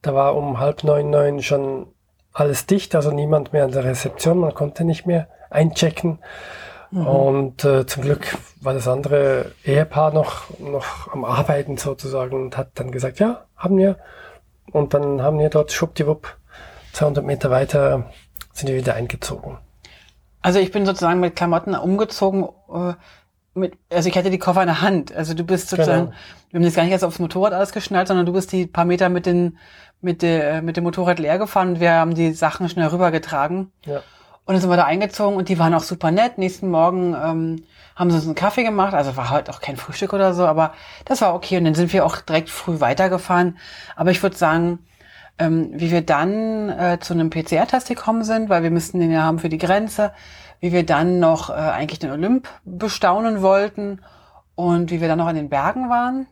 da 0.02 0.14
war 0.14 0.36
um 0.36 0.58
halb 0.58 0.84
neun, 0.84 1.10
neun 1.10 1.42
schon 1.42 1.86
alles 2.32 2.66
dicht, 2.66 2.94
also 2.94 3.10
niemand 3.12 3.52
mehr 3.52 3.64
an 3.64 3.72
der 3.72 3.84
Rezeption, 3.84 4.38
man 4.38 4.54
konnte 4.54 4.84
nicht 4.84 5.06
mehr 5.06 5.28
einchecken. 5.50 6.18
Mhm. 6.90 7.06
Und 7.06 7.64
äh, 7.64 7.86
zum 7.86 8.02
Glück 8.02 8.36
war 8.60 8.74
das 8.74 8.88
andere 8.88 9.52
Ehepaar 9.64 10.12
noch, 10.12 10.58
noch 10.58 11.12
am 11.12 11.24
Arbeiten 11.24 11.76
sozusagen 11.76 12.36
und 12.36 12.56
hat 12.56 12.70
dann 12.74 12.90
gesagt, 12.90 13.20
ja, 13.20 13.44
haben 13.56 13.76
wir. 13.78 13.98
Und 14.72 14.94
dann 14.94 15.22
haben 15.22 15.38
wir 15.38 15.50
dort 15.50 15.72
schwuppdiwupp 15.72 16.36
200 16.92 17.24
Meter 17.24 17.50
weiter 17.50 18.10
sind 18.52 18.68
wir 18.68 18.76
wieder 18.76 18.94
eingezogen. 18.94 19.58
Also 20.44 20.58
ich 20.58 20.70
bin 20.72 20.84
sozusagen 20.84 21.20
mit 21.20 21.36
Klamotten 21.36 21.74
umgezogen. 21.74 22.46
Äh, 22.70 22.92
mit, 23.54 23.78
also 23.90 24.10
ich 24.10 24.18
hatte 24.18 24.28
die 24.28 24.38
Koffer 24.38 24.60
in 24.60 24.66
der 24.66 24.82
Hand. 24.82 25.10
Also 25.10 25.32
du 25.32 25.42
bist 25.42 25.70
sozusagen, 25.70 26.06
genau. 26.06 26.16
wir 26.50 26.58
haben 26.58 26.64
das 26.66 26.74
gar 26.74 26.82
nicht 26.82 26.92
erst 26.92 27.04
aufs 27.04 27.18
Motorrad 27.18 27.54
alles 27.54 27.72
geschnallt, 27.72 28.08
sondern 28.08 28.26
du 28.26 28.34
bist 28.34 28.52
die 28.52 28.66
paar 28.66 28.84
Meter 28.84 29.08
mit 29.08 29.24
den 29.24 29.56
mit, 30.02 30.20
der, 30.20 30.60
mit 30.60 30.76
dem 30.76 30.84
Motorrad 30.84 31.18
leer 31.18 31.38
gefahren 31.38 31.70
und 31.70 31.80
wir 31.80 31.92
haben 31.92 32.14
die 32.14 32.34
Sachen 32.34 32.68
schnell 32.68 32.88
rübergetragen. 32.88 33.72
Ja. 33.86 34.02
Und 34.44 34.52
dann 34.52 34.60
sind 34.60 34.68
wir 34.68 34.76
da 34.76 34.84
eingezogen 34.84 35.38
und 35.38 35.48
die 35.48 35.58
waren 35.58 35.72
auch 35.72 35.82
super 35.82 36.10
nett. 36.10 36.36
Nächsten 36.36 36.68
Morgen 36.68 37.14
ähm, 37.14 37.64
haben 37.96 38.10
sie 38.10 38.16
uns 38.16 38.26
einen 38.26 38.34
Kaffee 38.34 38.64
gemacht. 38.64 38.92
Also 38.92 39.16
war 39.16 39.30
heute 39.30 39.50
auch 39.50 39.62
kein 39.62 39.78
Frühstück 39.78 40.12
oder 40.12 40.34
so, 40.34 40.44
aber 40.44 40.74
das 41.06 41.22
war 41.22 41.34
okay. 41.34 41.56
Und 41.56 41.64
dann 41.64 41.74
sind 41.74 41.90
wir 41.94 42.04
auch 42.04 42.18
direkt 42.18 42.50
früh 42.50 42.80
weitergefahren. 42.80 43.56
Aber 43.96 44.10
ich 44.10 44.22
würde 44.22 44.36
sagen, 44.36 44.80
ähm, 45.38 45.70
wie 45.72 45.90
wir 45.90 46.02
dann 46.02 46.68
äh, 46.68 46.98
zu 47.00 47.14
einem 47.14 47.30
PCR-Test 47.30 47.88
gekommen 47.88 48.24
sind, 48.24 48.48
weil 48.48 48.62
wir 48.62 48.70
müssten 48.70 49.00
den 49.00 49.10
ja 49.10 49.22
haben 49.22 49.38
für 49.38 49.48
die 49.48 49.58
Grenze, 49.58 50.12
wie 50.60 50.72
wir 50.72 50.86
dann 50.86 51.18
noch 51.18 51.50
äh, 51.50 51.54
eigentlich 51.54 51.98
den 51.98 52.10
Olymp 52.10 52.48
bestaunen 52.64 53.42
wollten 53.42 54.00
und 54.54 54.90
wie 54.90 55.00
wir 55.00 55.08
dann 55.08 55.18
noch 55.18 55.28
in 55.28 55.36
den 55.36 55.48
Bergen 55.48 55.90
waren. 55.90 56.26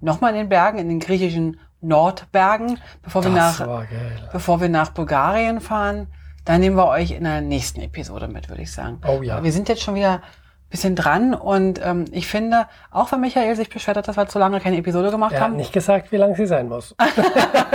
Nochmal 0.00 0.32
in 0.32 0.38
den 0.38 0.48
Bergen, 0.48 0.78
in 0.78 0.88
den 0.88 1.00
griechischen 1.00 1.58
Nordbergen, 1.80 2.78
bevor 3.02 3.22
wir, 3.22 3.30
nach, 3.30 3.86
bevor 4.32 4.60
wir 4.60 4.68
nach 4.68 4.90
Bulgarien 4.90 5.60
fahren. 5.60 6.08
Da 6.44 6.58
nehmen 6.58 6.76
wir 6.76 6.86
euch 6.86 7.10
in 7.12 7.24
der 7.24 7.40
nächsten 7.40 7.80
Episode 7.80 8.26
mit, 8.26 8.48
würde 8.48 8.62
ich 8.62 8.72
sagen. 8.72 9.00
Oh 9.06 9.22
ja. 9.22 9.42
Wir 9.42 9.52
sind 9.52 9.68
jetzt 9.68 9.82
schon 9.82 9.94
wieder 9.94 10.22
bisschen 10.70 10.94
dran 10.94 11.34
und 11.34 11.80
ähm, 11.82 12.04
ich 12.12 12.26
finde, 12.26 12.66
auch 12.90 13.10
wenn 13.10 13.20
Michael 13.20 13.56
sich 13.56 13.70
beschwert 13.70 13.96
hat, 13.96 14.08
dass 14.08 14.16
wir 14.16 14.28
zu 14.28 14.38
lange 14.38 14.60
keine 14.60 14.76
Episode 14.76 15.10
gemacht 15.10 15.32
er 15.32 15.40
haben. 15.40 15.52
Hat 15.52 15.58
nicht 15.58 15.72
gesagt, 15.72 16.12
wie 16.12 16.16
lang 16.16 16.34
sie 16.34 16.46
sein 16.46 16.68
muss. 16.68 16.94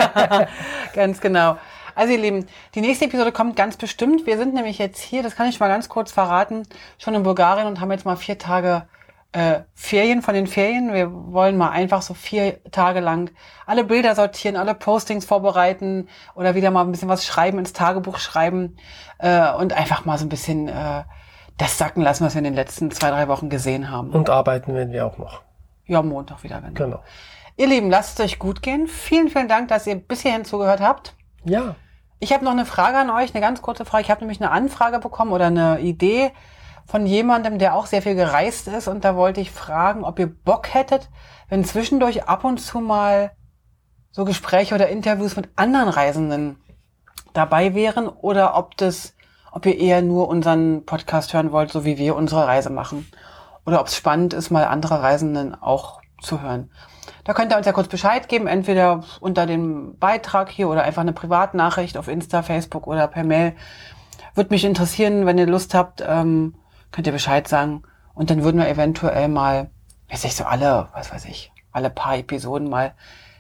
ganz 0.94 1.20
genau. 1.20 1.58
Also 1.96 2.14
ihr 2.14 2.20
Lieben, 2.20 2.46
die 2.76 2.82
nächste 2.82 3.06
Episode 3.06 3.32
kommt 3.32 3.56
ganz 3.56 3.78
bestimmt. 3.78 4.26
Wir 4.26 4.38
sind 4.38 4.54
nämlich 4.54 4.78
jetzt 4.78 5.00
hier, 5.00 5.24
das 5.24 5.36
kann 5.36 5.48
ich 5.48 5.60
mal 5.60 5.68
ganz 5.68 5.90
kurz 5.90 6.12
verraten, 6.12 6.64
schon 6.98 7.14
in 7.16 7.24
Bulgarien 7.24 7.68
und 7.68 7.80
haben 7.80 7.92
jetzt 7.92 8.06
mal 8.06 8.16
vier 8.16 8.38
Tage 8.38 8.88
äh, 9.32 9.62
Ferien 9.74 10.22
von 10.22 10.34
den 10.34 10.48
Ferien. 10.48 10.94
Wir 10.94 11.12
wollen 11.12 11.58
mal 11.58 11.70
einfach 11.70 12.02
so 12.02 12.14
vier 12.14 12.64
Tage 12.72 13.00
lang 13.00 13.32
alle 13.66 13.84
Bilder 13.84 14.16
sortieren, 14.16 14.56
alle 14.56 14.76
Postings 14.76 15.26
vorbereiten 15.26 16.08
oder 16.36 16.56
wieder 16.56 16.72
mal 16.72 16.84
ein 16.84 16.92
bisschen 16.92 17.10
was 17.10 17.26
schreiben, 17.26 17.60
ins 17.60 17.74
Tagebuch 17.74 18.20
schreiben 18.20 18.78
äh, 19.18 19.52
und 19.54 19.74
einfach 19.74 20.06
mal 20.06 20.18
so 20.18 20.26
ein 20.26 20.30
bisschen 20.30 20.68
äh, 20.68 21.04
das 21.58 21.78
sacken 21.78 22.02
lassen, 22.02 22.26
was 22.26 22.34
wir 22.34 22.40
in 22.40 22.46
den 22.46 22.56
letzten 22.56 22.92
zwei, 22.92 23.10
drei 23.10 23.28
Wochen 23.28 23.50
gesehen 23.50 23.90
haben. 23.90 24.12
Und 24.12 24.30
arbeiten 24.30 24.74
werden 24.74 24.92
wir 24.92 25.06
auch 25.06 25.18
noch. 25.18 25.42
Ja, 25.86 26.02
Montag 26.02 26.44
wieder, 26.44 26.62
genau. 26.62 26.74
genau. 26.74 27.04
Ihr 27.56 27.68
Lieben, 27.68 27.90
lasst 27.90 28.20
es 28.20 28.26
euch 28.26 28.40
gut 28.40 28.62
gehen. 28.62 28.88
Vielen, 28.88 29.30
vielen 29.30 29.48
Dank, 29.48 29.68
dass 29.68 29.86
ihr 29.86 29.96
bis 29.96 30.22
hierhin 30.22 30.46
zugehört 30.46 30.82
habt. 30.82 31.16
Ja. 31.44 31.76
Ich 32.20 32.34
habe 32.34 32.44
noch 32.44 32.52
eine 32.52 32.66
Frage 32.66 32.98
an 32.98 33.10
euch, 33.10 33.36
eine 33.36 33.42
ganz 33.42 33.62
kurze 33.62 33.86
Frage. 33.86 34.04
Ich 34.04 34.10
habe 34.10 34.22
nämlich 34.22 34.42
eine 34.42 34.50
Anfrage 34.50 35.00
bekommen 35.00 35.32
oder 35.32 35.48
eine 35.48 35.80
Idee 35.82 36.32
von 36.86 37.06
jemandem, 37.06 37.60
der 37.60 37.76
auch 37.76 37.86
sehr 37.86 38.02
viel 38.02 38.16
gereist 38.16 38.68
ist. 38.68 38.88
Und 38.88 39.04
da 39.06 39.16
wollte 39.16 39.42
ich 39.42 39.52
fragen, 39.52 40.04
ob 40.04 40.20
ihr 40.20 40.28
Bock 40.28 40.74
hättet, 40.74 41.10
wenn 41.50 41.66
zwischendurch 41.66 42.28
ab 42.28 42.44
und 42.44 42.60
zu 42.60 42.80
mal 42.80 43.32
so 44.12 44.26
Gespräche 44.26 44.74
oder 44.74 44.90
Interviews 44.90 45.36
mit 45.36 45.50
anderen 45.56 45.90
Reisenden 45.90 46.58
dabei 47.34 47.74
wären 47.76 48.08
oder 48.08 48.56
ob 48.56 48.78
das, 48.78 49.16
ob 49.54 49.68
ihr 49.68 49.78
eher 49.78 50.02
nur 50.02 50.28
unseren 50.28 50.84
Podcast 50.84 51.34
hören 51.34 51.52
wollt, 51.52 51.72
so 51.72 51.86
wie 51.86 52.00
wir 52.00 52.16
unsere 52.16 52.48
Reise 52.48 52.72
machen. 52.72 53.08
Oder 53.68 53.80
ob 53.80 53.88
es 53.88 53.96
spannend 53.96 54.34
ist, 54.34 54.50
mal 54.50 54.66
andere 54.66 55.04
Reisenden 55.04 55.54
auch 55.54 56.02
zu 56.22 56.42
hören. 56.42 56.72
Da 57.24 57.34
könnt 57.34 57.54
ihr 57.54 57.58
uns 57.58 57.68
ja 57.68 57.72
kurz 57.72 57.88
Bescheid 57.88 58.28
geben, 58.28 58.48
entweder 58.48 59.04
unter 59.20 59.46
dem 59.46 59.98
Beitrag 60.00 60.50
hier 60.50 60.70
oder 60.70 60.84
einfach 60.84 61.04
eine 61.04 61.14
Privatnachricht 61.14 61.98
auf 61.98 62.08
Insta, 62.08 62.42
Facebook 62.42 62.88
oder 62.88 63.08
per 63.08 63.24
Mail. 63.24 63.54
Würde 64.34 64.50
mich 64.50 64.66
interessieren, 64.66 65.28
wenn 65.28 65.38
ihr 65.38 65.46
Lust 65.46 65.76
habt, 65.76 66.04
ähm, 66.06 66.56
könnt 66.92 67.06
ihr 67.06 67.14
Bescheid 67.14 67.48
sagen. 67.48 67.84
Und 68.16 68.32
dann 68.32 68.44
würden 68.44 68.60
wir 68.60 68.68
eventuell 68.68 69.28
mal, 69.28 69.70
weiß 70.10 70.24
ich 70.24 70.36
so 70.36 70.46
alle, 70.46 70.90
was 70.94 71.14
weiß 71.14 71.26
ich, 71.26 71.52
alle 71.72 71.92
paar 71.92 72.18
Episoden 72.18 72.70
mal 72.70 72.96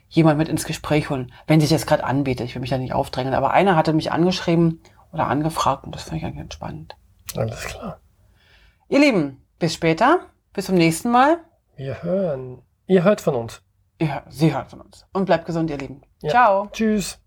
jemand 0.09 0.37
mit 0.37 0.47
ins 0.47 0.65
Gespräch 0.65 1.09
holen, 1.09 1.31
wenn 1.47 1.59
sich 1.59 1.71
das 1.71 1.87
gerade 1.87 2.03
anbietet. 2.03 2.45
Ich 2.45 2.53
will 2.53 2.61
mich 2.61 2.69
da 2.69 2.77
nicht 2.77 2.93
aufdrängen. 2.93 3.33
Aber 3.33 3.51
einer 3.51 3.75
hatte 3.75 3.93
mich 3.93 4.11
angeschrieben 4.11 4.79
oder 5.13 5.27
angefragt 5.27 5.85
und 5.85 5.95
das 5.95 6.03
fand 6.03 6.17
ich 6.17 6.25
eigentlich 6.25 6.39
ganz 6.39 6.53
spannend. 6.55 6.97
Alles 7.37 7.63
klar. 7.63 7.99
Ihr 8.89 8.99
Lieben, 8.99 9.41
bis 9.59 9.73
später. 9.73 10.19
Bis 10.51 10.65
zum 10.65 10.75
nächsten 10.75 11.09
Mal. 11.09 11.37
Wir 11.77 12.03
hören. 12.03 12.61
Ihr 12.85 13.03
hört 13.03 13.21
von 13.21 13.35
uns. 13.35 13.61
Ja, 14.01 14.23
Sie 14.29 14.53
hören 14.53 14.67
von 14.67 14.81
uns. 14.81 15.05
Und 15.13 15.25
bleibt 15.25 15.45
gesund, 15.45 15.69
ihr 15.69 15.77
Lieben. 15.77 16.01
Ja. 16.21 16.29
Ciao. 16.29 16.67
Tschüss. 16.71 17.17